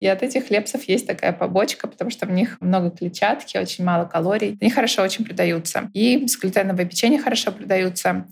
И 0.00 0.06
от 0.06 0.22
этих 0.22 0.46
хлебцев 0.46 0.84
есть 0.88 1.06
такая 1.06 1.32
побочка, 1.32 1.86
потому 1.86 2.10
что 2.10 2.26
в 2.26 2.30
них 2.30 2.56
много 2.60 2.90
клетчатки, 2.90 3.58
очень 3.58 3.84
мало 3.84 4.06
калорий. 4.06 4.56
Они 4.60 4.70
хорошо 4.70 5.02
очень 5.02 5.24
продаются. 5.24 5.90
И 5.92 6.16
бесглютеновые 6.16 6.86
печенье 6.86 7.20
хорошо 7.20 7.52
продаются. 7.52 8.26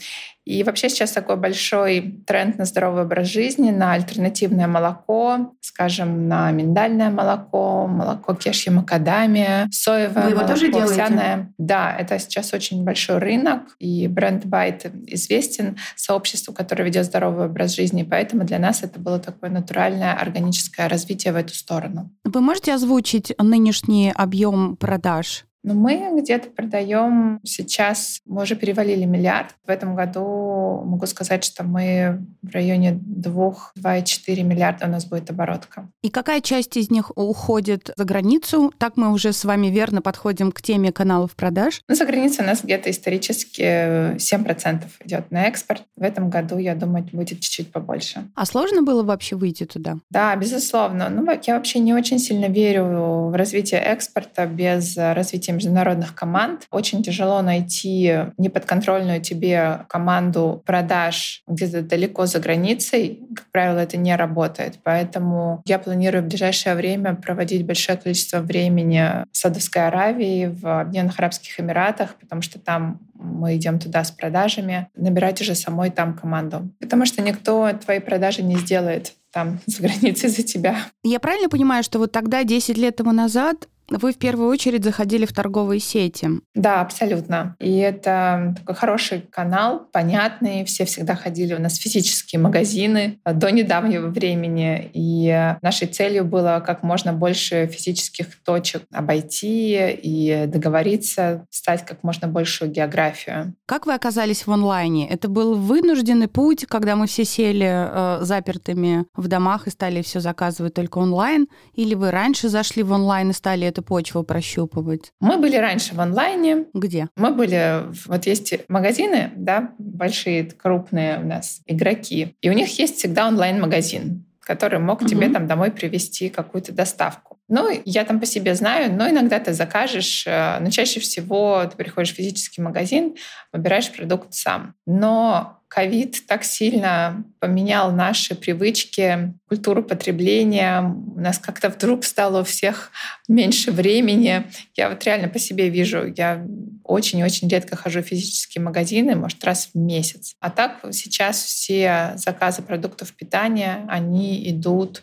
И 0.49 0.63
вообще 0.63 0.89
сейчас 0.89 1.13
такой 1.13 1.37
большой 1.37 2.23
тренд 2.27 2.57
на 2.57 2.65
здоровый 2.65 3.03
образ 3.03 3.29
жизни, 3.29 3.71
на 3.71 3.93
альтернативное 3.93 4.67
молоко, 4.67 5.53
скажем, 5.61 6.27
на 6.27 6.51
миндальное 6.53 7.11
молоко, 7.11 7.87
молоко 7.87 8.33
кешья 8.33 8.71
макадамия, 8.71 9.69
соевое 9.71 10.25
Вы 10.25 10.31
его 10.31 10.41
молоко, 10.41 10.55
тоже 10.55 10.73
делаете? 10.73 11.03
овсяное. 11.03 11.53
Да, 11.59 11.95
это 11.95 12.19
сейчас 12.19 12.55
очень 12.55 12.83
большой 12.83 13.19
рынок, 13.19 13.77
и 13.79 14.09
бренд 14.09 14.47
Байт 14.47 14.87
известен 15.07 15.77
сообществу, 15.97 16.55
которое 16.55 16.85
ведет 16.85 17.05
здоровый 17.05 17.49
образ 17.49 17.77
жизни, 17.77 18.03
поэтому 18.03 18.45
для 18.45 18.59
нас 18.59 18.83
это 18.83 18.99
было 18.99 19.19
такое 19.19 19.51
натуральное 19.51 20.15
органическое 20.15 20.89
развитие 20.89 21.35
в 21.35 21.37
эту 21.37 21.55
сторону. 21.55 22.11
Вы 22.25 22.41
можете 22.41 22.73
озвучить 22.73 23.35
нынешний 23.39 24.11
объем 24.15 24.77
продаж? 24.77 25.45
Но 25.63 25.75
мы 25.75 26.21
где-то 26.21 26.51
продаем 26.51 27.41
сейчас, 27.45 28.21
мы 28.25 28.43
уже 28.43 28.57
перевалили 28.57 29.05
миллиард. 29.05 29.55
В 29.67 29.71
этом 29.71 29.95
году 29.95 30.83
могу 30.85 31.07
сказать, 31.07 31.45
что 31.45 31.65
мы 31.65 32.25
в 32.43 32.51
районе 32.51 32.93
2-2,4 32.93 34.43
миллиарда 34.43 34.87
у 34.87 34.91
нас 34.91 35.05
будет 35.05 35.31
оборотка. 35.31 35.89
И 36.03 36.11
какая 36.11 36.41
часть 36.41 36.77
из 36.77 36.91
них 36.91 37.11
уходит 37.17 37.91
за 37.97 38.05
границу? 38.05 38.73
Так 38.79 38.97
мы 38.97 39.13
уже 39.13 39.33
с 39.33 39.45
вами 39.45 39.67
верно 39.67 40.01
подходим 40.01 40.53
к 40.53 40.63
теме 40.63 40.93
каналов 40.93 41.35
продаж. 41.35 41.83
Ну, 41.89 41.95
за 41.95 42.05
границей 42.07 42.45
у 42.45 42.49
нас 42.49 42.63
где-то 42.63 42.91
исторически 42.91 44.15
7% 44.17 44.85
идет 45.05 45.31
на 45.31 45.45
экспорт. 45.45 45.83
В 45.97 46.03
этом 46.03 46.31
году, 46.31 46.59
я 46.59 46.75
думаю, 46.75 47.05
будет 47.13 47.41
чуть-чуть 47.41 47.73
побольше. 47.73 48.29
А 48.35 48.47
сложно 48.47 48.83
было 48.83 49.03
вообще 49.03 49.37
выйти 49.37 49.65
туда? 49.65 49.99
Да, 50.11 50.35
безусловно. 50.37 51.09
Ну, 51.09 51.27
я 51.47 51.57
вообще 51.57 51.79
не 51.81 51.95
очень 51.95 52.19
сильно 52.19 52.47
верю 52.47 53.29
в 53.31 53.37
развитие 53.37 53.81
экспорта 53.81 54.47
без 54.47 54.97
развития 54.97 55.53
международных 55.59 56.15
команд. 56.15 56.67
Очень 56.71 57.03
тяжело 57.03 57.43
найти 57.43 58.15
неподконтрольную 58.39 59.21
тебе 59.21 59.85
команду 59.89 60.63
продаж 60.65 61.43
где-то 61.47 61.83
далеко 61.83 62.27
за 62.27 62.39
границей. 62.41 63.21
Как 63.35 63.47
правило, 63.51 63.79
это 63.79 63.97
не 63.97 64.15
работает. 64.17 64.79
Поэтому 64.83 65.63
я 65.67 65.79
планирую 65.79 66.23
в 66.23 66.27
ближайшее 66.27 66.75
время 66.75 67.15
проводить 67.15 67.67
большое 67.67 67.99
количество 67.99 68.41
времени 68.41 69.25
в 69.33 69.37
Саудовской 69.37 69.87
Аравии, 69.87 70.47
в 70.47 70.81
Объединенных 70.81 71.19
Арабских 71.19 71.61
Эмиратах, 71.61 72.15
потому 72.17 72.43
что 72.43 72.59
там 72.59 73.01
мы 73.15 73.57
идем 73.57 73.79
туда 73.79 74.05
с 74.05 74.11
продажами, 74.11 74.89
набирать 74.95 75.41
уже 75.41 75.55
самой 75.55 75.91
там 75.91 76.15
команду. 76.15 76.71
Потому 76.79 77.05
что 77.05 77.21
никто 77.21 77.71
твои 77.73 77.99
продажи 77.99 78.43
не 78.43 78.57
сделает 78.57 79.15
там 79.33 79.61
за 79.67 79.83
границей 79.83 80.31
за 80.31 80.43
тебя. 80.43 80.77
Я 81.03 81.21
правильно 81.21 81.49
понимаю, 81.49 81.83
что 81.83 81.99
вот 81.99 82.13
тогда, 82.13 82.45
10 82.45 82.79
лет 82.79 82.97
тому 82.97 83.13
назад, 83.13 83.69
вы 83.91 84.13
в 84.13 84.19
первую 84.19 84.49
очередь 84.49 84.85
заходили 84.85 85.27
в 85.27 85.33
торговые 85.33 85.81
сети. 85.81 86.29
Да, 86.55 86.81
абсолютно. 86.81 87.57
И 87.59 87.79
это 87.79 88.55
такой 88.59 88.75
хороший 88.75 89.21
канал, 89.21 89.87
понятный. 89.93 90.65
Все 90.65 90.85
всегда 90.85 91.15
ходили 91.15 91.55
у 91.55 91.61
нас 91.61 91.77
физические 91.77 92.41
магазины 92.41 93.21
до 93.25 93.51
недавнего 93.51 94.09
времени. 94.09 94.91
И 94.93 95.55
нашей 95.63 95.89
целью 95.89 96.25
было 96.25 96.63
как 96.65 96.83
можно 96.83 97.13
больше 97.13 97.67
физических 97.67 98.43
точек 98.43 98.83
обойти 98.93 99.91
и 99.91 100.45
договориться, 100.47 101.47
стать 101.51 101.85
как 101.85 102.03
можно 102.03 102.29
большую 102.29 102.71
географию. 102.71 103.55
Как 103.67 103.87
вы 103.87 103.95
оказались 103.95 104.47
в 104.47 104.53
онлайне? 104.53 105.09
Это 105.09 105.29
был 105.29 105.55
вынужденный 105.55 106.29
путь, 106.29 106.67
когда 106.67 106.97
мы 106.97 107.07
все 107.07 107.25
сели 107.25 107.67
э, 107.69 108.19
запертыми 108.23 109.07
в 109.15 109.29
домах 109.29 109.67
и 109.67 109.71
стали 109.71 110.03
все 110.03 110.21
заказывать 110.21 110.75
только 110.75 110.99
онлайн? 110.99 111.47
Или 111.75 111.95
вы 111.95 112.11
раньше 112.11 112.49
зашли 112.49 112.83
в 112.83 112.93
онлайн 112.93 113.31
и 113.31 113.33
стали 113.33 113.67
эту 113.79 113.83
почву 113.83 114.23
прощупывать? 114.25 115.13
Мы 115.21 115.39
были 115.39 115.57
раньше 115.57 115.95
в 115.95 116.01
онлайне. 116.01 116.67
Где? 116.75 117.09
Мы 117.17 117.33
были... 117.33 117.85
Вот 118.07 118.27
есть 118.27 118.55
магазины, 118.69 119.31
да, 119.37 119.73
большие, 119.79 120.45
крупные 120.45 121.19
у 121.19 121.27
нас 121.27 121.61
игроки. 121.67 122.37
И 122.41 122.51
у 122.51 122.53
них 122.53 122.79
есть 122.79 122.97
всегда 122.97 123.29
онлайн-магазин 123.29 124.25
который 124.41 124.79
мог 124.79 125.03
угу. 125.03 125.09
тебе 125.11 125.29
там 125.29 125.47
домой 125.47 125.71
привезти 125.71 126.31
какую-то 126.31 126.73
доставку. 126.73 127.39
Ну, 127.49 127.69
я 127.85 128.07
там 128.07 128.19
по 128.19 128.25
себе 128.25 128.55
знаю, 128.55 128.91
но 128.95 129.07
иногда 129.07 129.39
ты 129.41 129.53
закажешь, 129.53 130.25
э, 130.27 130.59
но 130.61 130.71
чаще 130.71 131.01
всего 131.01 131.65
ты 131.71 131.77
приходишь 131.77 132.15
в 132.15 132.17
физический 132.17 132.63
магазин, 132.63 133.15
выбираешь 133.53 133.93
продукт 133.93 134.33
сам. 134.33 134.75
Но 134.87 135.58
ковид 135.69 136.27
так 136.27 136.45
сильно 136.45 137.25
поменял 137.41 137.93
наши 137.93 138.35
привычки, 138.35 139.35
культуру 139.49 139.83
потребления. 139.83 140.83
У 140.83 141.21
нас 141.21 141.39
как-то 141.39 141.69
вдруг 141.69 142.05
стало 142.05 142.41
у 142.41 142.45
всех 142.45 142.91
меньше 143.29 143.71
времени. 143.71 144.45
Я 144.75 144.89
вот 144.89 145.05
реально 145.05 145.29
по 145.29 145.39
себе 145.39 145.69
вижу, 145.69 146.13
я 146.17 146.45
очень-очень 146.85 147.49
редко 147.49 147.77
хожу 147.77 148.03
в 148.03 148.07
физические 148.07 148.63
магазины, 148.65 149.15
может, 149.15 149.45
раз 149.45 149.71
в 149.73 149.79
месяц. 149.79 150.35
А 150.41 150.51
так 150.51 150.79
сейчас 150.93 151.43
все 151.43 152.15
заказы 152.17 152.63
продуктов 152.63 153.13
питания, 153.13 153.85
они 153.89 154.51
идут 154.51 155.03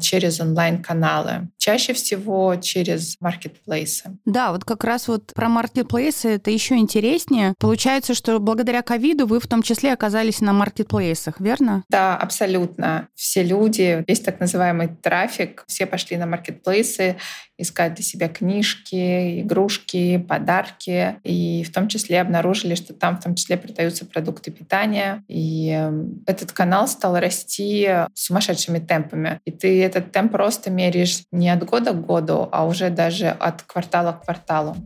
через 0.00 0.40
онлайн-каналы. 0.40 1.48
Чаще 1.58 1.92
всего 1.92 2.56
через 2.56 3.16
маркетплейсы. 3.20 4.18
Да, 4.24 4.52
вот 4.52 4.64
как 4.64 4.84
раз 4.84 5.08
вот 5.08 5.32
про 5.34 5.48
маркетплейсы 5.48 6.30
это 6.30 6.50
еще 6.50 6.76
интереснее. 6.76 7.54
Получается, 7.58 8.14
что 8.14 8.38
благодаря 8.38 8.82
ковиду 8.82 9.26
вы 9.26 9.40
в 9.40 9.46
том 9.46 9.62
числе 9.62 9.92
оказались 9.92 10.40
на 10.40 10.52
маркетплейсах, 10.52 11.40
верно? 11.40 11.84
Да, 11.88 12.16
абсолютно. 12.16 13.08
Все 13.14 13.42
люди, 13.42 14.04
весь 14.06 14.20
так 14.20 14.40
называемый 14.40 14.88
трафик, 14.88 15.64
все 15.66 15.86
пошли 15.86 16.16
на 16.16 16.26
маркетплейсы 16.26 17.16
искать 17.60 17.94
для 17.94 18.04
себя 18.04 18.28
книжки, 18.28 19.42
игрушки, 19.42 20.18
подарки. 20.18 21.16
И 21.24 21.62
в 21.64 21.72
том 21.72 21.88
числе 21.88 22.20
обнаружили, 22.20 22.74
что 22.74 22.94
там 22.94 23.18
в 23.18 23.22
том 23.22 23.34
числе 23.34 23.56
продаются 23.56 24.06
продукты 24.06 24.50
питания. 24.50 25.22
И 25.28 25.70
эм, 25.70 26.22
этот 26.26 26.52
канал 26.52 26.88
стал 26.88 27.18
расти 27.18 27.88
сумасшедшими 28.14 28.78
темпами. 28.78 29.40
И 29.50 29.52
ты 29.52 29.82
этот 29.82 30.12
темп 30.12 30.30
просто 30.30 30.70
меряешь 30.70 31.24
не 31.32 31.50
от 31.50 31.64
года 31.64 31.90
к 31.90 32.06
году, 32.06 32.48
а 32.52 32.64
уже 32.66 32.88
даже 32.88 33.26
от 33.26 33.62
квартала 33.62 34.12
к 34.12 34.22
кварталу. 34.22 34.76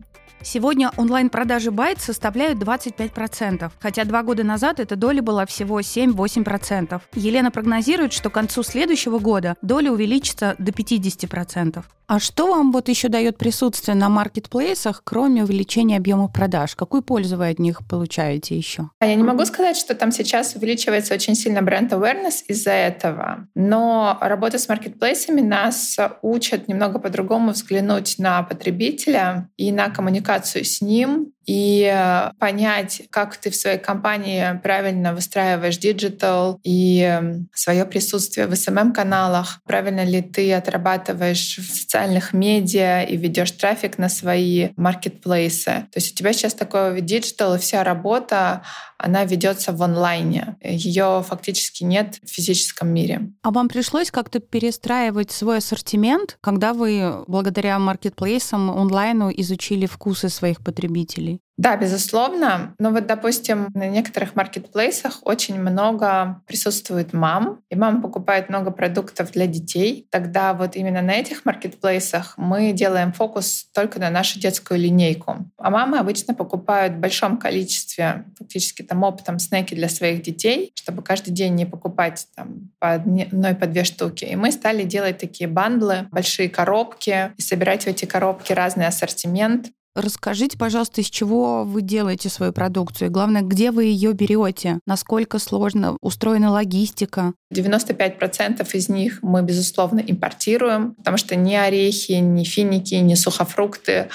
Сегодня 0.41 0.91
онлайн-продажи 0.97 1.71
Байт 1.71 1.99
составляют 1.99 2.59
25%, 2.59 3.71
хотя 3.79 4.03
два 4.05 4.23
года 4.23 4.43
назад 4.43 4.79
эта 4.79 4.95
доля 4.95 5.21
была 5.21 5.45
всего 5.45 5.79
7-8%. 5.79 7.01
Елена 7.15 7.51
прогнозирует, 7.51 8.13
что 8.13 8.29
к 8.29 8.33
концу 8.33 8.63
следующего 8.63 9.19
года 9.19 9.55
доля 9.61 9.91
увеличится 9.91 10.55
до 10.59 10.71
50%. 10.71 11.83
А 12.07 12.19
что 12.19 12.47
вам 12.47 12.71
вот 12.71 12.87
еще 12.87 13.09
дает 13.09 13.37
присутствие 13.37 13.95
на 13.95 14.09
маркетплейсах, 14.09 15.01
кроме 15.03 15.43
увеличения 15.43 15.97
объема 15.97 16.27
продаж? 16.27 16.75
Какую 16.75 17.01
пользу 17.01 17.37
вы 17.37 17.49
от 17.49 17.57
них 17.57 17.79
получаете 17.87 18.55
еще? 18.55 18.91
А 18.99 19.07
я 19.07 19.15
не 19.15 19.23
могу 19.23 19.43
сказать, 19.45 19.75
что 19.75 19.95
там 19.95 20.11
сейчас 20.11 20.55
увеличивается 20.55 21.15
очень 21.15 21.33
сильно 21.33 21.63
бренд 21.63 21.91
awareness 21.91 22.43
из-за 22.47 22.71
этого. 22.71 23.47
Но 23.55 24.19
работа 24.21 24.59
с 24.59 24.69
маркетплейсами 24.69 25.41
нас 25.41 25.97
учат 26.21 26.67
немного 26.67 26.99
по-другому 26.99 27.53
взглянуть 27.53 28.19
на 28.19 28.43
потребителя 28.43 29.49
и 29.57 29.71
на 29.71 29.89
коммуникацию 29.89 30.24
с 30.63 30.81
ним, 30.81 31.34
и 31.45 31.89
э, 31.91 32.31
понять, 32.39 33.03
как 33.09 33.37
ты 33.37 33.49
в 33.49 33.55
своей 33.55 33.77
компании 33.77 34.59
правильно 34.63 35.13
выстраиваешь 35.13 35.77
digital 35.77 36.59
и 36.63 37.01
эм, 37.01 37.49
свое 37.53 37.85
присутствие 37.85 38.47
в 38.47 38.53
SMM-каналах, 38.53 39.59
правильно 39.65 40.03
ли 40.03 40.21
ты 40.21 40.53
отрабатываешь 40.53 41.57
в 41.57 41.75
социальных 41.75 42.33
медиа 42.33 43.03
и 43.03 43.15
ведешь 43.17 43.51
трафик 43.51 43.97
на 43.97 44.09
свои 44.09 44.69
маркетплейсы. 44.75 45.65
То 45.65 45.95
есть 45.95 46.13
у 46.13 46.15
тебя 46.15 46.33
сейчас 46.33 46.53
такой 46.53 47.01
digital, 47.01 47.55
и 47.55 47.59
вся 47.59 47.83
работа 47.83 48.63
она 48.97 49.25
ведется 49.25 49.71
в 49.71 49.83
онлайне. 49.83 50.55
Ее 50.63 51.23
фактически 51.27 51.83
нет 51.83 52.19
в 52.23 52.29
физическом 52.29 52.89
мире. 52.89 53.29
А 53.43 53.51
вам 53.51 53.67
пришлось 53.67 54.09
как-то 54.09 54.39
перестраивать 54.39 55.31
свой 55.31 55.57
ассортимент, 55.57 56.37
когда 56.41 56.73
вы 56.73 57.23
благодаря 57.27 57.77
маркетплейсам 57.77 58.69
онлайну 58.69 59.31
изучили 59.35 59.85
вкусы 59.85 60.29
своих 60.29 60.63
потребителей? 60.63 61.34
Да, 61.57 61.77
безусловно. 61.77 62.75
Но 62.79 62.91
вот, 62.91 63.07
допустим, 63.07 63.69
на 63.73 63.87
некоторых 63.87 64.35
маркетплейсах 64.35 65.19
очень 65.21 65.57
много 65.57 66.41
присутствует 66.47 67.13
мам, 67.13 67.61
и 67.69 67.75
мама 67.75 68.01
покупает 68.01 68.49
много 68.49 68.71
продуктов 68.71 69.31
для 69.31 69.47
детей. 69.47 70.05
Тогда 70.11 70.53
вот 70.53 70.75
именно 70.75 71.01
на 71.01 71.11
этих 71.11 71.45
маркетплейсах 71.45 72.33
мы 72.37 72.73
делаем 72.73 73.13
фокус 73.13 73.69
только 73.73 74.01
на 74.01 74.09
нашу 74.09 74.37
детскую 74.37 74.81
линейку. 74.81 75.49
А 75.57 75.69
мамы 75.69 75.97
обычно 75.97 76.33
покупают 76.33 76.95
в 76.95 76.99
большом 76.99 77.37
количестве, 77.37 78.25
фактически 78.37 78.81
там 78.81 79.03
оптом, 79.03 79.39
снеки 79.39 79.75
для 79.75 79.87
своих 79.87 80.23
детей, 80.23 80.73
чтобы 80.75 81.03
каждый 81.03 81.31
день 81.31 81.55
не 81.55 81.65
покупать 81.65 82.27
там 82.35 82.69
по 82.79 82.93
одной, 82.93 83.55
по 83.55 83.65
две 83.65 83.85
штуки. 83.85 84.25
И 84.25 84.35
мы 84.35 84.51
стали 84.51 84.83
делать 84.83 85.19
такие 85.19 85.47
бандлы, 85.47 86.07
большие 86.11 86.49
коробки, 86.49 87.31
и 87.37 87.41
собирать 87.41 87.83
в 87.85 87.87
эти 87.87 88.03
коробки 88.03 88.51
разный 88.51 88.87
ассортимент. 88.87 89.71
Расскажите, 89.95 90.57
пожалуйста, 90.57 90.99
из 90.99 91.09
чего 91.09 91.63
вы 91.63 91.81
делаете 91.81 92.27
свою 92.27 92.51
продукцию? 92.51 93.07
И 93.07 93.11
главное, 93.11 93.41
где 93.41 93.71
вы 93.71 93.85
ее 93.85 94.11
берете? 94.11 94.79
Насколько 94.85 95.39
сложно 95.39 95.97
устроена 96.01 96.51
логистика? 96.51 97.33
95% 97.53 98.67
из 98.73 98.89
них 98.89 99.19
мы, 99.21 99.41
безусловно, 99.41 100.01
импортируем, 100.05 100.95
потому 100.95 101.15
что 101.15 101.37
ни 101.37 101.53
орехи, 101.53 102.13
ни 102.13 102.43
финики, 102.43 102.95
ни 102.95 103.15
сухофрукты 103.15 104.09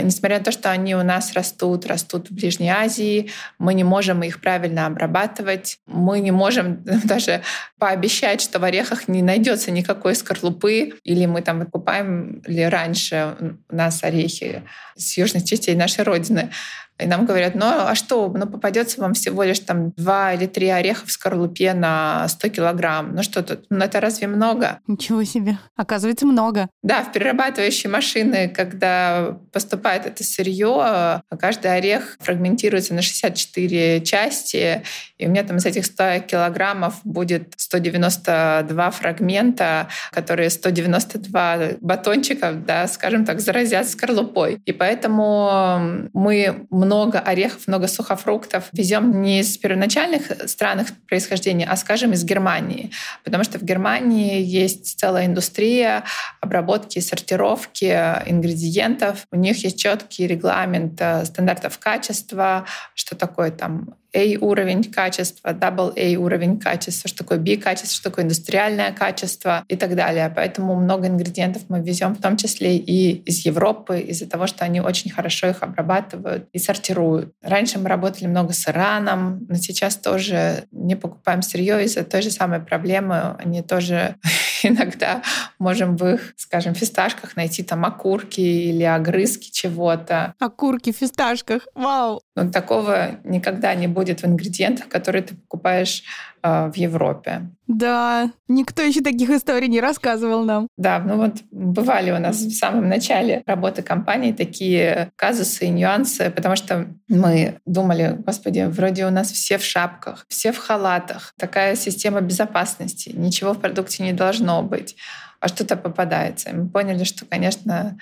несмотря 0.00 0.38
на 0.38 0.44
то, 0.44 0.52
что 0.52 0.70
они 0.70 0.94
у 0.94 1.02
нас 1.02 1.32
растут, 1.34 1.86
растут 1.86 2.30
в 2.30 2.34
Ближней 2.34 2.70
Азии, 2.70 3.30
мы 3.58 3.74
не 3.74 3.84
можем 3.84 4.22
их 4.22 4.40
правильно 4.40 4.86
обрабатывать, 4.86 5.78
мы 5.86 6.20
не 6.20 6.30
можем 6.30 6.82
даже 7.04 7.42
пообещать, 7.78 8.40
что 8.40 8.58
в 8.58 8.64
орехах 8.64 9.08
не 9.08 9.22
найдется 9.22 9.70
никакой 9.70 10.14
скорлупы, 10.14 10.94
или 11.04 11.26
мы 11.26 11.42
там 11.42 11.60
выкупаем 11.60 12.42
ли 12.46 12.64
раньше 12.64 13.58
у 13.68 13.74
нас 13.74 14.02
орехи 14.02 14.62
с 14.96 15.16
южных 15.18 15.44
частей 15.44 15.74
нашей 15.74 16.04
Родины. 16.04 16.50
И 16.98 17.06
нам 17.06 17.26
говорят, 17.26 17.54
ну 17.54 17.66
а 17.66 17.94
что, 17.94 18.32
ну 18.34 18.46
попадется 18.46 19.00
вам 19.00 19.14
всего 19.14 19.42
лишь 19.42 19.58
там 19.60 19.90
два 19.92 20.34
или 20.34 20.46
три 20.46 20.68
ореха 20.68 21.06
в 21.06 21.12
скорлупе 21.12 21.74
на 21.74 22.28
100 22.28 22.48
килограмм. 22.48 23.14
Ну 23.14 23.22
что 23.22 23.42
тут, 23.42 23.66
ну 23.70 23.84
это 23.84 24.00
разве 24.00 24.28
много? 24.28 24.78
Ничего 24.86 25.24
себе, 25.24 25.58
оказывается 25.76 26.26
много. 26.26 26.68
Да, 26.82 27.02
в 27.02 27.12
перерабатывающие 27.12 27.90
машины, 27.90 28.48
когда 28.48 29.38
поступает 29.52 30.06
это 30.06 30.22
сырье, 30.22 31.22
каждый 31.38 31.74
орех 31.74 32.16
фрагментируется 32.20 32.94
на 32.94 33.02
64 33.02 34.00
части, 34.02 34.82
и 35.18 35.26
у 35.26 35.30
меня 35.30 35.42
там 35.42 35.56
из 35.56 35.66
этих 35.66 35.86
100 35.86 36.20
килограммов 36.26 37.00
будет 37.04 37.54
192 37.56 38.90
фрагмента, 38.90 39.88
которые 40.10 40.50
192 40.50 41.58
батончика, 41.80 42.52
да, 42.52 42.86
скажем 42.86 43.24
так, 43.24 43.40
заразят 43.40 43.88
скорлупой. 43.88 44.60
И 44.64 44.72
поэтому 44.72 46.08
мы 46.12 46.66
много 46.84 47.18
орехов, 47.18 47.66
много 47.68 47.88
сухофруктов 47.88 48.64
везем 48.72 49.22
не 49.22 49.40
из 49.40 49.56
первоначальных 49.56 50.48
стран 50.48 50.80
их 50.80 50.88
происхождения, 51.08 51.66
а, 51.66 51.76
скажем, 51.76 52.12
из 52.12 52.24
Германии. 52.24 52.90
Потому 53.24 53.44
что 53.44 53.58
в 53.58 53.62
Германии 53.62 54.42
есть 54.42 54.98
целая 54.98 55.26
индустрия 55.26 56.04
обработки, 56.40 56.98
сортировки 56.98 57.84
ингредиентов. 58.26 59.26
У 59.30 59.36
них 59.36 59.62
есть 59.64 59.78
четкий 59.78 60.26
регламент 60.26 61.00
э, 61.00 61.24
стандартов 61.24 61.78
качества, 61.78 62.66
что 62.94 63.16
такое 63.16 63.50
там 63.50 63.94
A 64.14 64.36
уровень 64.40 64.84
качества, 64.84 65.50
Double 65.50 65.92
A 65.96 66.18
уровень 66.18 66.58
качества, 66.58 67.08
что 67.08 67.18
такое 67.18 67.38
B 67.38 67.56
качество, 67.56 67.94
что 67.94 68.10
такое 68.10 68.24
индустриальное 68.24 68.92
качество 68.92 69.64
и 69.68 69.76
так 69.76 69.96
далее. 69.96 70.30
Поэтому 70.34 70.74
много 70.74 71.08
ингредиентов 71.08 71.62
мы 71.68 71.80
везем, 71.80 72.14
в 72.14 72.20
том 72.20 72.36
числе 72.36 72.76
и 72.76 73.12
из 73.12 73.46
Европы, 73.46 74.00
из-за 74.00 74.28
того, 74.28 74.46
что 74.46 74.64
они 74.64 74.80
очень 74.80 75.10
хорошо 75.10 75.48
их 75.48 75.62
обрабатывают 75.62 76.48
и 76.52 76.58
сортируют. 76.58 77.32
Раньше 77.42 77.78
мы 77.78 77.88
работали 77.88 78.26
много 78.26 78.52
с 78.52 78.68
Ираном, 78.68 79.46
но 79.48 79.56
сейчас 79.56 79.96
тоже 79.96 80.64
не 80.70 80.94
покупаем 80.94 81.42
сырье 81.42 81.84
из-за 81.84 82.04
той 82.04 82.22
же 82.22 82.30
самой 82.30 82.60
проблемы. 82.60 83.36
Они 83.38 83.62
тоже 83.62 84.16
иногда 84.62 85.22
можем 85.58 85.96
в 85.96 86.06
их, 86.06 86.34
скажем, 86.36 86.74
фисташках 86.74 87.36
найти 87.36 87.62
там 87.62 87.84
окурки 87.84 88.40
или 88.40 88.84
огрызки 88.84 89.50
чего-то. 89.50 90.34
Окурки 90.38 90.92
в 90.92 90.96
фисташках, 90.96 91.66
вау! 91.74 92.20
Но 92.36 92.50
такого 92.50 93.20
никогда 93.24 93.74
не 93.74 93.86
будет 93.86 94.01
в 94.10 94.24
ингредиентах, 94.24 94.88
которые 94.88 95.22
ты 95.22 95.34
покупаешь 95.34 96.02
э, 96.42 96.70
в 96.70 96.76
Европе. 96.76 97.42
Да, 97.66 98.30
никто 98.48 98.82
еще 98.82 99.00
таких 99.00 99.30
историй 99.30 99.68
не 99.68 99.80
рассказывал 99.80 100.44
нам. 100.44 100.68
Да, 100.76 100.98
ну 100.98 101.16
вот 101.16 101.36
бывали 101.50 102.10
у 102.10 102.18
нас 102.18 102.36
в 102.36 102.52
самом 102.52 102.88
начале 102.88 103.42
работы 103.46 103.82
компании 103.82 104.32
такие 104.32 105.10
казусы 105.16 105.66
и 105.66 105.70
нюансы, 105.70 106.30
потому 106.30 106.56
что 106.56 106.86
мы 107.08 107.60
думали, 107.64 108.16
господи, 108.26 108.66
вроде 108.68 109.06
у 109.06 109.10
нас 109.10 109.30
все 109.30 109.58
в 109.58 109.64
шапках, 109.64 110.26
все 110.28 110.52
в 110.52 110.58
халатах, 110.58 111.32
такая 111.38 111.76
система 111.76 112.20
безопасности, 112.20 113.12
ничего 113.14 113.52
в 113.52 113.60
продукте 113.60 114.02
не 114.02 114.12
должно 114.12 114.62
быть 114.62 114.96
а 115.42 115.48
что-то 115.48 115.76
попадается. 115.76 116.50
И 116.50 116.52
мы 116.52 116.68
поняли, 116.68 117.02
что, 117.02 117.26
конечно, 117.26 117.98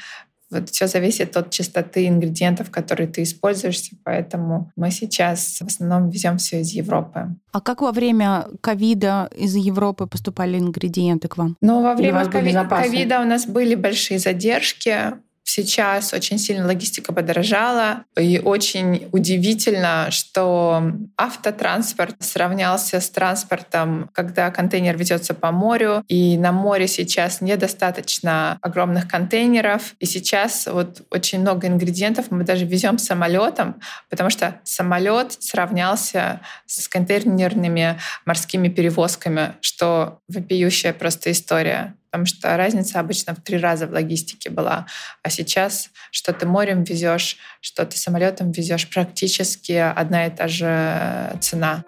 вот 0.50 0.68
все 0.70 0.86
зависит 0.86 1.36
от 1.36 1.50
чистоты 1.50 2.08
ингредиентов, 2.08 2.70
которые 2.70 3.08
ты 3.08 3.22
используешь, 3.22 3.90
поэтому 4.04 4.70
мы 4.76 4.90
сейчас 4.90 5.60
в 5.60 5.66
основном 5.66 6.10
везем 6.10 6.38
все 6.38 6.60
из 6.60 6.72
Европы. 6.72 7.36
А 7.52 7.60
как 7.60 7.80
во 7.80 7.92
время 7.92 8.46
ковида 8.60 9.30
из 9.36 9.54
Европы 9.54 10.06
поступали 10.06 10.58
ингредиенты 10.58 11.28
к 11.28 11.36
вам? 11.36 11.56
Ну, 11.60 11.82
во 11.82 11.94
время 11.94 12.24
ковида 12.26 13.20
у 13.20 13.24
нас 13.24 13.46
были 13.46 13.74
большие 13.74 14.18
задержки. 14.18 15.12
Сейчас 15.52 16.12
очень 16.12 16.38
сильно 16.38 16.64
логистика 16.64 17.12
подорожала, 17.12 18.04
и 18.16 18.38
очень 18.38 19.08
удивительно, 19.10 20.06
что 20.12 20.80
автотранспорт 21.16 22.14
сравнялся 22.20 23.00
с 23.00 23.10
транспортом, 23.10 24.08
когда 24.14 24.52
контейнер 24.52 24.96
везется 24.96 25.34
по 25.34 25.50
морю, 25.50 26.04
и 26.06 26.38
на 26.38 26.52
море 26.52 26.86
сейчас 26.86 27.40
недостаточно 27.40 28.58
огромных 28.62 29.08
контейнеров, 29.08 29.96
и 29.98 30.06
сейчас 30.06 30.68
вот 30.70 31.02
очень 31.10 31.40
много 31.40 31.66
ингредиентов 31.66 32.26
мы 32.30 32.44
даже 32.44 32.64
везем 32.64 32.96
самолетом, 32.98 33.80
потому 34.08 34.30
что 34.30 34.60
самолет 34.62 35.32
сравнялся 35.40 36.42
с 36.66 36.86
контейнерными 36.86 37.98
морскими 38.24 38.68
перевозками, 38.68 39.54
что 39.62 40.20
вопиющая 40.28 40.92
просто 40.92 41.32
история 41.32 41.96
потому 42.10 42.26
что 42.26 42.56
разница 42.56 42.98
обычно 42.98 43.34
в 43.34 43.40
три 43.40 43.58
раза 43.58 43.86
в 43.86 43.92
логистике 43.92 44.50
была. 44.50 44.86
А 45.22 45.30
сейчас 45.30 45.90
что 46.10 46.32
ты 46.32 46.46
морем 46.46 46.82
везешь, 46.82 47.36
что 47.60 47.86
ты 47.86 47.96
самолетом 47.96 48.50
везешь, 48.50 48.88
практически 48.88 49.72
одна 49.72 50.26
и 50.26 50.30
та 50.30 50.48
же 50.48 51.38
цена. 51.40 51.84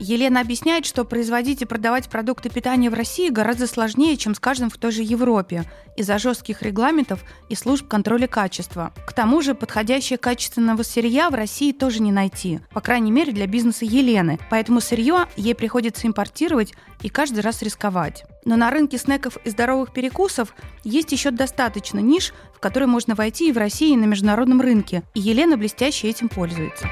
Елена 0.00 0.40
объясняет, 0.40 0.86
что 0.86 1.04
производить 1.04 1.62
и 1.62 1.66
продавать 1.66 2.08
продукты 2.08 2.50
питания 2.50 2.90
в 2.90 2.94
России 2.94 3.28
гораздо 3.28 3.66
сложнее, 3.66 4.16
чем, 4.16 4.34
скажем, 4.34 4.70
в 4.70 4.78
той 4.78 4.92
же 4.92 5.02
Европе, 5.02 5.64
из-за 5.96 6.18
жестких 6.18 6.62
регламентов 6.62 7.24
и 7.48 7.54
служб 7.54 7.86
контроля 7.86 8.26
качества. 8.26 8.92
К 9.06 9.12
тому 9.12 9.42
же 9.42 9.54
подходящее 9.54 10.18
качественного 10.18 10.82
сырья 10.82 11.30
в 11.30 11.34
России 11.34 11.72
тоже 11.72 12.00
не 12.00 12.12
найти, 12.12 12.60
по 12.72 12.80
крайней 12.80 13.10
мере 13.10 13.32
для 13.32 13.46
бизнеса 13.46 13.84
Елены, 13.84 14.38
поэтому 14.50 14.80
сырье 14.80 15.26
ей 15.36 15.54
приходится 15.54 16.06
импортировать 16.06 16.74
и 17.02 17.08
каждый 17.08 17.40
раз 17.40 17.62
рисковать. 17.62 18.24
Но 18.44 18.56
на 18.56 18.70
рынке 18.70 18.98
снеков 18.98 19.36
и 19.44 19.50
здоровых 19.50 19.92
перекусов 19.92 20.54
есть 20.84 21.12
еще 21.12 21.30
достаточно 21.30 22.00
ниш, 22.00 22.32
в 22.54 22.60
которые 22.60 22.88
можно 22.88 23.14
войти 23.14 23.48
и 23.48 23.52
в 23.52 23.58
России, 23.58 23.92
и 23.92 23.96
на 23.96 24.06
международном 24.06 24.60
рынке, 24.60 25.02
и 25.14 25.20
Елена 25.20 25.56
блестяще 25.56 26.08
этим 26.08 26.28
пользуется. 26.28 26.88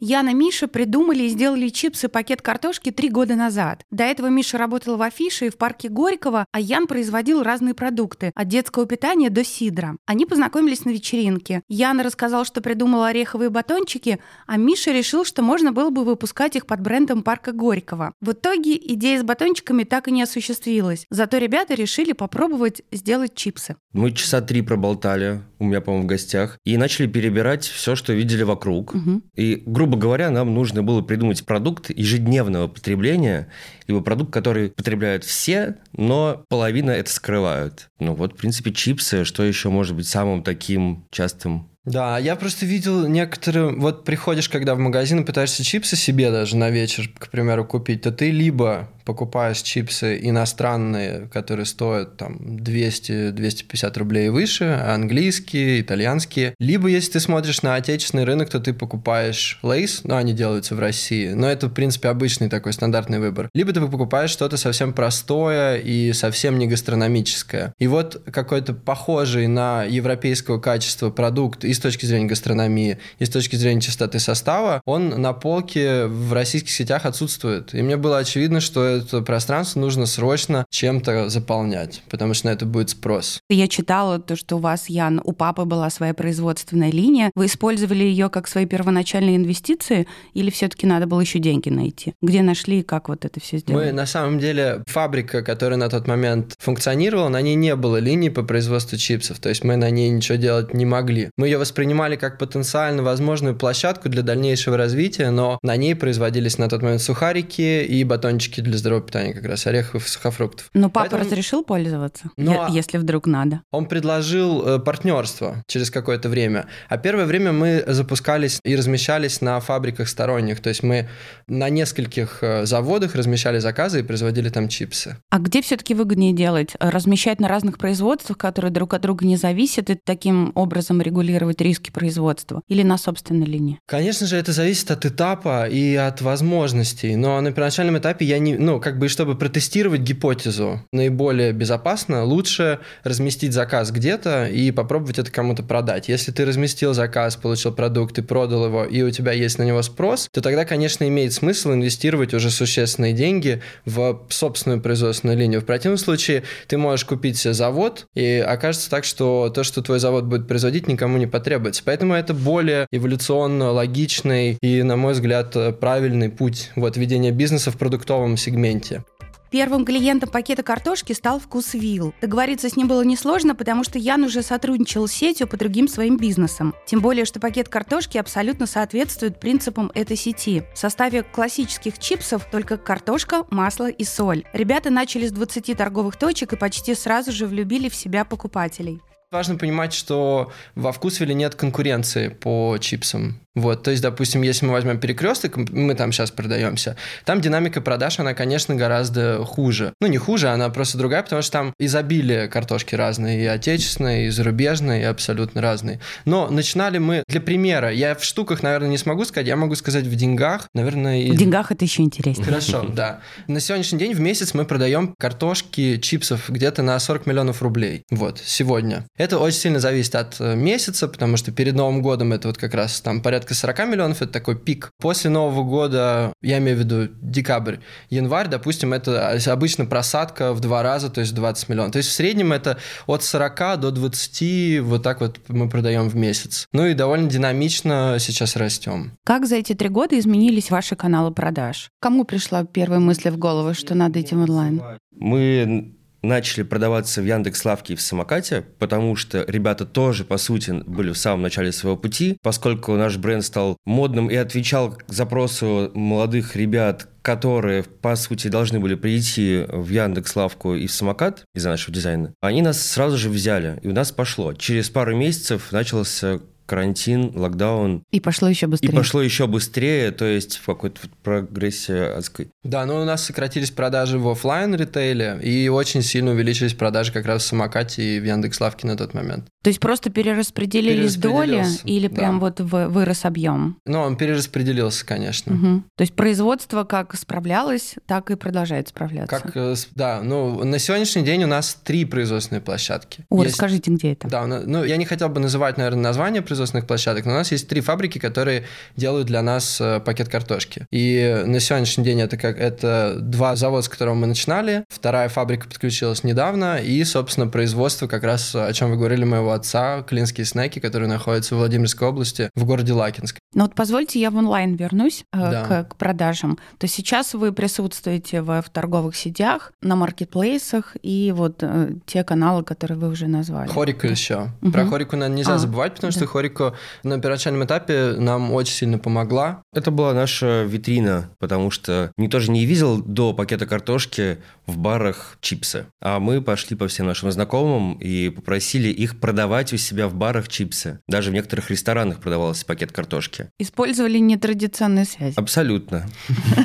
Яна 0.00 0.30
и 0.30 0.34
Миша 0.34 0.68
придумали 0.68 1.24
и 1.24 1.28
сделали 1.28 1.68
чипсы 1.68 2.08
пакет 2.08 2.42
картошки 2.42 2.90
три 2.90 3.08
года 3.08 3.34
назад. 3.34 3.82
До 3.90 4.04
этого 4.04 4.26
Миша 4.26 4.58
работал 4.58 4.96
в 4.96 5.02
афише 5.02 5.46
и 5.46 5.50
в 5.50 5.56
парке 5.56 5.88
Горького, 5.88 6.46
а 6.52 6.60
Ян 6.60 6.86
производил 6.86 7.42
разные 7.42 7.74
продукты, 7.74 8.32
от 8.34 8.48
детского 8.48 8.86
питания 8.86 9.30
до 9.30 9.44
сидра. 9.44 9.96
Они 10.06 10.26
познакомились 10.26 10.84
на 10.84 10.90
вечеринке. 10.90 11.62
Яна 11.68 12.02
рассказал, 12.02 12.44
что 12.44 12.60
придумал 12.60 13.04
ореховые 13.04 13.50
батончики, 13.50 14.18
а 14.46 14.56
Миша 14.56 14.92
решил, 14.92 15.24
что 15.24 15.42
можно 15.42 15.72
было 15.72 15.90
бы 15.90 16.04
выпускать 16.04 16.56
их 16.56 16.66
под 16.66 16.80
брендом 16.80 17.22
парка 17.22 17.52
Горького. 17.52 18.12
В 18.20 18.32
итоге 18.32 18.76
идея 18.76 19.20
с 19.20 19.22
батончиками 19.22 19.84
так 19.84 20.08
и 20.08 20.12
не 20.12 20.22
осуществилась. 20.22 21.06
Зато 21.10 21.38
ребята 21.38 21.74
решили 21.74 22.12
попробовать 22.12 22.82
сделать 22.92 23.34
чипсы. 23.34 23.76
Мы 23.92 24.12
часа 24.12 24.42
три 24.42 24.60
проболтали, 24.62 25.40
у 25.58 25.64
меня, 25.64 25.80
по-моему, 25.80 26.04
в 26.04 26.08
гостях, 26.08 26.58
и 26.64 26.76
начали 26.76 27.06
перебирать 27.06 27.64
все, 27.64 27.96
что 27.96 28.12
видели 28.12 28.42
вокруг. 28.42 28.94
Угу. 28.94 29.22
И, 29.36 29.62
грубо 29.64 29.95
говоря, 29.96 30.30
нам 30.30 30.54
нужно 30.54 30.82
было 30.82 31.02
придумать 31.02 31.44
продукт 31.44 31.90
ежедневного 31.90 32.68
потребления, 32.68 33.48
либо 33.86 34.00
продукт, 34.00 34.32
который 34.32 34.70
потребляют 34.70 35.24
все, 35.24 35.76
но 35.92 36.44
половина 36.48 36.90
это 36.90 37.10
скрывают. 37.10 37.88
Ну 37.98 38.14
вот, 38.14 38.34
в 38.34 38.36
принципе, 38.36 38.72
чипсы, 38.72 39.24
что 39.24 39.42
еще 39.42 39.68
может 39.68 39.96
быть 39.96 40.06
самым 40.06 40.42
таким 40.42 41.04
частым 41.10 41.68
Да, 41.86 42.18
я 42.18 42.34
просто 42.34 42.66
видел 42.66 43.06
некоторые... 43.06 43.70
Вот 43.70 44.04
приходишь, 44.04 44.48
когда 44.48 44.74
в 44.74 44.78
магазин 44.78 45.20
и 45.20 45.24
пытаешься 45.24 45.64
чипсы 45.64 45.94
себе 45.94 46.32
даже 46.32 46.56
на 46.56 46.68
вечер, 46.68 47.08
к 47.16 47.30
примеру, 47.30 47.64
купить, 47.64 48.02
то 48.02 48.10
ты 48.10 48.32
либо 48.32 48.88
покупаешь 49.06 49.62
чипсы 49.62 50.18
иностранные, 50.20 51.28
которые 51.32 51.64
стоят 51.64 52.16
там 52.16 52.38
200-250 52.38 53.98
рублей 53.98 54.26
и 54.26 54.30
выше, 54.30 54.64
английские, 54.64 55.80
итальянские. 55.80 56.54
Либо 56.58 56.88
если 56.88 57.12
ты 57.12 57.20
смотришь 57.20 57.62
на 57.62 57.76
отечественный 57.76 58.24
рынок, 58.24 58.50
то 58.50 58.58
ты 58.58 58.74
покупаешь 58.74 59.60
лейс, 59.62 60.00
ну, 60.02 60.16
они 60.16 60.32
делаются 60.32 60.74
в 60.74 60.80
России, 60.80 61.28
но 61.28 61.48
это, 61.48 61.68
в 61.68 61.72
принципе, 61.72 62.08
обычный 62.08 62.48
такой 62.48 62.72
стандартный 62.72 63.20
выбор. 63.20 63.48
Либо 63.54 63.72
ты 63.72 63.80
покупаешь 63.80 64.30
что-то 64.30 64.56
совсем 64.56 64.92
простое 64.92 65.76
и 65.76 66.12
совсем 66.12 66.58
не 66.58 66.66
гастрономическое. 66.66 67.72
И 67.78 67.86
вот 67.86 68.20
какой-то 68.32 68.74
похожий 68.74 69.46
на 69.46 69.84
европейского 69.84 70.58
качества 70.58 71.10
продукт 71.10 71.64
и 71.64 71.75
с 71.76 71.80
точки 71.80 72.06
зрения 72.06 72.26
гастрономии, 72.26 72.98
и 73.18 73.24
с 73.24 73.30
точки 73.30 73.56
зрения 73.56 73.80
чистоты 73.80 74.18
состава, 74.18 74.80
он 74.84 75.08
на 75.08 75.32
полке 75.32 76.06
в 76.06 76.32
российских 76.32 76.70
сетях 76.70 77.06
отсутствует. 77.06 77.74
И 77.74 77.82
мне 77.82 77.96
было 77.96 78.18
очевидно, 78.18 78.60
что 78.60 78.84
это 78.84 79.22
пространство 79.22 79.80
нужно 79.80 80.06
срочно 80.06 80.64
чем-то 80.70 81.28
заполнять, 81.28 82.02
потому 82.08 82.34
что 82.34 82.46
на 82.46 82.50
это 82.50 82.66
будет 82.66 82.90
спрос. 82.90 83.40
Я 83.48 83.68
читала 83.68 84.18
то, 84.18 84.36
что 84.36 84.56
у 84.56 84.58
вас, 84.58 84.88
Ян, 84.88 85.20
у 85.22 85.32
папы 85.32 85.64
была 85.64 85.90
своя 85.90 86.14
производственная 86.14 86.90
линия. 86.90 87.30
Вы 87.34 87.46
использовали 87.46 88.04
ее 88.04 88.28
как 88.28 88.48
свои 88.48 88.66
первоначальные 88.66 89.36
инвестиции 89.36 90.06
или 90.34 90.50
все-таки 90.50 90.86
надо 90.86 91.06
было 91.06 91.20
еще 91.20 91.38
деньги 91.38 91.68
найти? 91.68 92.14
Где 92.22 92.42
нашли 92.42 92.80
и 92.80 92.82
как 92.82 93.08
вот 93.08 93.24
это 93.24 93.40
все 93.40 93.58
сделали? 93.58 93.86
Мы, 93.86 93.92
на 93.92 94.06
самом 94.06 94.38
деле, 94.38 94.82
фабрика, 94.86 95.42
которая 95.42 95.78
на 95.78 95.88
тот 95.88 96.06
момент 96.06 96.54
функционировала, 96.58 97.28
на 97.28 97.40
ней 97.40 97.54
не 97.54 97.74
было 97.76 97.98
линии 97.98 98.28
по 98.28 98.42
производству 98.42 98.96
чипсов, 98.96 99.38
то 99.38 99.48
есть 99.48 99.64
мы 99.64 99.76
на 99.76 99.90
ней 99.90 100.08
ничего 100.10 100.36
делать 100.36 100.74
не 100.74 100.84
могли. 100.84 101.30
Мы 101.36 101.48
ее 101.48 101.58
воспринимали 101.66 102.14
как 102.16 102.38
потенциально 102.38 103.02
возможную 103.02 103.56
площадку 103.56 104.08
для 104.08 104.22
дальнейшего 104.22 104.76
развития, 104.76 105.30
но 105.30 105.58
на 105.62 105.76
ней 105.76 105.96
производились 105.96 106.58
на 106.58 106.68
тот 106.68 106.82
момент 106.82 107.02
сухарики 107.02 107.84
и 107.84 108.04
батончики 108.04 108.60
для 108.60 108.78
здорового 108.78 109.06
питания 109.06 109.32
как 109.32 109.44
раз, 109.44 109.66
орехов, 109.66 110.08
сухофруктов. 110.08 110.70
Но 110.74 110.88
папа 110.88 111.10
Поэтому... 111.10 111.24
разрешил 111.24 111.64
пользоваться, 111.64 112.30
Но 112.36 112.68
если 112.70 112.98
вдруг 112.98 113.26
надо? 113.26 113.62
Он 113.72 113.86
предложил 113.86 114.66
э, 114.66 114.78
партнерство 114.78 115.62
через 115.66 115.90
какое-то 115.90 116.28
время. 116.28 116.66
А 116.88 116.98
первое 116.98 117.24
время 117.24 117.52
мы 117.52 117.82
запускались 117.86 118.60
и 118.64 118.76
размещались 118.76 119.40
на 119.40 119.58
фабриках 119.60 120.08
сторонних. 120.08 120.60
То 120.60 120.68
есть 120.68 120.82
мы 120.82 121.08
на 121.48 121.68
нескольких 121.68 122.38
э, 122.42 122.64
заводах 122.64 123.14
размещали 123.16 123.58
заказы 123.58 124.00
и 124.00 124.02
производили 124.02 124.50
там 124.50 124.68
чипсы. 124.68 125.16
А 125.30 125.38
где 125.38 125.62
все-таки 125.62 125.94
выгоднее 125.94 126.32
делать? 126.32 126.76
Размещать 126.78 127.40
на 127.40 127.48
разных 127.48 127.78
производствах, 127.78 128.38
которые 128.38 128.70
друг 128.70 128.94
от 128.94 129.02
друга 129.02 129.26
не 129.26 129.36
зависят, 129.36 129.90
и 129.90 129.98
таким 130.02 130.52
образом 130.54 131.00
регулировать 131.00 131.55
риски 131.60 131.90
производства? 131.90 132.62
Или 132.68 132.82
на 132.82 132.98
собственной 132.98 133.46
линии? 133.46 133.78
Конечно 133.86 134.26
же, 134.26 134.36
это 134.36 134.52
зависит 134.52 134.90
от 134.90 135.04
этапа 135.04 135.68
и 135.68 135.94
от 135.94 136.20
возможностей. 136.20 137.16
Но 137.16 137.40
на 137.40 137.52
первоначальном 137.52 137.98
этапе 137.98 138.24
я 138.24 138.38
не... 138.38 138.56
Ну, 138.56 138.80
как 138.80 138.98
бы, 138.98 139.08
чтобы 139.08 139.36
протестировать 139.36 140.00
гипотезу 140.00 140.82
наиболее 140.92 141.52
безопасно, 141.52 142.24
лучше 142.24 142.80
разместить 143.04 143.52
заказ 143.52 143.90
где-то 143.90 144.46
и 144.46 144.70
попробовать 144.70 145.18
это 145.18 145.30
кому-то 145.30 145.62
продать. 145.62 146.08
Если 146.08 146.32
ты 146.32 146.44
разместил 146.44 146.94
заказ, 146.94 147.36
получил 147.36 147.72
продукт 147.72 148.18
и 148.18 148.22
продал 148.22 148.66
его, 148.66 148.84
и 148.84 149.02
у 149.02 149.10
тебя 149.10 149.32
есть 149.32 149.58
на 149.58 149.62
него 149.62 149.82
спрос, 149.82 150.28
то 150.32 150.40
тогда, 150.40 150.64
конечно, 150.64 151.06
имеет 151.06 151.32
смысл 151.32 151.72
инвестировать 151.72 152.34
уже 152.34 152.50
существенные 152.50 153.12
деньги 153.12 153.62
в 153.84 154.26
собственную 154.28 154.80
производственную 154.80 155.38
линию. 155.38 155.60
В 155.60 155.64
противном 155.64 155.98
случае 155.98 156.42
ты 156.66 156.78
можешь 156.78 157.04
купить 157.04 157.36
себе 157.36 157.54
завод, 157.54 158.06
и 158.14 158.44
окажется 158.46 158.90
так, 158.90 159.04
что 159.04 159.50
то, 159.54 159.64
что 159.64 159.82
твой 159.82 159.98
завод 159.98 160.24
будет 160.24 160.48
производить, 160.48 160.88
никому 160.88 161.18
не 161.18 161.26
потребуется. 161.36 161.82
Поэтому 161.84 162.14
это 162.14 162.32
более 162.32 162.86
эволюционно 162.90 163.70
логичный 163.70 164.58
и, 164.62 164.82
на 164.82 164.96
мой 164.96 165.12
взгляд, 165.12 165.54
правильный 165.80 166.30
путь 166.30 166.70
вот, 166.76 166.96
ведения 166.96 167.30
бизнеса 167.30 167.70
в 167.70 167.76
продуктовом 167.76 168.36
сегменте. 168.36 169.04
Первым 169.50 169.84
клиентом 169.84 170.28
пакета 170.28 170.62
картошки 170.62 171.12
стал 171.12 171.38
«Вкусвилл». 171.38 172.12
Договориться 172.20 172.68
с 172.68 172.76
ним 172.76 172.88
было 172.88 173.02
несложно, 173.02 173.54
потому 173.54 173.84
что 173.84 173.98
Ян 173.98 174.24
уже 174.24 174.42
сотрудничал 174.42 175.06
с 175.06 175.12
сетью 175.12 175.46
по 175.46 175.56
другим 175.56 175.88
своим 175.88 176.16
бизнесам. 176.16 176.74
Тем 176.84 177.00
более, 177.00 177.24
что 177.24 177.38
пакет 177.38 177.68
картошки 177.68 178.18
абсолютно 178.18 178.66
соответствует 178.66 179.38
принципам 179.38 179.92
этой 179.94 180.16
сети. 180.16 180.64
В 180.74 180.78
составе 180.78 181.22
классических 181.22 181.98
чипсов 181.98 182.50
только 182.50 182.76
картошка, 182.76 183.44
масло 183.50 183.88
и 183.88 184.04
соль. 184.04 184.44
Ребята 184.52 184.90
начали 184.90 185.26
с 185.28 185.32
20 185.32 185.76
торговых 185.76 186.16
точек 186.16 186.52
и 186.52 186.56
почти 186.56 186.94
сразу 186.94 187.30
же 187.30 187.46
влюбили 187.46 187.88
в 187.88 187.94
себя 187.94 188.24
покупателей. 188.24 189.00
Важно 189.30 189.56
понимать, 189.56 189.92
что 189.92 190.52
во 190.74 190.92
вкусвиле 190.92 191.34
нет 191.34 191.54
конкуренции 191.54 192.28
по 192.28 192.76
чипсам. 192.80 193.45
Вот, 193.56 193.82
то 193.82 193.90
есть, 193.90 194.02
допустим, 194.02 194.42
если 194.42 194.66
мы 194.66 194.72
возьмем 194.72 195.00
перекресток, 195.00 195.56
мы 195.56 195.94
там 195.94 196.12
сейчас 196.12 196.30
продаемся, 196.30 196.96
там 197.24 197.40
динамика 197.40 197.80
продаж, 197.80 198.20
она, 198.20 198.34
конечно, 198.34 198.74
гораздо 198.74 199.42
хуже. 199.44 199.94
Ну, 200.00 200.06
не 200.06 200.18
хуже, 200.18 200.48
она 200.48 200.68
просто 200.68 200.98
другая, 200.98 201.22
потому 201.22 201.40
что 201.40 201.52
там 201.52 201.72
изобилие 201.78 202.48
картошки 202.48 202.94
разные, 202.94 203.42
и 203.42 203.46
отечественные, 203.46 204.26
и 204.26 204.30
зарубежные, 204.30 205.02
и 205.02 205.04
абсолютно 205.04 205.62
разные. 205.62 206.00
Но 206.26 206.50
начинали 206.50 206.98
мы, 206.98 207.24
для 207.28 207.40
примера, 207.40 207.90
я 207.90 208.14
в 208.14 208.22
штуках, 208.22 208.62
наверное, 208.62 208.90
не 208.90 208.98
смогу 208.98 209.24
сказать, 209.24 209.46
я 209.48 209.56
могу 209.56 209.74
сказать 209.74 210.04
в 210.04 210.14
деньгах, 210.14 210.68
наверное... 210.74 211.22
И... 211.22 211.30
В 211.30 211.36
деньгах 211.36 211.72
это 211.72 211.84
еще 211.84 212.02
интереснее. 212.02 212.44
Хорошо, 212.44 212.82
да. 212.94 213.20
На 213.46 213.60
сегодняшний 213.60 213.98
день 213.98 214.12
в 214.12 214.20
месяц 214.20 214.52
мы 214.52 214.66
продаем 214.66 215.14
картошки, 215.18 215.96
чипсов 215.96 216.50
где-то 216.50 216.82
на 216.82 216.98
40 216.98 217.24
миллионов 217.24 217.62
рублей. 217.62 218.04
Вот, 218.10 218.38
сегодня. 218.44 219.06
Это 219.16 219.38
очень 219.38 219.58
сильно 219.58 219.80
зависит 219.80 220.14
от 220.14 220.36
э, 220.40 220.54
месяца, 220.56 221.08
потому 221.08 221.38
что 221.38 221.52
перед 221.52 221.74
Новым 221.74 222.02
годом 222.02 222.34
это 222.34 222.48
вот 222.48 222.58
как 222.58 222.74
раз 222.74 223.00
там 223.00 223.22
порядка 223.22 223.45
порядка 223.46 223.54
40 223.54 223.88
миллионов, 223.88 224.22
это 224.22 224.32
такой 224.32 224.56
пик. 224.56 224.90
После 225.00 225.30
Нового 225.30 225.62
года, 225.62 226.32
я 226.42 226.58
имею 226.58 226.76
в 226.76 226.80
виду 226.80 227.08
декабрь, 227.22 227.76
январь, 228.10 228.48
допустим, 228.48 228.92
это 228.92 229.38
обычно 229.46 229.86
просадка 229.86 230.52
в 230.52 230.60
два 230.60 230.82
раза, 230.82 231.10
то 231.10 231.20
есть 231.20 231.34
20 231.34 231.68
миллионов. 231.68 231.92
То 231.92 231.98
есть 231.98 232.10
в 232.10 232.12
среднем 232.12 232.52
это 232.52 232.78
от 233.06 233.22
40 233.22 233.80
до 233.80 233.90
20, 233.90 234.80
вот 234.82 235.02
так 235.02 235.20
вот 235.20 235.38
мы 235.48 235.68
продаем 235.68 236.08
в 236.08 236.16
месяц. 236.16 236.66
Ну 236.72 236.86
и 236.86 236.94
довольно 236.94 237.28
динамично 237.28 238.16
сейчас 238.18 238.56
растем. 238.56 239.12
Как 239.24 239.46
за 239.46 239.56
эти 239.56 239.74
три 239.74 239.88
года 239.88 240.18
изменились 240.18 240.70
ваши 240.70 240.96
каналы 240.96 241.30
продаж? 241.32 241.90
Кому 242.00 242.24
пришла 242.24 242.64
первая 242.64 243.00
мысль 243.00 243.30
в 243.30 243.38
голову, 243.38 243.74
что 243.74 243.94
надо 243.94 244.20
идти 244.20 244.34
в 244.34 244.40
онлайн? 244.40 244.82
Мы 245.12 245.95
начали 246.28 246.62
продаваться 246.62 247.20
в 247.20 247.24
Яндекс 247.24 247.64
Лавке 247.64 247.94
и 247.94 247.96
в 247.96 248.00
самокате, 248.00 248.64
потому 248.78 249.16
что 249.16 249.44
ребята 249.46 249.84
тоже, 249.84 250.24
по 250.24 250.36
сути, 250.36 250.82
были 250.86 251.12
в 251.12 251.18
самом 251.18 251.42
начале 251.42 251.72
своего 251.72 251.96
пути, 251.96 252.38
поскольку 252.42 252.92
наш 252.96 253.16
бренд 253.16 253.44
стал 253.44 253.76
модным 253.84 254.30
и 254.30 254.36
отвечал 254.36 254.92
к 254.92 255.04
запросу 255.08 255.90
молодых 255.94 256.56
ребят, 256.56 257.08
которые, 257.22 257.82
по 257.82 258.14
сути, 258.14 258.48
должны 258.48 258.78
были 258.78 258.94
прийти 258.94 259.64
в 259.68 259.88
Яндекс 259.90 260.36
Лавку 260.36 260.74
и 260.74 260.86
в 260.86 260.92
самокат 260.92 261.44
из-за 261.54 261.70
нашего 261.70 261.92
дизайна, 261.92 262.32
они 262.40 262.62
нас 262.62 262.80
сразу 262.80 263.16
же 263.16 263.30
взяли, 263.30 263.80
и 263.82 263.88
у 263.88 263.92
нас 263.92 264.12
пошло. 264.12 264.52
Через 264.52 264.90
пару 264.90 265.16
месяцев 265.16 265.72
начался 265.72 266.40
карантин, 266.66 267.32
локдаун. 267.34 268.02
И 268.10 268.20
пошло 268.20 268.48
еще 268.48 268.66
быстрее. 268.66 268.88
И 268.88 268.94
пошло 268.94 269.22
еще 269.22 269.46
быстрее, 269.46 270.10
то 270.10 270.24
есть 270.24 270.58
в 270.58 270.66
какой-то 270.66 271.00
прогрессии 271.22 272.18
адской. 272.18 272.48
Да, 272.64 272.84
но 272.84 273.00
у 273.00 273.04
нас 273.04 273.24
сократились 273.24 273.70
продажи 273.70 274.18
в 274.18 274.28
офлайн 274.28 274.74
ритейле 274.74 275.38
и 275.42 275.68
очень 275.68 276.02
сильно 276.02 276.32
увеличились 276.32 276.74
продажи 276.74 277.12
как 277.12 277.26
раз 277.26 277.44
в 277.44 277.46
самокате 277.46 278.16
и 278.16 278.20
в 278.20 278.24
Яндекс.Лавке 278.24 278.86
на 278.86 278.96
тот 278.96 279.14
момент. 279.14 279.46
То 279.62 279.70
есть 279.70 279.80
просто 279.80 280.10
перераспределились 280.10 281.16
доли 281.16 281.64
или 281.84 282.08
прям 282.08 282.38
да. 282.38 282.46
вот 282.46 282.60
вырос 282.60 283.24
объем? 283.24 283.78
Ну, 283.84 284.00
он 284.00 284.16
перераспределился, 284.16 285.04
конечно. 285.04 285.54
Угу. 285.54 285.82
То 285.96 286.02
есть 286.02 286.14
производство 286.14 286.84
как 286.84 287.16
справлялось, 287.16 287.96
так 288.06 288.30
и 288.30 288.36
продолжает 288.36 288.88
справляться. 288.88 289.40
Как, 289.40 289.56
э, 289.56 289.74
да, 289.94 290.20
ну, 290.22 290.62
на 290.64 290.78
сегодняшний 290.78 291.22
день 291.22 291.44
у 291.44 291.46
нас 291.48 291.74
три 291.82 292.04
производственные 292.04 292.60
площадки. 292.60 293.24
О, 293.28 293.42
Есть... 293.42 293.54
расскажите, 293.54 293.90
где 293.90 294.12
это? 294.12 294.28
Да, 294.28 294.46
ну, 294.46 294.84
я 294.84 294.96
не 294.96 295.04
хотел 295.04 295.28
бы 295.28 295.40
называть, 295.40 295.78
наверное, 295.78 296.02
название 296.02 296.42
производственных 296.56 296.86
площадок, 296.86 297.26
но 297.26 297.32
у 297.32 297.34
нас 297.34 297.52
есть 297.52 297.68
три 297.68 297.82
фабрики, 297.82 298.18
которые 298.18 298.64
делают 298.96 299.26
для 299.26 299.42
нас 299.42 299.78
э, 299.80 300.00
пакет 300.00 300.28
картошки. 300.28 300.86
И 300.90 301.42
на 301.44 301.60
сегодняшний 301.60 302.02
день 302.02 302.20
это 302.20 302.38
как 302.38 302.58
это 302.58 303.18
два 303.20 303.56
завода, 303.56 303.82
с 303.82 303.88
которого 303.88 304.14
мы 304.14 304.26
начинали, 304.26 304.84
вторая 304.88 305.28
фабрика 305.28 305.68
подключилась 305.68 306.24
недавно, 306.24 306.78
и, 306.78 307.04
собственно, 307.04 307.46
производство 307.46 308.06
как 308.06 308.24
раз, 308.24 308.54
о 308.54 308.72
чем 308.72 308.90
вы 308.90 308.96
говорили, 308.96 309.24
моего 309.24 309.52
отца, 309.52 310.02
Клинские 310.02 310.46
снеки, 310.46 310.78
которые 310.78 311.08
находятся 311.08 311.54
в 311.54 311.58
Владимирской 311.58 312.08
области, 312.08 312.50
в 312.54 312.64
городе 312.64 312.92
Лакинск. 312.92 313.38
Ну 313.54 313.62
вот 313.62 313.74
позвольте, 313.74 314.18
я 314.18 314.30
в 314.30 314.36
онлайн 314.36 314.76
вернусь 314.76 315.24
э, 315.32 315.38
да. 315.38 315.64
к, 315.64 315.90
к 315.90 315.96
продажам. 315.96 316.58
То 316.78 316.86
сейчас 316.86 317.34
вы 317.34 317.52
присутствуете 317.52 318.40
в, 318.40 318.62
в 318.62 318.70
торговых 318.70 319.14
сетях, 319.14 319.72
на 319.82 319.96
маркетплейсах 319.96 320.96
и 321.02 321.32
вот 321.36 321.58
э, 321.60 321.90
те 322.06 322.24
каналы, 322.24 322.64
которые 322.64 322.98
вы 322.98 323.08
уже 323.08 323.26
назвали. 323.26 323.68
Хорику 323.68 324.06
еще. 324.06 324.52
Угу. 324.62 324.70
Про 324.72 324.86
Хорику 324.86 325.16
наверное, 325.16 325.36
нельзя 325.36 325.54
а, 325.54 325.58
забывать, 325.58 325.94
потому 325.94 326.12
да. 326.12 326.18
что 326.18 326.26
Хорик 326.26 326.45
риторика 326.46 326.74
на 327.02 327.20
первоначальном 327.20 327.64
этапе 327.64 328.14
нам 328.18 328.52
очень 328.52 328.74
сильно 328.74 328.98
помогла. 328.98 329.62
Это 329.74 329.90
была 329.90 330.12
наша 330.12 330.64
витрина, 330.64 331.30
потому 331.38 331.70
что 331.70 332.12
никто 332.16 332.40
же 332.40 332.50
не 332.50 332.64
видел 332.66 333.02
до 333.02 333.32
пакета 333.32 333.66
картошки 333.66 334.38
в 334.66 334.78
барах 334.78 335.38
чипсы. 335.40 335.86
А 336.00 336.18
мы 336.18 336.42
пошли 336.42 336.76
по 336.76 336.88
всем 336.88 337.06
нашим 337.06 337.30
знакомым 337.30 337.94
и 337.94 338.30
попросили 338.30 338.88
их 338.88 339.20
продавать 339.20 339.72
у 339.72 339.76
себя 339.76 340.08
в 340.08 340.14
барах 340.14 340.48
чипсы. 340.48 341.00
Даже 341.08 341.30
в 341.30 341.34
некоторых 341.34 341.70
ресторанах 341.70 342.18
продавался 342.18 342.64
пакет 342.66 342.92
картошки. 342.92 343.50
Использовали 343.58 344.18
нетрадиционные 344.18 345.04
связи. 345.04 345.34
Абсолютно. 345.36 346.06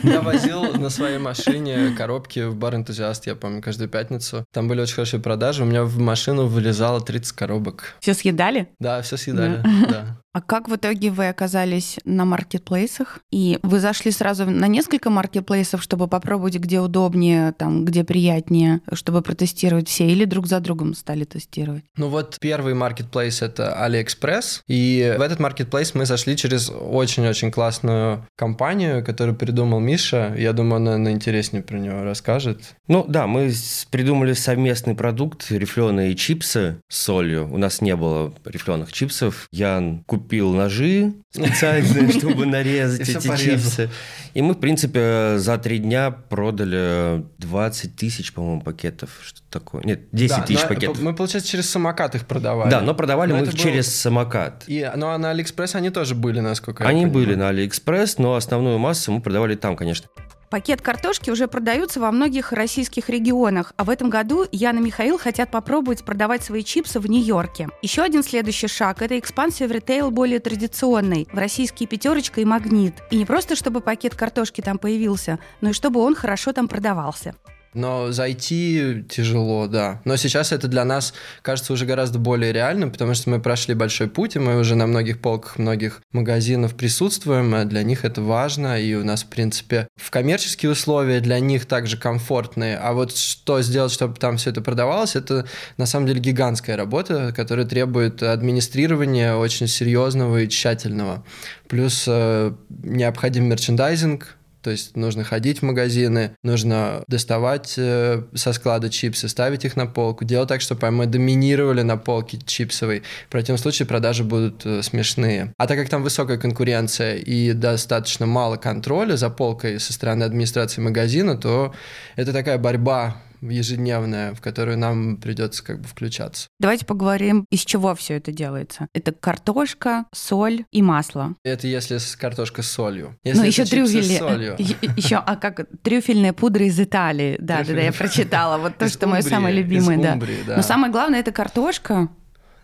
Я 0.04 0.22
возил 0.22 0.74
на 0.74 0.90
своей 0.90 1.18
машине 1.18 1.94
коробки 1.98 2.48
в 2.48 2.56
бар 2.56 2.76
«Энтузиаст», 2.76 3.28
я 3.28 3.36
помню, 3.36 3.62
каждую 3.62 3.90
пятницу. 3.90 4.46
Там 4.54 4.68
были 4.68 4.82
очень 4.82 4.96
хорошие 4.96 5.20
продажи. 5.20 5.64
У 5.64 5.66
меня 5.66 5.84
в 5.84 5.98
машину 6.00 6.48
вылезало 6.48 7.02
30 7.02 7.34
коробок. 7.34 7.96
Все 8.00 8.14
съедали? 8.14 8.70
Да, 8.80 9.02
все 9.02 9.18
съедали, 9.18 9.64
да. 9.90 10.21
А 10.34 10.40
как 10.42 10.70
в 10.70 10.76
итоге 10.78 11.12
вы 11.12 11.28
оказались 11.28 12.00
на 12.06 12.24
маркетплейсах? 12.24 13.20
И 13.32 13.60
вы 13.64 13.82
зашли 13.82 14.12
сразу 14.12 14.46
на 14.46 14.68
несколько 14.68 15.10
маркетплейсов, 15.10 15.84
чтобы 15.84 16.08
попробовать, 16.08 16.56
где 16.56 16.80
удобнее, 16.80 17.52
там, 17.52 17.84
где 17.84 18.06
приятнее, 18.06 18.80
чтобы 18.94 19.22
протестировать 19.24 19.90
все, 19.90 20.08
или 20.08 20.24
друг 20.24 20.48
за 20.48 20.62
другом 20.62 20.94
стали 20.94 21.26
тестировать? 21.26 21.84
Ну 21.98 22.08
вот 22.08 22.38
первый 22.40 22.74
маркетплейс— 22.76 23.42
это 23.42 23.78
AliExpress, 23.78 24.62
и 24.68 25.16
в 25.18 25.22
этот 25.22 25.40
маркетплейс 25.40 25.94
мы 25.96 26.06
зашли 26.06 26.38
через 26.38 26.70
очень-очень 26.70 27.52
классную 27.52 28.26
компанию, 28.38 29.04
которую 29.04 29.36
придумал 29.36 29.82
Миша. 29.82 30.34
Я 30.38 30.54
думаю, 30.54 30.78
он, 30.78 30.84
наверное, 30.86 31.12
интереснее 31.12 31.62
про 31.62 31.78
него 31.78 32.04
расскажет. 32.04 32.76
Ну 32.88 33.04
да, 33.06 33.28
мы 33.28 33.52
придумали 33.90 34.32
совместный 34.32 34.96
продукт, 34.96 35.52
рифленые 35.52 36.16
чипсы 36.16 36.78
с 36.88 37.02
солью. 37.02 37.52
У 37.52 37.58
нас 37.58 37.82
не 37.82 37.98
было 37.98 38.34
рифленых 38.46 38.94
чипсов. 38.94 39.50
Ян 39.52 40.06
купил 40.06 40.21
купил 40.22 40.54
ножи 40.54 41.14
специальные, 41.32 42.12
чтобы 42.18 42.46
нарезать 42.46 43.10
эти 43.10 43.36
чипсы. 43.38 43.90
И 44.34 44.42
мы, 44.42 44.54
в 44.54 44.60
принципе, 44.60 45.38
за 45.38 45.58
три 45.58 45.80
дня 45.80 46.12
продали 46.12 47.26
20 47.40 47.96
тысяч, 47.96 48.34
по-моему, 48.34 48.62
пакетов. 48.62 49.10
Что 49.24 49.42
такое? 49.50 49.84
Нет, 49.84 50.02
10 50.12 50.46
тысяч 50.46 50.68
пакетов. 50.68 51.02
Мы, 51.02 51.14
получается, 51.14 51.50
через 51.50 51.70
самокат 51.70 52.16
их 52.16 52.28
продавали. 52.28 52.70
Да, 52.70 52.82
но 52.82 52.94
продавали 52.94 53.34
мы 53.34 53.46
их 53.46 53.56
через 53.56 53.94
самокат. 53.94 54.64
И, 54.68 54.90
ну, 54.96 55.08
а 55.08 55.18
на 55.18 55.32
Алиэкспресс 55.32 55.76
они 55.76 55.90
тоже 55.90 56.16
были, 56.16 56.40
насколько 56.40 56.86
Они 56.88 57.06
были 57.06 57.36
на 57.36 57.50
Алиэкспресс, 57.50 58.18
но 58.18 58.36
основную 58.36 58.78
массу 58.78 59.12
мы 59.12 59.22
продавали 59.22 59.56
там, 59.56 59.76
конечно. 59.76 60.08
Пакет 60.52 60.82
картошки 60.82 61.30
уже 61.30 61.48
продаются 61.48 62.02
во 62.02 62.12
многих 62.12 62.52
российских 62.52 63.08
регионах, 63.08 63.72
а 63.78 63.86
в 63.86 63.90
этом 63.90 64.10
году 64.10 64.46
Яна 64.52 64.80
и 64.80 64.82
Михаил 64.82 65.18
хотят 65.18 65.50
попробовать 65.50 66.04
продавать 66.04 66.44
свои 66.44 66.62
чипсы 66.62 67.00
в 67.00 67.08
Нью-Йорке. 67.08 67.70
Еще 67.82 68.02
один 68.02 68.22
следующий 68.22 68.68
шаг– 68.68 68.98
это 69.02 69.18
экспансия 69.18 69.66
в 69.66 69.72
ритейл 69.72 70.12
более 70.12 70.42
традиционный, 70.42 71.26
в 71.32 71.38
российские 71.38 71.88
«Пятерочка» 71.88 72.42
и 72.42 72.46
«Магнит». 72.46 72.96
И 73.12 73.16
не 73.16 73.24
просто, 73.24 73.56
чтобы 73.56 73.80
пакет 73.80 74.14
картошки 74.14 74.60
там 74.60 74.78
появился, 74.78 75.40
но 75.62 75.70
и 75.70 75.74
чтобы 75.74 76.02
он 76.02 76.16
хорошо 76.16 76.52
там 76.52 76.68
продавался. 76.68 77.34
Но 77.74 78.12
зайти 78.12 79.06
тяжело, 79.10 79.68
да. 79.68 80.02
Но 80.04 80.18
сейчас 80.18 80.52
это 80.52 80.68
для 80.68 80.84
нас 80.84 81.14
кажется 81.42 81.72
уже 81.72 81.86
гораздо 81.86 82.20
более 82.20 82.52
реальным, 82.52 82.92
потому 82.92 83.14
что 83.14 83.30
мы 83.30 83.40
прошли 83.40 83.74
большой 83.76 84.10
путь, 84.10 84.36
и 84.36 84.40
мы 84.40 84.60
уже 84.60 84.76
на 84.76 84.88
многих 84.88 85.22
полках 85.22 85.58
многих 85.58 86.02
магазинов 86.12 86.76
присутствуем, 86.76 87.56
а 87.56 87.64
для 87.64 87.84
них 87.84 88.04
это 88.04 88.22
важно, 88.22 88.80
и 88.80 88.94
у 88.96 89.06
нас, 89.06 89.24
в 89.24 89.28
принципе, 89.28 89.88
в 89.96 90.12
коммерческие 90.12 90.72
условия 90.72 91.22
для 91.22 91.40
них 91.40 91.66
также 91.66 91.98
комфортные. 91.98 92.78
А 92.78 92.92
вот 92.92 93.16
что 93.16 93.62
сделать, 93.62 93.94
чтобы 93.94 94.16
там 94.16 94.36
все 94.36 94.50
это 94.50 94.62
продавалось, 94.62 95.16
это 95.16 95.46
на 95.78 95.86
самом 95.86 96.08
деле 96.08 96.20
гигантская 96.20 96.76
работа, 96.76 97.34
которая 97.34 97.66
требует 97.66 98.22
администрирования 98.22 99.36
очень 99.36 99.68
серьезного 99.68 100.42
и 100.42 100.50
тщательного. 100.50 101.24
Плюс 101.68 102.04
э, 102.08 102.54
необходим 102.84 103.46
мерчендайзинг, 103.46 104.36
то 104.62 104.72
есть 104.72 104.96
нужно 104.96 105.24
ходить 105.24 105.60
в 105.60 105.64
магазины, 105.64 106.36
нужно 106.44 107.04
доставать 107.08 107.76
э, 107.78 108.24
со 108.36 108.54
склада 108.54 108.90
чипсы, 108.90 109.28
ставить 109.28 109.66
их 109.66 109.76
на 109.76 109.88
полку, 109.88 110.26
делать 110.26 110.50
так, 110.50 110.62
чтобы 110.62 110.92
мы 110.92 111.06
доминировали 111.06 111.82
на 111.82 111.98
полке 111.98 112.40
чипсовой. 112.46 113.04
В 113.28 113.32
противном 113.32 113.58
случае 113.58 113.88
продажи 113.88 114.24
будут 114.24 114.66
э, 114.66 114.82
смешные. 114.82 115.54
А 115.58 115.68
так 115.68 115.78
как 115.78 115.90
там 115.90 116.04
высокая 116.04 116.38
конкуренция 116.38 117.16
и 117.16 117.54
достаточно 117.54 118.26
мало 118.26 118.58
контроля 118.58 119.16
за 119.16 119.30
полкой 119.30 119.80
со 119.80 119.94
стороны 119.94 120.24
администрации 120.24 120.82
магазина, 120.82 121.38
то 121.38 121.74
это 122.16 122.34
такая 122.34 122.58
борьба 122.58 123.18
ежедневная, 123.42 124.34
в 124.34 124.42
которую 124.42 124.78
нам 124.78 125.18
придется 125.18 125.64
как 125.64 125.82
бы 125.82 125.88
включаться. 125.88 126.48
Давайте 126.60 126.86
поговорим, 126.86 127.46
из 127.50 127.62
чего 127.62 127.96
все 127.96 128.16
это 128.16 128.32
делается. 128.32 128.88
Это 128.94 129.12
картошка, 129.12 130.06
соль 130.14 130.66
и 130.72 130.82
масло. 130.82 131.36
Это 131.44 131.68
если 131.68 131.98
с 131.98 132.16
картошка 132.16 132.62
с 132.62 132.68
солью. 132.70 133.18
Если 133.24 133.40
ну, 133.40 133.46
еще 133.46 133.66
трюфели. 133.66 134.56
Еще, 134.98 135.16
а 135.16 135.36
как 135.36 135.68
трюфельная 135.84 136.34
пудра 136.34 136.66
из 136.66 136.80
Италии. 136.80 137.38
Да, 137.40 137.64
да, 137.64 137.74
да, 137.74 137.82
я 137.82 137.94
прочитала. 137.94 138.58
Вот 138.58 138.78
то, 138.78 138.88
что 138.90 139.08
мое 139.08 139.22
самое 139.22 139.56
любимое, 139.56 139.98
да. 139.98 140.56
Но 140.56 140.62
самое 140.62 140.92
главное 140.92 141.20
это 141.20 141.32
картошка. 141.32 142.10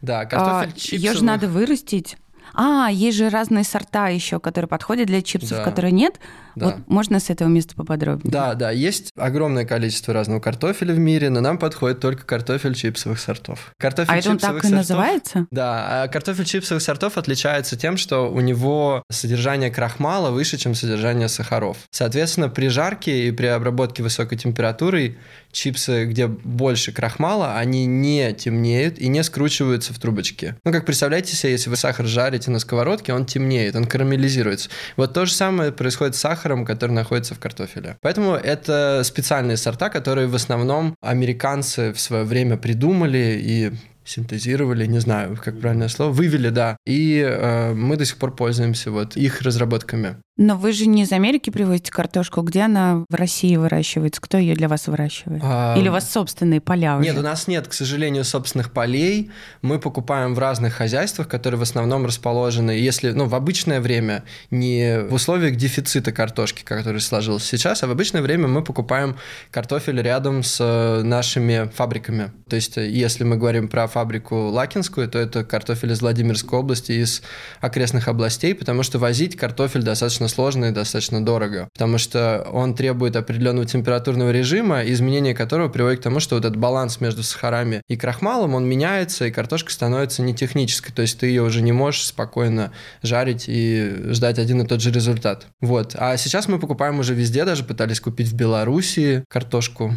Да, 0.02 0.26
картофель 0.26 0.74
чипсовых. 0.74 1.04
Ее 1.04 1.14
же 1.14 1.24
надо 1.24 1.48
вырастить. 1.48 2.18
А, 2.58 2.90
есть 2.92 3.18
же 3.18 3.30
разные 3.30 3.64
сорта 3.64 4.08
еще, 4.08 4.40
которые 4.40 4.68
подходят 4.68 5.06
для 5.06 5.22
чипсов, 5.22 5.60
да. 5.60 5.64
которые 5.64 5.92
нет. 5.92 6.20
Да. 6.56 6.66
Вот 6.66 6.88
можно 6.88 7.20
с 7.20 7.30
этого 7.30 7.48
места 7.48 7.76
поподробнее? 7.76 8.32
Да, 8.32 8.56
да, 8.56 8.72
есть 8.72 9.12
огромное 9.16 9.64
количество 9.64 10.12
разного 10.12 10.40
картофеля 10.40 10.96
в 10.96 10.98
мире, 10.98 11.30
но 11.30 11.40
нам 11.40 11.60
подходит 11.60 12.00
только 12.00 12.26
картофель 12.26 12.74
чипсовых 12.74 13.20
сортов. 13.20 13.74
Картофель 13.78 14.12
а 14.12 14.18
это 14.18 14.32
он 14.32 14.40
так 14.40 14.54
сортов, 14.54 14.72
и 14.72 14.74
называется? 14.74 15.48
Да, 15.52 16.04
а 16.04 16.08
картофель 16.08 16.46
чипсовых 16.46 16.82
сортов 16.82 17.20
отличается 17.20 17.78
тем, 17.78 17.96
что 17.96 18.32
у 18.32 18.40
него 18.40 19.04
содержание 19.12 19.70
крахмала 19.70 20.32
выше, 20.32 20.58
чем 20.58 20.74
содержание 20.74 21.28
сахаров. 21.28 21.78
Соответственно, 21.92 22.50
при 22.50 22.70
жарке 22.70 23.28
и 23.28 23.32
при 23.32 23.46
обработке 23.46 24.02
высокой 24.02 24.40
температурой 24.40 25.20
чипсы, 25.52 26.06
где 26.06 26.26
больше 26.28 26.92
крахмала, 26.92 27.58
они 27.58 27.86
не 27.86 28.34
темнеют 28.34 28.98
и 28.98 29.08
не 29.10 29.24
скручиваются 29.24 29.94
в 29.94 30.00
трубочки. 30.00 30.56
Ну, 30.64 30.72
как 30.72 30.86
представляете 30.86 31.36
себе, 31.36 31.52
если 31.52 31.70
вы 31.70 31.76
сахар 31.76 32.08
жарите 32.08 32.47
на 32.52 32.60
сковородке, 32.60 33.14
он 33.14 33.26
темнеет, 33.26 33.76
он 33.76 33.86
карамелизируется. 33.86 34.70
Вот 34.96 35.14
то 35.14 35.26
же 35.26 35.34
самое 35.34 35.72
происходит 35.72 36.16
с 36.16 36.20
сахаром, 36.20 36.66
который 36.66 36.92
находится 36.92 37.36
в 37.36 37.40
картофеле. 37.40 37.98
Поэтому 38.02 38.34
это 38.34 39.02
специальные 39.04 39.58
сорта, 39.58 39.90
которые 39.90 40.28
в 40.28 40.36
основном 40.36 40.96
американцы 41.02 41.94
в 41.94 42.00
свое 42.00 42.24
время 42.24 42.58
придумали 42.58 43.40
и 43.42 43.72
синтезировали, 44.08 44.86
не 44.86 45.00
знаю, 45.00 45.38
как 45.44 45.60
правильное 45.60 45.90
слово, 45.90 46.12
вывели, 46.12 46.50
да. 46.50 46.78
И 46.86 47.20
э, 47.20 47.74
мы 47.74 47.98
до 47.98 48.06
сих 48.06 48.18
пор 48.18 48.36
пользуемся 48.36 48.90
вот 48.90 49.18
их 49.18 49.42
разработками. 49.42 50.18
Но 50.38 50.56
вы 50.56 50.72
же 50.72 50.86
не 50.86 51.02
из 51.02 51.12
Америки 51.12 51.50
привозите 51.50 51.92
картошку, 51.92 52.42
где 52.42 52.62
она 52.62 53.04
в 53.10 53.16
России 53.16 53.56
выращивается? 53.56 54.22
Кто 54.22 54.38
ее 54.38 54.56
для 54.56 54.68
вас 54.68 54.88
выращивает? 54.88 55.42
А... 55.44 55.76
Или 55.76 55.90
у 55.90 55.92
вас 55.92 56.12
собственные 56.12 56.62
поля 56.62 56.98
уже? 56.98 57.10
Нет, 57.10 57.18
у 57.18 57.24
нас 57.24 57.48
нет, 57.48 57.68
к 57.68 57.74
сожалению, 57.74 58.24
собственных 58.24 58.72
полей. 58.72 59.32
Мы 59.64 59.80
покупаем 59.80 60.36
в 60.36 60.40
разных 60.40 60.76
хозяйствах, 60.76 61.28
которые 61.28 61.58
в 61.58 61.64
основном 61.64 62.06
расположены, 62.06 62.72
если, 62.72 63.10
ну, 63.12 63.26
в 63.26 63.34
обычное 63.34 63.82
время, 63.82 64.24
не 64.52 65.00
в 65.10 65.14
условиях 65.16 65.56
дефицита 65.56 66.12
картошки, 66.12 66.64
который 66.64 67.02
сложился 67.02 67.48
сейчас, 67.48 67.82
а 67.82 67.88
в 67.88 67.92
обычное 67.92 68.22
время 68.22 68.48
мы 68.48 68.64
покупаем 68.64 69.18
картофель 69.50 70.00
рядом 70.02 70.44
с 70.44 70.60
э, 70.60 71.02
нашими 71.02 71.72
фабриками. 71.74 72.32
То 72.48 72.56
есть, 72.56 72.78
э, 72.78 72.88
если 72.88 73.24
мы 73.24 73.38
говорим 73.38 73.68
про 73.70 73.88
фабрику 73.88 74.36
Лакинскую, 74.50 75.10
то 75.10 75.18
это 75.18 75.44
картофель 75.44 75.94
из 75.94 76.02
Владимирской 76.02 76.60
области, 76.60 76.92
из 76.92 77.24
окрестных 77.60 78.08
областей, 78.08 78.54
потому 78.54 78.84
что 78.84 79.00
возить 79.00 79.36
картофель 79.36 79.82
достаточно 79.82 80.27
достаточно 80.28 80.48
сложно 80.48 80.66
и 80.66 80.72
достаточно 80.72 81.26
дорого, 81.26 81.70
потому 81.74 81.98
что 81.98 82.48
он 82.52 82.76
требует 82.76 83.16
определенного 83.16 83.66
температурного 83.66 84.32
режима, 84.32 84.82
изменение 84.82 85.34
которого 85.34 85.70
приводит 85.70 86.00
к 86.00 86.04
тому, 86.04 86.20
что 86.20 86.36
вот 86.36 86.46
этот 86.46 86.58
баланс 86.58 87.02
между 87.02 87.24
сахарами 87.24 87.82
и 87.88 87.98
крахмалом, 87.98 88.54
он 88.54 88.66
меняется, 88.66 89.26
и 89.26 89.32
картошка 89.32 89.72
становится 89.72 90.22
не 90.22 90.34
технической, 90.34 90.94
то 90.94 91.02
есть 91.02 91.20
ты 91.20 91.28
ее 91.28 91.44
уже 91.44 91.62
не 91.62 91.72
можешь 91.72 92.06
спокойно 92.06 92.72
жарить 93.02 93.46
и 93.48 94.12
ждать 94.12 94.40
один 94.40 94.62
и 94.62 94.68
тот 94.68 94.82
же 94.82 94.92
результат. 94.92 95.48
Вот. 95.62 95.96
А 95.98 96.18
сейчас 96.18 96.48
мы 96.48 96.60
покупаем 96.60 97.00
уже 97.00 97.14
везде, 97.14 97.46
даже 97.46 97.64
пытались 97.64 98.00
купить 98.00 98.28
в 98.28 98.36
Беларуси 98.36 99.24
картошку, 99.30 99.94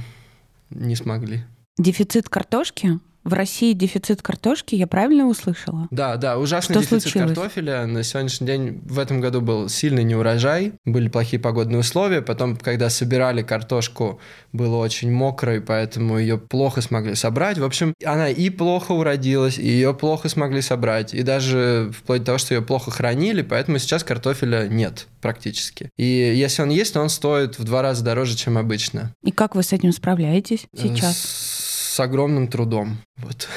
не 0.70 0.96
смогли. 0.96 1.44
Дефицит 1.78 2.28
картошки 2.28 2.98
в 3.24 3.32
России 3.32 3.72
дефицит 3.72 4.22
картошки, 4.22 4.74
я 4.74 4.86
правильно 4.86 5.26
услышала? 5.26 5.88
Да, 5.90 6.16
да, 6.16 6.38
ужасный 6.38 6.74
Что 6.74 6.82
дефицит 6.82 7.02
случилось? 7.02 7.34
картофеля. 7.34 7.86
На 7.86 8.02
сегодняшний 8.02 8.46
день 8.46 8.80
в 8.84 8.98
этом 8.98 9.20
году 9.20 9.40
был 9.40 9.68
сильный 9.68 10.04
неурожай, 10.04 10.72
были 10.84 11.08
плохие 11.08 11.40
погодные 11.40 11.80
условия. 11.80 12.22
Потом, 12.22 12.56
когда 12.56 12.88
собирали 12.90 13.42
картошку, 13.42 14.20
было 14.52 14.76
очень 14.76 15.10
мокро, 15.12 15.56
и 15.56 15.60
поэтому 15.60 16.18
ее 16.18 16.38
плохо 16.38 16.80
смогли 16.80 17.14
собрать. 17.14 17.58
В 17.58 17.64
общем, 17.64 17.94
она 18.04 18.30
и 18.30 18.50
плохо 18.50 18.92
уродилась, 18.92 19.58
и 19.58 19.66
ее 19.66 19.94
плохо 19.94 20.28
смогли 20.28 20.62
собрать, 20.62 21.14
и 21.14 21.22
даже 21.22 21.90
вплоть 21.96 22.20
до 22.20 22.26
того, 22.26 22.38
что 22.38 22.54
ее 22.54 22.62
плохо 22.62 22.90
хранили, 22.90 23.42
поэтому 23.42 23.78
сейчас 23.78 24.02
картофеля 24.04 24.66
нет 24.68 25.06
практически. 25.20 25.90
И 25.96 26.04
если 26.04 26.62
он 26.62 26.70
есть, 26.70 26.94
то 26.94 27.00
он 27.00 27.10
стоит 27.10 27.58
в 27.58 27.64
два 27.64 27.82
раза 27.82 28.02
дороже, 28.02 28.36
чем 28.36 28.56
обычно. 28.56 29.12
И 29.22 29.30
как 29.30 29.54
вы 29.54 29.62
с 29.62 29.72
этим 29.72 29.92
справляетесь 29.92 30.66
сейчас? 30.74 31.16
С 31.16 31.59
с 31.90 31.98
огромным 31.98 32.46
трудом. 32.46 32.98
Вот. 33.16 33.48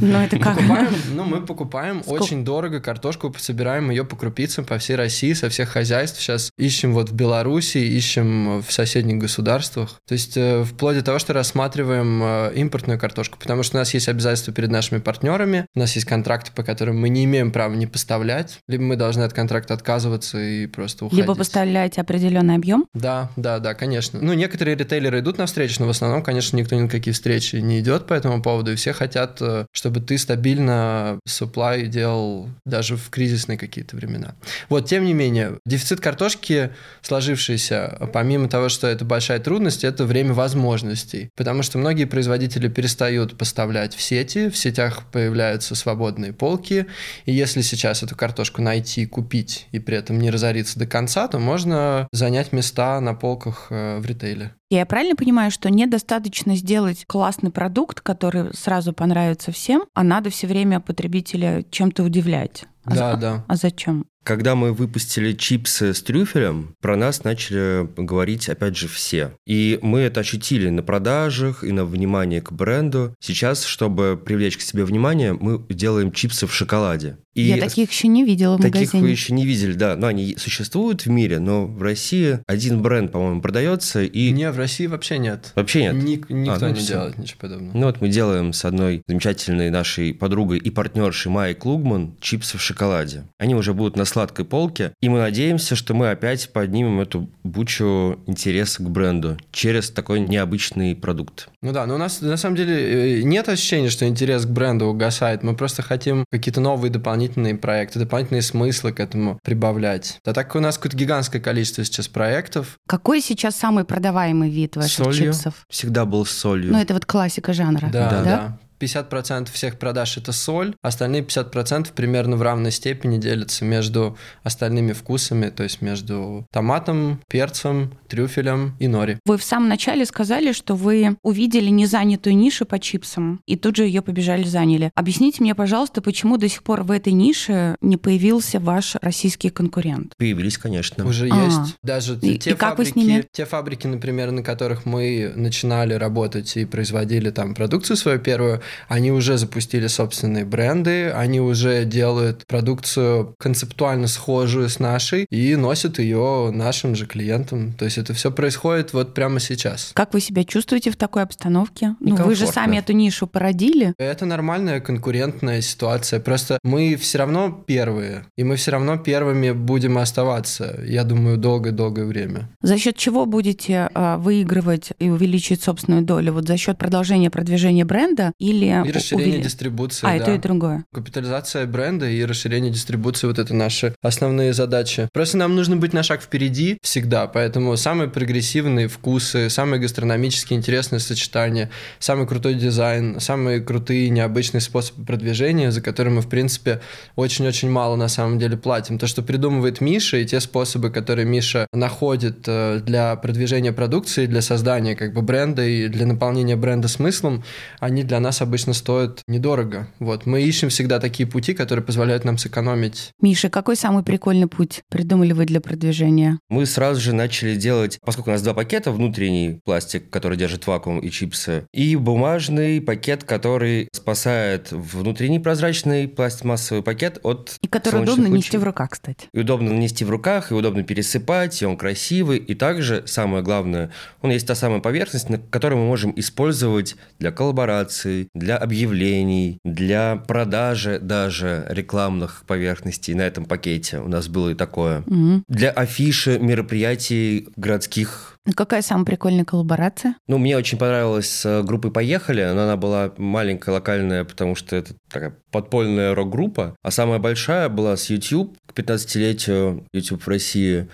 Ну, 0.00 0.18
это 0.18 0.38
как? 0.38 0.56
Покупаем, 0.56 0.94
ну, 1.14 1.24
мы 1.24 1.44
покупаем 1.44 2.02
Сколько? 2.02 2.22
очень 2.22 2.44
дорого 2.44 2.80
картошку, 2.80 3.32
собираем 3.36 3.90
ее 3.90 4.04
по 4.04 4.16
крупицам 4.16 4.64
по 4.64 4.78
всей 4.78 4.96
России, 4.96 5.32
со 5.34 5.48
всех 5.48 5.68
хозяйств. 5.68 6.20
Сейчас 6.20 6.50
ищем 6.56 6.94
вот 6.94 7.10
в 7.10 7.14
Беларуси, 7.14 7.78
ищем 7.78 8.62
в 8.62 8.72
соседних 8.72 9.18
государствах. 9.18 10.00
То 10.08 10.14
есть 10.14 10.36
э, 10.36 10.64
вплоть 10.64 10.96
до 10.96 11.04
того, 11.04 11.18
что 11.18 11.34
рассматриваем 11.34 12.22
э, 12.22 12.52
импортную 12.54 12.98
картошку, 12.98 13.38
потому 13.38 13.62
что 13.62 13.76
у 13.76 13.80
нас 13.80 13.92
есть 13.92 14.08
обязательства 14.08 14.54
перед 14.54 14.70
нашими 14.70 14.98
партнерами, 14.98 15.66
у 15.74 15.78
нас 15.78 15.94
есть 15.94 16.06
контракты, 16.06 16.50
по 16.52 16.62
которым 16.62 16.98
мы 16.98 17.10
не 17.10 17.24
имеем 17.24 17.52
права 17.52 17.74
не 17.74 17.86
поставлять, 17.86 18.58
либо 18.68 18.82
мы 18.84 18.96
должны 18.96 19.22
от 19.22 19.34
контракта 19.34 19.74
отказываться 19.74 20.40
и 20.40 20.66
просто 20.66 21.04
уходить. 21.04 21.24
Либо 21.24 21.34
поставлять 21.34 21.98
определенный 21.98 22.54
объем? 22.54 22.86
Да, 22.94 23.30
да, 23.36 23.58
да, 23.58 23.74
конечно. 23.74 24.18
Ну, 24.20 24.32
некоторые 24.32 24.76
ритейлеры 24.76 25.20
идут 25.20 25.36
на 25.36 25.44
встречу, 25.44 25.76
но 25.80 25.86
в 25.86 25.90
основном, 25.90 26.22
конечно, 26.22 26.56
никто 26.56 26.74
ни 26.74 26.80
на 26.80 26.88
какие 26.88 27.12
встречи 27.12 27.56
не 27.56 27.81
идет 27.82 28.06
по 28.06 28.14
этому 28.14 28.42
поводу, 28.42 28.72
и 28.72 28.76
все 28.76 28.92
хотят, 28.92 29.42
э, 29.42 29.66
чтобы 29.72 30.00
ты 30.00 30.16
стабильно 30.16 31.18
supply 31.28 31.86
делал 31.86 32.48
даже 32.64 32.96
в 32.96 33.10
кризисные 33.10 33.58
какие-то 33.58 33.96
времена. 33.96 34.34
Вот, 34.68 34.88
тем 34.88 35.04
не 35.04 35.12
менее, 35.12 35.58
дефицит 35.66 36.00
картошки 36.00 36.70
сложившийся, 37.02 38.08
помимо 38.12 38.48
того, 38.48 38.68
что 38.68 38.86
это 38.86 39.04
большая 39.04 39.40
трудность, 39.40 39.84
это 39.84 40.04
время 40.04 40.32
возможностей, 40.32 41.30
потому 41.36 41.62
что 41.62 41.78
многие 41.78 42.06
производители 42.06 42.68
перестают 42.68 43.36
поставлять 43.36 43.94
в 43.94 44.00
сети, 44.00 44.48
в 44.48 44.56
сетях 44.56 45.02
появляются 45.12 45.74
свободные 45.74 46.32
полки, 46.32 46.86
и 47.26 47.32
если 47.32 47.60
сейчас 47.60 48.02
эту 48.02 48.16
картошку 48.16 48.62
найти, 48.62 49.06
купить 49.06 49.66
и 49.72 49.78
при 49.78 49.96
этом 49.96 50.18
не 50.18 50.30
разориться 50.30 50.78
до 50.78 50.86
конца, 50.86 51.28
то 51.28 51.38
можно 51.38 52.08
занять 52.12 52.52
места 52.52 53.00
на 53.00 53.14
полках 53.14 53.66
э, 53.70 53.98
в 53.98 54.06
ритейле. 54.06 54.54
Я 54.72 54.86
правильно 54.86 55.14
понимаю, 55.14 55.50
что 55.50 55.68
недостаточно 55.68 56.56
сделать 56.56 57.04
классный 57.06 57.50
продукт, 57.50 58.00
который 58.00 58.54
сразу 58.54 58.94
понравится 58.94 59.52
всем, 59.52 59.84
а 59.92 60.02
надо 60.02 60.30
все 60.30 60.46
время 60.46 60.80
потребителя 60.80 61.62
чем-то 61.70 62.02
удивлять? 62.02 62.64
А 62.84 62.90
да, 62.94 63.12
за... 63.12 63.20
да. 63.20 63.44
А 63.48 63.56
зачем? 63.56 64.06
Когда 64.24 64.54
мы 64.54 64.72
выпустили 64.72 65.32
чипсы 65.32 65.94
с 65.94 66.02
трюфелем, 66.02 66.76
про 66.80 66.96
нас 66.96 67.24
начали 67.24 67.88
говорить, 68.00 68.48
опять 68.48 68.76
же, 68.76 68.86
все. 68.86 69.32
И 69.46 69.78
мы 69.82 70.00
это 70.00 70.20
ощутили 70.20 70.68
на 70.68 70.82
продажах 70.82 71.64
и 71.64 71.72
на 71.72 71.84
внимание 71.84 72.40
к 72.40 72.52
бренду. 72.52 73.14
Сейчас, 73.20 73.64
чтобы 73.64 74.20
привлечь 74.22 74.56
к 74.56 74.60
себе 74.60 74.84
внимание, 74.84 75.32
мы 75.32 75.60
делаем 75.68 76.12
чипсы 76.12 76.46
в 76.46 76.54
шоколаде. 76.54 77.16
И 77.34 77.42
Я 77.42 77.56
таких 77.56 77.90
еще 77.90 78.08
не 78.08 78.24
видела 78.24 78.56
в 78.56 78.58
таких 78.58 78.74
магазине. 78.74 78.86
Таких 78.90 79.02
вы 79.02 79.08
еще 79.08 79.32
не 79.32 79.46
видели, 79.46 79.72
да. 79.72 79.96
Но 79.96 80.06
они 80.06 80.36
существуют 80.36 81.06
в 81.06 81.08
мире, 81.08 81.38
но 81.38 81.66
в 81.66 81.80
России 81.80 82.40
один 82.46 82.82
бренд, 82.82 83.10
по-моему, 83.10 83.40
продается. 83.40 84.02
И... 84.02 84.30
Не, 84.32 84.50
в 84.50 84.58
России 84.58 84.86
вообще 84.86 85.18
нет. 85.18 85.52
Вообще 85.54 85.84
нет? 85.84 85.94
Ник- 85.94 86.28
никто 86.28 86.66
а, 86.66 86.68
ну 86.68 86.74
не 86.74 86.80
все. 86.80 86.92
делает 86.92 87.18
ничего 87.18 87.38
подобного. 87.40 87.76
Ну 87.76 87.86
вот 87.86 88.00
мы 88.02 88.08
делаем 88.10 88.52
с 88.52 88.64
одной 88.66 89.02
замечательной 89.06 89.70
нашей 89.70 90.12
подругой 90.12 90.58
и 90.58 90.70
партнершей 90.70 91.32
Майей 91.32 91.54
Клугман 91.54 92.16
чипсы 92.20 92.58
в 92.58 92.62
шоколаде. 92.62 93.24
Они 93.38 93.54
уже 93.54 93.72
будут 93.72 93.96
на 93.96 94.04
сладкой 94.12 94.44
полке, 94.44 94.92
и 95.00 95.08
мы 95.08 95.18
надеемся, 95.18 95.76
что 95.76 95.94
мы 95.94 96.10
опять 96.10 96.50
поднимем 96.50 97.00
эту 97.00 97.28
бучу 97.42 98.20
интереса 98.26 98.82
к 98.82 98.90
бренду 98.90 99.36
через 99.50 99.90
такой 99.90 100.20
необычный 100.20 100.94
продукт. 100.94 101.48
Ну 101.62 101.72
да, 101.72 101.86
но 101.86 101.96
у 101.96 101.98
нас 101.98 102.20
на 102.20 102.36
самом 102.36 102.56
деле 102.56 103.20
э, 103.20 103.22
нет 103.22 103.48
ощущения, 103.48 103.90
что 103.90 104.06
интерес 104.06 104.44
к 104.46 104.48
бренду 104.48 104.86
угасает. 104.86 105.42
Мы 105.42 105.56
просто 105.56 105.82
хотим 105.82 106.24
какие-то 106.30 106.60
новые 106.60 106.90
дополнительные 106.90 107.54
проекты, 107.54 107.98
дополнительные 107.98 108.42
смыслы 108.42 108.92
к 108.92 109.00
этому 109.00 109.38
прибавлять. 109.42 110.18
Да 110.24 110.32
так 110.32 110.48
как 110.48 110.56
у 110.56 110.60
нас 110.60 110.76
какое-то 110.76 110.96
гигантское 110.96 111.40
количество 111.40 111.84
сейчас 111.84 112.08
проектов. 112.08 112.76
Какой 112.86 113.20
сейчас 113.20 113.56
самый 113.56 113.84
продаваемый 113.84 114.50
вид 114.50 114.76
ваших 114.76 115.04
солью. 115.04 115.32
чипсов? 115.32 115.64
Всегда 115.70 116.04
был 116.04 116.26
с 116.26 116.30
солью. 116.30 116.72
Ну 116.72 116.78
это 116.78 116.94
вот 116.94 117.06
классика 117.06 117.52
жанра. 117.52 117.88
Да, 117.92 118.10
да. 118.10 118.22
да. 118.22 118.58
50% 118.82 119.50
всех 119.52 119.78
продаж 119.78 120.16
это 120.16 120.32
соль, 120.32 120.74
остальные 120.82 121.22
50% 121.22 121.92
примерно 121.94 122.36
в 122.36 122.42
равной 122.42 122.72
степени 122.72 123.18
делятся 123.18 123.64
между 123.64 124.18
остальными 124.42 124.92
вкусами, 124.92 125.50
то 125.50 125.62
есть 125.62 125.82
между 125.82 126.46
томатом, 126.50 127.20
перцем, 127.28 127.92
трюфелем 128.08 128.74
и 128.80 128.88
нори. 128.88 129.18
Вы 129.24 129.38
в 129.38 129.44
самом 129.44 129.68
начале 129.68 130.04
сказали, 130.04 130.52
что 130.52 130.74
вы 130.74 131.16
увидели 131.22 131.68
незанятую 131.68 132.36
нишу 132.36 132.66
по 132.66 132.78
чипсам 132.78 133.40
и 133.46 133.56
тут 133.56 133.76
же 133.76 133.84
ее 133.84 134.02
побежали 134.02 134.44
заняли. 134.44 134.90
Объясните 134.94 135.42
мне, 135.42 135.54
пожалуйста, 135.54 136.02
почему 136.02 136.36
до 136.36 136.48
сих 136.48 136.62
пор 136.62 136.82
в 136.82 136.90
этой 136.90 137.12
нише 137.12 137.76
не 137.80 137.96
появился 137.96 138.58
ваш 138.58 138.96
российский 139.00 139.50
конкурент? 139.50 140.14
Появились, 140.16 140.58
конечно. 140.58 141.06
Уже 141.06 141.28
а. 141.30 141.44
есть. 141.44 141.76
Даже 141.82 142.18
и, 142.20 142.38
те, 142.38 142.50
и 142.50 142.54
фабрики, 142.54 143.28
те 143.32 143.44
фабрики, 143.44 143.86
например, 143.86 144.30
на 144.30 144.42
которых 144.42 144.84
мы 144.86 145.32
начинали 145.36 145.94
работать 145.94 146.56
и 146.56 146.64
производили 146.64 147.30
там 147.30 147.54
продукцию 147.54 147.96
свою 147.96 148.18
первую, 148.18 148.60
они 148.88 149.12
уже 149.12 149.38
запустили 149.38 149.86
собственные 149.86 150.44
бренды, 150.44 151.10
они 151.10 151.40
уже 151.40 151.84
делают 151.84 152.46
продукцию 152.46 153.34
концептуально 153.38 154.06
схожую 154.06 154.68
с 154.68 154.78
нашей 154.78 155.26
и 155.30 155.56
носят 155.56 155.98
ее 155.98 156.50
нашим 156.52 156.94
же 156.94 157.06
клиентам. 157.06 157.72
То 157.72 157.84
есть 157.84 157.98
это 157.98 158.14
все 158.14 158.30
происходит 158.30 158.92
вот 158.92 159.14
прямо 159.14 159.40
сейчас. 159.40 159.92
Как 159.94 160.14
вы 160.14 160.20
себя 160.20 160.44
чувствуете 160.44 160.90
в 160.90 160.96
такой 160.96 161.22
обстановке? 161.22 161.96
Ну, 162.00 162.16
вы 162.16 162.34
же 162.34 162.46
сами 162.46 162.78
эту 162.78 162.92
нишу 162.92 163.26
породили. 163.26 163.94
Это 163.98 164.26
нормальная 164.26 164.80
конкурентная 164.80 165.60
ситуация. 165.60 166.20
Просто 166.20 166.58
мы 166.62 166.96
все 166.96 167.18
равно 167.18 167.50
первые, 167.66 168.24
и 168.36 168.44
мы 168.44 168.56
все 168.56 168.72
равно 168.72 168.98
первыми 168.98 169.50
будем 169.52 169.98
оставаться, 169.98 170.80
я 170.86 171.04
думаю, 171.04 171.38
долгое-долгое 171.38 172.04
время. 172.04 172.48
За 172.62 172.78
счет 172.78 172.96
чего 172.96 173.26
будете 173.26 173.90
э, 173.94 174.16
выигрывать 174.18 174.92
и 174.98 175.10
увеличить 175.10 175.62
собственную 175.62 176.02
долю? 176.02 176.32
Вот 176.32 176.46
за 176.46 176.56
счет 176.56 176.78
продолжения 176.78 177.30
продвижения 177.30 177.84
бренда 177.84 178.32
или 178.38 178.61
или 178.62 178.88
И 178.88 178.92
расширение 178.92 179.30
увели... 179.34 179.42
дистрибуции. 179.42 180.06
А, 180.06 180.10
да. 180.10 180.16
и 180.16 180.20
то, 180.20 180.32
и 180.32 180.38
другое. 180.38 180.84
Капитализация 180.92 181.66
бренда 181.66 182.08
и 182.08 182.24
расширение 182.24 182.70
дистрибуции, 182.70 183.26
вот 183.26 183.38
это 183.38 183.54
наши 183.54 183.94
основные 184.02 184.52
задачи. 184.52 185.08
Просто 185.12 185.36
нам 185.36 185.54
нужно 185.54 185.76
быть 185.76 185.92
на 185.92 186.02
шаг 186.02 186.22
впереди 186.22 186.78
всегда, 186.82 187.26
поэтому 187.26 187.76
самые 187.76 188.08
прогрессивные 188.08 188.88
вкусы, 188.88 189.50
самые 189.50 189.80
гастрономически 189.80 190.54
интересные 190.54 191.00
сочетания, 191.00 191.70
самый 191.98 192.26
крутой 192.26 192.54
дизайн, 192.54 193.20
самые 193.20 193.60
крутые 193.60 194.10
необычные 194.10 194.60
способы 194.60 195.04
продвижения, 195.04 195.70
за 195.70 195.80
которые 195.80 196.14
мы, 196.14 196.20
в 196.20 196.28
принципе, 196.28 196.80
очень-очень 197.16 197.70
мало 197.70 197.96
на 197.96 198.08
самом 198.08 198.38
деле 198.38 198.56
платим. 198.56 198.98
То, 198.98 199.06
что 199.06 199.22
придумывает 199.22 199.80
Миша, 199.80 200.18
и 200.18 200.26
те 200.26 200.40
способы, 200.40 200.90
которые 200.90 201.26
Миша 201.26 201.66
находит 201.72 202.44
э, 202.46 202.80
для 202.84 203.16
продвижения 203.16 203.72
продукции, 203.72 204.26
для 204.26 204.42
создания 204.42 204.94
как 204.94 205.14
бы 205.14 205.22
бренда 205.22 205.64
и 205.64 205.88
для 205.88 206.06
наполнения 206.06 206.56
бренда 206.56 206.88
смыслом, 206.88 207.44
они 207.80 208.02
для 208.02 208.20
нас 208.20 208.41
обычно 208.42 208.74
стоят 208.74 209.22
недорого. 209.26 209.88
Вот. 209.98 210.26
Мы 210.26 210.42
ищем 210.42 210.68
всегда 210.68 211.00
такие 211.00 211.28
пути, 211.28 211.54
которые 211.54 211.84
позволяют 211.84 212.24
нам 212.24 212.38
сэкономить. 212.38 213.10
Миша, 213.20 213.48
какой 213.48 213.76
самый 213.76 214.02
прикольный 214.02 214.46
путь 214.46 214.82
придумали 214.90 215.32
вы 215.32 215.46
для 215.46 215.60
продвижения? 215.60 216.38
Мы 216.48 216.66
сразу 216.66 217.00
же 217.00 217.14
начали 217.14 217.54
делать, 217.54 217.98
поскольку 218.04 218.30
у 218.30 218.32
нас 218.32 218.42
два 218.42 218.54
пакета, 218.54 218.90
внутренний 218.92 219.60
пластик, 219.64 220.10
который 220.10 220.36
держит 220.36 220.66
вакуум 220.66 220.98
и 220.98 221.10
чипсы, 221.10 221.66
и 221.72 221.96
бумажный 221.96 222.80
пакет, 222.80 223.24
который 223.24 223.88
спасает 223.92 224.68
внутренний 224.70 225.38
прозрачный 225.38 226.08
пластмассовый 226.08 226.82
пакет 226.82 227.18
от 227.22 227.56
И 227.60 227.68
который 227.68 228.02
удобно 228.02 228.24
лучей. 228.24 228.36
нести 228.36 228.56
в 228.56 228.64
руках, 228.64 228.90
кстати. 228.90 229.28
И 229.32 229.38
удобно 229.38 229.70
нести 229.70 230.04
в 230.04 230.10
руках, 230.10 230.50
и 230.50 230.54
удобно 230.54 230.82
пересыпать, 230.82 231.62
и 231.62 231.66
он 231.66 231.76
красивый, 231.76 232.38
и 232.38 232.54
также, 232.54 233.02
самое 233.06 233.42
главное, 233.42 233.90
он 234.20 234.30
есть 234.30 234.46
та 234.46 234.54
самая 234.54 234.80
поверхность, 234.80 235.28
на 235.28 235.38
которой 235.38 235.74
мы 235.74 235.86
можем 235.86 236.12
использовать 236.16 236.96
для 237.18 237.30
коллабораций, 237.30 238.28
для 238.34 238.56
объявлений, 238.56 239.58
для 239.64 240.16
продажи 240.16 240.98
даже 241.00 241.66
рекламных 241.68 242.44
поверхностей 242.46 243.14
на 243.14 243.22
этом 243.22 243.44
пакете. 243.44 244.00
У 244.00 244.08
нас 244.08 244.28
было 244.28 244.50
и 244.50 244.54
такое. 244.54 245.00
Угу. 245.06 245.44
Для 245.48 245.70
афиши 245.70 246.38
мероприятий 246.38 247.48
городских 247.56 248.32
Какая 248.56 248.82
самая 248.82 249.04
прикольная 249.04 249.44
коллаборация? 249.44 250.16
Ну, 250.26 250.36
мне 250.36 250.56
очень 250.56 250.76
понравилась 250.76 251.30
с 251.30 251.46
э, 251.46 251.62
группой 251.62 251.92
«Поехали», 251.92 252.42
но 252.42 252.64
она 252.64 252.76
была 252.76 253.12
маленькая, 253.16 253.70
локальная, 253.70 254.24
потому 254.24 254.56
что 254.56 254.74
это 254.74 254.94
такая 255.08 255.36
подпольная 255.52 256.12
рок-группа. 256.12 256.74
А 256.82 256.90
самая 256.90 257.20
большая 257.20 257.68
была 257.68 257.96
с 257.96 258.10
YouTube 258.10 258.56
к 258.66 258.76
15-летию 258.76 259.86
YouTube 259.92 260.22
в 260.22 260.28
России. 260.28 260.88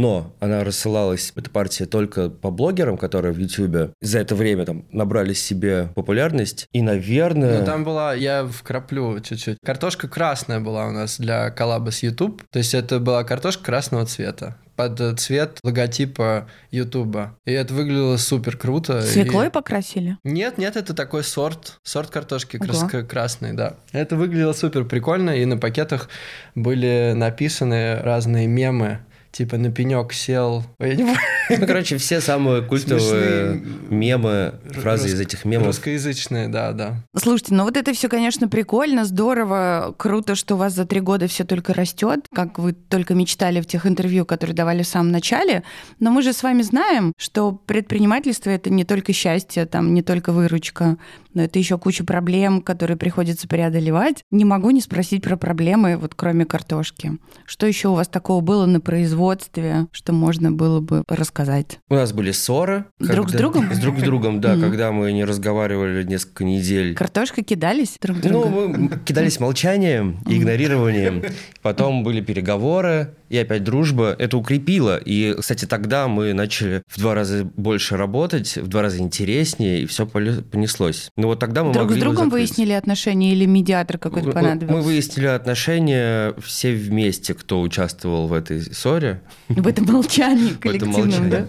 Но 0.00 0.34
она 0.40 0.64
рассылалась, 0.64 1.30
эта 1.36 1.50
партия, 1.50 1.84
только 1.84 2.30
по 2.30 2.50
блогерам, 2.50 2.96
которые 2.96 3.34
в 3.34 3.38
Ютубе 3.38 3.90
за 4.00 4.20
это 4.20 4.34
время 4.34 4.64
там 4.64 4.86
набрали 4.92 5.34
себе 5.34 5.90
популярность. 5.94 6.66
И, 6.72 6.80
наверное... 6.80 7.58
Ну, 7.58 7.66
там 7.66 7.84
была, 7.84 8.14
я 8.14 8.46
вкраплю 8.46 9.20
чуть-чуть. 9.20 9.58
Картошка 9.62 10.08
красная 10.08 10.58
была 10.58 10.86
у 10.86 10.90
нас 10.90 11.18
для 11.18 11.50
коллаба 11.50 11.90
с 11.90 12.02
YouTube. 12.02 12.42
То 12.50 12.60
есть 12.60 12.72
это 12.72 12.98
была 12.98 13.24
картошка 13.24 13.62
красного 13.62 14.06
цвета 14.06 14.56
под 14.74 15.20
цвет 15.20 15.58
логотипа 15.62 16.48
Ютуба. 16.70 17.36
И 17.44 17.52
это 17.52 17.74
выглядело 17.74 18.16
супер 18.16 18.56
круто. 18.56 19.02
Свеклой 19.02 19.48
и... 19.48 19.50
покрасили? 19.50 20.16
Нет, 20.24 20.56
нет, 20.56 20.76
это 20.76 20.94
такой 20.94 21.24
сорт, 21.24 21.78
сорт 21.82 22.08
картошки 22.08 22.56
крас... 22.56 22.86
красный, 23.06 23.52
да. 23.52 23.74
Это 23.92 24.16
выглядело 24.16 24.54
супер 24.54 24.86
прикольно, 24.86 25.32
и 25.32 25.44
на 25.44 25.58
пакетах 25.58 26.08
были 26.54 27.12
написаны 27.14 27.96
разные 27.96 28.46
мемы 28.46 29.00
типа 29.32 29.56
на 29.56 29.70
пенек 29.70 30.12
сел. 30.12 30.64
Ну, 30.78 31.66
короче, 31.66 31.96
все 31.96 32.20
самые 32.20 32.62
культовые 32.62 33.62
мемы, 33.88 34.54
фразы 34.70 35.08
из 35.08 35.20
этих 35.20 35.44
мемов. 35.44 35.68
Русскоязычные, 35.68 36.48
да, 36.48 36.72
да. 36.72 36.96
Слушайте, 37.16 37.54
ну 37.54 37.64
вот 37.64 37.76
это 37.76 37.92
все, 37.92 38.08
конечно, 38.08 38.48
прикольно, 38.48 39.04
здорово, 39.04 39.94
круто, 39.96 40.34
что 40.34 40.54
у 40.54 40.58
вас 40.58 40.74
за 40.74 40.84
три 40.84 41.00
года 41.00 41.26
все 41.26 41.44
только 41.44 41.74
растет, 41.74 42.26
как 42.32 42.58
вы 42.58 42.72
только 42.72 43.14
мечтали 43.14 43.60
в 43.60 43.66
тех 43.66 43.86
интервью, 43.86 44.24
которые 44.24 44.54
давали 44.54 44.82
в 44.82 44.86
самом 44.86 45.10
начале. 45.10 45.62
Но 45.98 46.10
мы 46.10 46.22
же 46.22 46.32
с 46.32 46.42
вами 46.42 46.62
знаем, 46.62 47.12
что 47.18 47.52
предпринимательство 47.52 48.50
это 48.50 48.70
не 48.70 48.84
только 48.84 49.12
счастье, 49.12 49.66
там 49.66 49.94
не 49.94 50.02
только 50.02 50.32
выручка, 50.32 50.96
но 51.34 51.42
это 51.42 51.58
еще 51.58 51.78
куча 51.78 52.04
проблем, 52.04 52.60
которые 52.62 52.96
приходится 52.96 53.48
преодолевать. 53.48 54.24
Не 54.30 54.44
могу 54.44 54.70
не 54.70 54.80
спросить 54.80 55.22
про 55.22 55.36
проблемы, 55.36 55.96
вот 55.96 56.14
кроме 56.14 56.44
картошки. 56.44 57.12
Что 57.46 57.66
еще 57.66 57.88
у 57.88 57.94
вас 57.94 58.08
такого 58.08 58.40
было 58.40 58.66
на 58.66 58.80
производстве, 58.80 59.86
что 59.92 60.12
можно 60.12 60.52
было 60.52 60.80
бы 60.80 61.02
рассказать? 61.08 61.78
У 61.88 61.94
нас 61.94 62.12
были 62.12 62.32
ссоры. 62.32 62.84
Друг 62.98 63.26
когда... 63.26 63.38
с 63.38 63.40
другом? 63.40 63.74
С 63.74 63.78
друг 63.78 63.98
с 63.98 64.02
другом, 64.02 64.40
да, 64.40 64.56
когда 64.56 64.92
мы 64.92 65.12
не 65.12 65.24
разговаривали 65.24 66.02
несколько 66.02 66.44
недель. 66.44 66.94
Картошкой 66.94 67.44
кидались 67.44 67.96
друг 68.00 68.18
ну, 68.22 68.22
друга? 68.22 68.48
Ну, 68.48 68.68
мы 68.68 68.98
кидались 69.04 69.40
молчанием 69.40 70.18
и 70.26 70.38
игнорированием. 70.38 71.22
Потом 71.62 72.02
были 72.02 72.20
переговоры, 72.20 73.14
и 73.30 73.38
опять 73.38 73.62
дружба. 73.64 74.14
Это 74.18 74.36
укрепило. 74.36 74.98
И, 74.98 75.34
кстати, 75.38 75.64
тогда 75.64 76.08
мы 76.08 76.32
начали 76.32 76.82
в 76.88 76.98
два 76.98 77.14
раза 77.14 77.44
больше 77.44 77.96
работать, 77.96 78.56
в 78.56 78.66
два 78.66 78.82
раза 78.82 78.98
интереснее, 78.98 79.82
и 79.82 79.86
все 79.86 80.04
понеслось. 80.04 81.10
Ну 81.16 81.28
вот 81.28 81.38
тогда 81.38 81.62
мы 81.62 81.72
Друг 81.72 81.84
могли 81.84 82.00
с 82.00 82.02
другом 82.02 82.24
закрыть. 82.24 82.32
выяснили 82.32 82.72
отношения 82.72 83.32
или 83.32 83.46
медиатор 83.46 83.98
какой-то 83.98 84.32
понадобился? 84.32 84.74
Мы 84.74 84.82
выяснили 84.82 85.26
отношения 85.26 86.34
все 86.44 86.74
вместе, 86.74 87.34
кто 87.34 87.60
участвовал 87.60 88.26
в 88.26 88.32
этой 88.32 88.60
ссоре. 88.60 89.22
В 89.48 89.66
этом 89.66 89.86
молчании 89.86 90.50
коллективном, 90.60 91.30
да? 91.30 91.46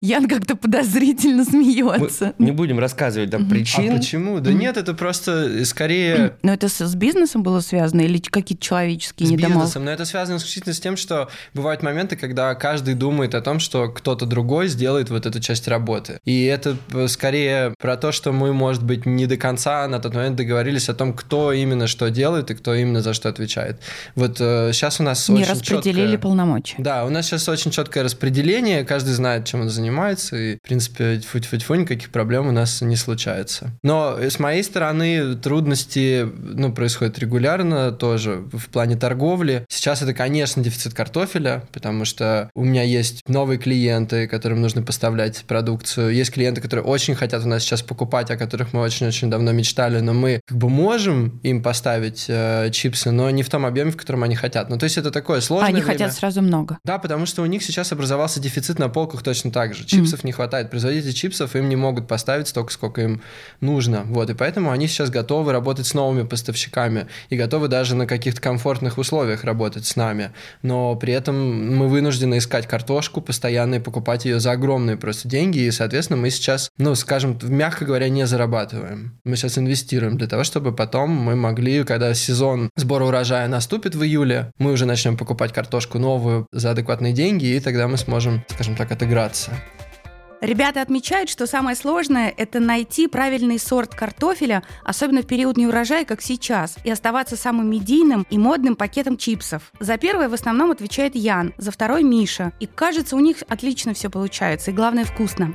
Ян 0.00 0.28
как-то 0.28 0.56
подозрительно 0.56 1.44
смеется. 1.44 2.32
Мы 2.38 2.46
не 2.46 2.52
будем 2.52 2.78
рассказывать 2.78 3.30
там 3.30 3.48
причин. 3.48 3.92
А 3.92 3.96
почему? 3.98 4.40
Да 4.40 4.52
нет, 4.52 4.76
это 4.78 4.94
просто 4.94 5.64
скорее... 5.66 6.36
Но 6.42 6.54
это 6.54 6.68
с 6.68 6.94
бизнесом 6.94 7.42
было 7.42 7.60
связано 7.60 8.00
или 8.00 8.18
какие-то 8.18 8.64
человеческие 8.64 9.28
недомолвки? 9.28 9.52
С 9.52 9.56
бизнесом, 9.58 9.84
но 9.84 9.90
это 9.90 10.04
связано 10.04 10.36
исключительно 10.36 10.72
с 10.72 10.80
тем, 10.80 10.96
что 10.96 11.17
бывают 11.54 11.82
моменты, 11.82 12.16
когда 12.16 12.54
каждый 12.54 12.94
думает 12.94 13.34
о 13.34 13.40
том, 13.40 13.60
что 13.60 13.88
кто-то 13.88 14.26
другой 14.26 14.68
сделает 14.68 15.10
вот 15.10 15.26
эту 15.26 15.40
часть 15.40 15.68
работы. 15.68 16.20
И 16.24 16.44
это 16.44 16.76
скорее 17.08 17.74
про 17.78 17.96
то, 17.96 18.12
что 18.12 18.32
мы, 18.32 18.52
может 18.52 18.82
быть, 18.82 19.06
не 19.06 19.26
до 19.26 19.36
конца 19.36 19.86
на 19.88 19.98
тот 19.98 20.14
момент 20.14 20.36
договорились 20.36 20.88
о 20.88 20.94
том, 20.94 21.12
кто 21.12 21.52
именно 21.52 21.86
что 21.86 22.10
делает 22.10 22.50
и 22.50 22.54
кто 22.54 22.74
именно 22.74 23.00
за 23.00 23.14
что 23.14 23.28
отвечает. 23.28 23.80
Вот 24.14 24.36
э, 24.40 24.70
сейчас 24.72 25.00
у 25.00 25.02
нас 25.02 25.28
не 25.28 25.42
очень 25.42 25.50
распределили 25.50 26.12
четкое... 26.12 26.18
полномочия. 26.18 26.76
Да, 26.78 27.04
у 27.04 27.10
нас 27.10 27.26
сейчас 27.26 27.48
очень 27.48 27.70
четкое 27.70 28.04
распределение, 28.04 28.84
каждый 28.84 29.14
знает, 29.14 29.44
чем 29.46 29.62
он 29.62 29.70
занимается, 29.70 30.36
и, 30.36 30.56
в 30.56 30.62
принципе, 30.62 31.20
фу 31.20 31.40
фу 31.40 31.58
фу 31.58 31.74
никаких 31.74 32.10
проблем 32.10 32.48
у 32.48 32.52
нас 32.52 32.80
не 32.80 32.96
случается. 32.96 33.72
Но 33.82 34.18
с 34.20 34.38
моей 34.38 34.62
стороны 34.62 35.36
трудности 35.36 36.28
ну, 36.38 36.72
происходят 36.72 37.18
регулярно 37.18 37.92
тоже 37.92 38.44
в 38.52 38.68
плане 38.68 38.96
торговли. 38.96 39.64
Сейчас 39.68 40.02
это, 40.02 40.14
конечно, 40.14 40.62
дефицит 40.62 40.94
картофеля, 41.08 41.62
потому 41.72 42.04
что 42.04 42.50
у 42.54 42.64
меня 42.64 42.82
есть 42.82 43.22
новые 43.26 43.58
клиенты, 43.58 44.28
которым 44.28 44.60
нужно 44.60 44.82
поставлять 44.82 45.44
продукцию. 45.46 46.14
Есть 46.14 46.32
клиенты, 46.32 46.60
которые 46.60 46.84
очень 46.84 47.14
хотят 47.14 47.44
у 47.44 47.48
нас 47.48 47.62
сейчас 47.62 47.80
покупать, 47.80 48.30
о 48.30 48.36
которых 48.36 48.74
мы 48.74 48.80
очень-очень 48.80 49.30
давно 49.30 49.52
мечтали, 49.52 50.00
но 50.00 50.12
мы 50.12 50.40
как 50.46 50.58
бы 50.58 50.68
можем 50.68 51.40
им 51.42 51.62
поставить 51.62 52.26
э, 52.28 52.70
чипсы, 52.72 53.10
но 53.10 53.30
не 53.30 53.42
в 53.42 53.48
том 53.48 53.64
объеме, 53.64 53.90
в 53.90 53.96
котором 53.96 54.22
они 54.22 54.34
хотят. 54.34 54.68
Ну, 54.68 54.76
то 54.76 54.84
есть 54.84 54.98
это 54.98 55.10
такое 55.10 55.40
сложное 55.40 55.68
Они 55.68 55.80
время. 55.80 55.92
хотят 55.92 56.12
сразу 56.12 56.42
много. 56.42 56.78
Да, 56.84 56.98
потому 56.98 57.24
что 57.24 57.42
у 57.42 57.46
них 57.46 57.62
сейчас 57.62 57.90
образовался 57.92 58.38
дефицит 58.38 58.78
на 58.78 58.90
полках 58.90 59.22
точно 59.22 59.50
так 59.50 59.74
же. 59.74 59.86
Чипсов 59.86 60.20
mm. 60.20 60.26
не 60.26 60.32
хватает. 60.32 60.70
Производители 60.70 61.12
чипсов 61.12 61.56
им 61.56 61.70
не 61.70 61.76
могут 61.76 62.06
поставить 62.06 62.48
столько, 62.48 62.70
сколько 62.70 63.00
им 63.00 63.22
нужно. 63.62 64.02
Вот, 64.04 64.28
и 64.28 64.34
поэтому 64.34 64.70
они 64.70 64.88
сейчас 64.88 65.08
готовы 65.08 65.52
работать 65.52 65.86
с 65.86 65.94
новыми 65.94 66.26
поставщиками 66.26 67.06
и 67.30 67.36
готовы 67.36 67.68
даже 67.68 67.94
на 67.94 68.06
каких-то 68.06 68.42
комфортных 68.42 68.98
условиях 68.98 69.44
работать 69.44 69.86
с 69.86 69.96
нами. 69.96 70.32
Но 70.62 70.97
при 70.98 71.12
этом 71.12 71.76
мы 71.76 71.88
вынуждены 71.88 72.38
искать 72.38 72.66
картошку 72.66 73.20
постоянно 73.20 73.76
и 73.76 73.80
покупать 73.80 74.24
ее 74.24 74.40
за 74.40 74.52
огромные 74.52 74.96
просто 74.96 75.28
деньги. 75.28 75.58
И, 75.58 75.70
соответственно, 75.70 76.20
мы 76.20 76.30
сейчас, 76.30 76.70
ну, 76.78 76.94
скажем, 76.94 77.38
мягко 77.42 77.84
говоря, 77.84 78.08
не 78.08 78.26
зарабатываем. 78.26 79.18
Мы 79.24 79.36
сейчас 79.36 79.58
инвестируем 79.58 80.18
для 80.18 80.26
того, 80.26 80.44
чтобы 80.44 80.72
потом 80.72 81.10
мы 81.10 81.36
могли, 81.36 81.84
когда 81.84 82.12
сезон 82.14 82.70
сбора 82.76 83.04
урожая 83.04 83.48
наступит 83.48 83.94
в 83.94 84.02
июле, 84.02 84.52
мы 84.58 84.72
уже 84.72 84.86
начнем 84.86 85.16
покупать 85.16 85.52
картошку 85.52 85.98
новую 85.98 86.46
за 86.52 86.72
адекватные 86.72 87.12
деньги, 87.12 87.46
и 87.46 87.60
тогда 87.60 87.88
мы 87.88 87.96
сможем, 87.96 88.44
скажем 88.48 88.76
так, 88.76 88.92
отыграться. 88.92 89.52
Ребята 90.40 90.82
отмечают, 90.82 91.30
что 91.30 91.48
самое 91.48 91.74
сложное– 91.74 92.32
это 92.36 92.60
найти 92.60 93.08
правильный 93.08 93.58
сорт 93.58 93.94
картофеля, 93.94 94.62
особенно 94.84 95.22
в 95.22 95.26
период 95.26 95.56
неурожая, 95.56 96.04
как 96.04 96.22
сейчас, 96.22 96.76
и 96.84 96.90
оставаться 96.90 97.36
самым 97.36 97.68
медийным 97.68 98.24
и 98.30 98.38
модным 98.38 98.76
пакетом 98.76 99.16
чипсов. 99.16 99.72
За 99.80 99.96
первое 99.96 100.28
в 100.28 100.34
основном 100.34 100.70
отвечает 100.70 101.16
Ян, 101.16 101.54
за 101.58 101.72
второй– 101.72 102.02
Миша. 102.04 102.52
И 102.60 102.66
кажется, 102.66 103.16
у 103.16 103.20
них 103.20 103.38
отлично 103.48 103.94
все 103.94 104.10
получается, 104.10 104.70
и 104.70 104.74
главное– 104.74 105.04
вкусно. 105.06 105.52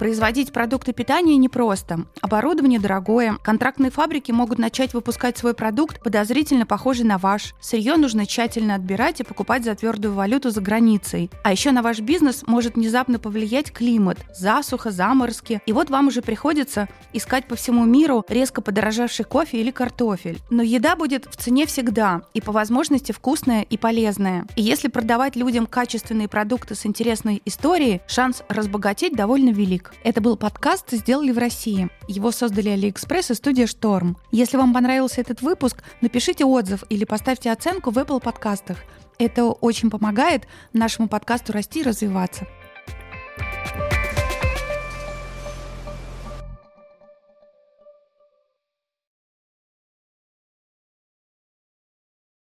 Производить 0.00 0.50
продукты 0.50 0.94
питания 0.94 1.36
непросто. 1.36 2.06
Оборудование 2.22 2.80
дорогое. 2.80 3.36
Контрактные 3.42 3.90
фабрики 3.90 4.32
могут 4.32 4.58
начать 4.58 4.94
выпускать 4.94 5.36
свой 5.36 5.52
продукт, 5.52 6.02
подозрительно 6.02 6.64
похожий 6.64 7.04
на 7.04 7.18
ваш. 7.18 7.52
Сырье 7.60 7.96
нужно 7.96 8.24
тщательно 8.24 8.76
отбирать 8.76 9.20
и 9.20 9.24
покупать 9.24 9.62
за 9.62 9.74
твердую 9.74 10.14
валюту 10.14 10.48
за 10.48 10.62
границей. 10.62 11.30
А 11.44 11.52
еще 11.52 11.70
на 11.70 11.82
ваш 11.82 12.00
бизнес 12.00 12.44
может 12.46 12.76
внезапно 12.76 13.18
повлиять 13.18 13.72
климат, 13.72 14.16
засуха, 14.34 14.90
заморозки. 14.90 15.60
И 15.66 15.72
вот 15.74 15.90
вам 15.90 16.06
уже 16.06 16.22
приходится 16.22 16.88
искать 17.12 17.46
по 17.46 17.54
всему 17.54 17.84
миру 17.84 18.24
резко 18.26 18.62
подорожавший 18.62 19.26
кофе 19.26 19.60
или 19.60 19.70
картофель. 19.70 20.38
Но 20.48 20.62
еда 20.62 20.96
будет 20.96 21.26
в 21.26 21.36
цене 21.36 21.66
всегда 21.66 22.22
и 22.32 22.40
по 22.40 22.52
возможности 22.52 23.12
вкусная 23.12 23.66
и 23.68 23.76
полезная. 23.76 24.46
И 24.56 24.62
если 24.62 24.88
продавать 24.88 25.36
людям 25.36 25.66
качественные 25.66 26.28
продукты 26.28 26.74
с 26.74 26.86
интересной 26.86 27.42
историей, 27.44 28.00
шанс 28.06 28.44
разбогатеть 28.48 29.12
довольно 29.12 29.50
велик. 29.50 29.89
Это 30.02 30.20
был 30.20 30.36
подкаст 30.36 30.90
«Сделали 30.90 31.32
в 31.32 31.38
России». 31.38 31.90
Его 32.08 32.30
создали 32.30 32.70
Алиэкспресс 32.70 33.30
и 33.30 33.34
студия 33.34 33.66
«Шторм». 33.66 34.16
Если 34.30 34.56
вам 34.56 34.72
понравился 34.72 35.20
этот 35.20 35.42
выпуск, 35.42 35.82
напишите 36.00 36.44
отзыв 36.44 36.84
или 36.88 37.04
поставьте 37.04 37.50
оценку 37.50 37.90
в 37.90 37.98
Apple 37.98 38.20
подкастах. 38.20 38.78
Это 39.18 39.44
очень 39.44 39.90
помогает 39.90 40.46
нашему 40.72 41.08
подкасту 41.08 41.52
расти 41.52 41.80
и 41.80 41.84
развиваться. 41.84 42.46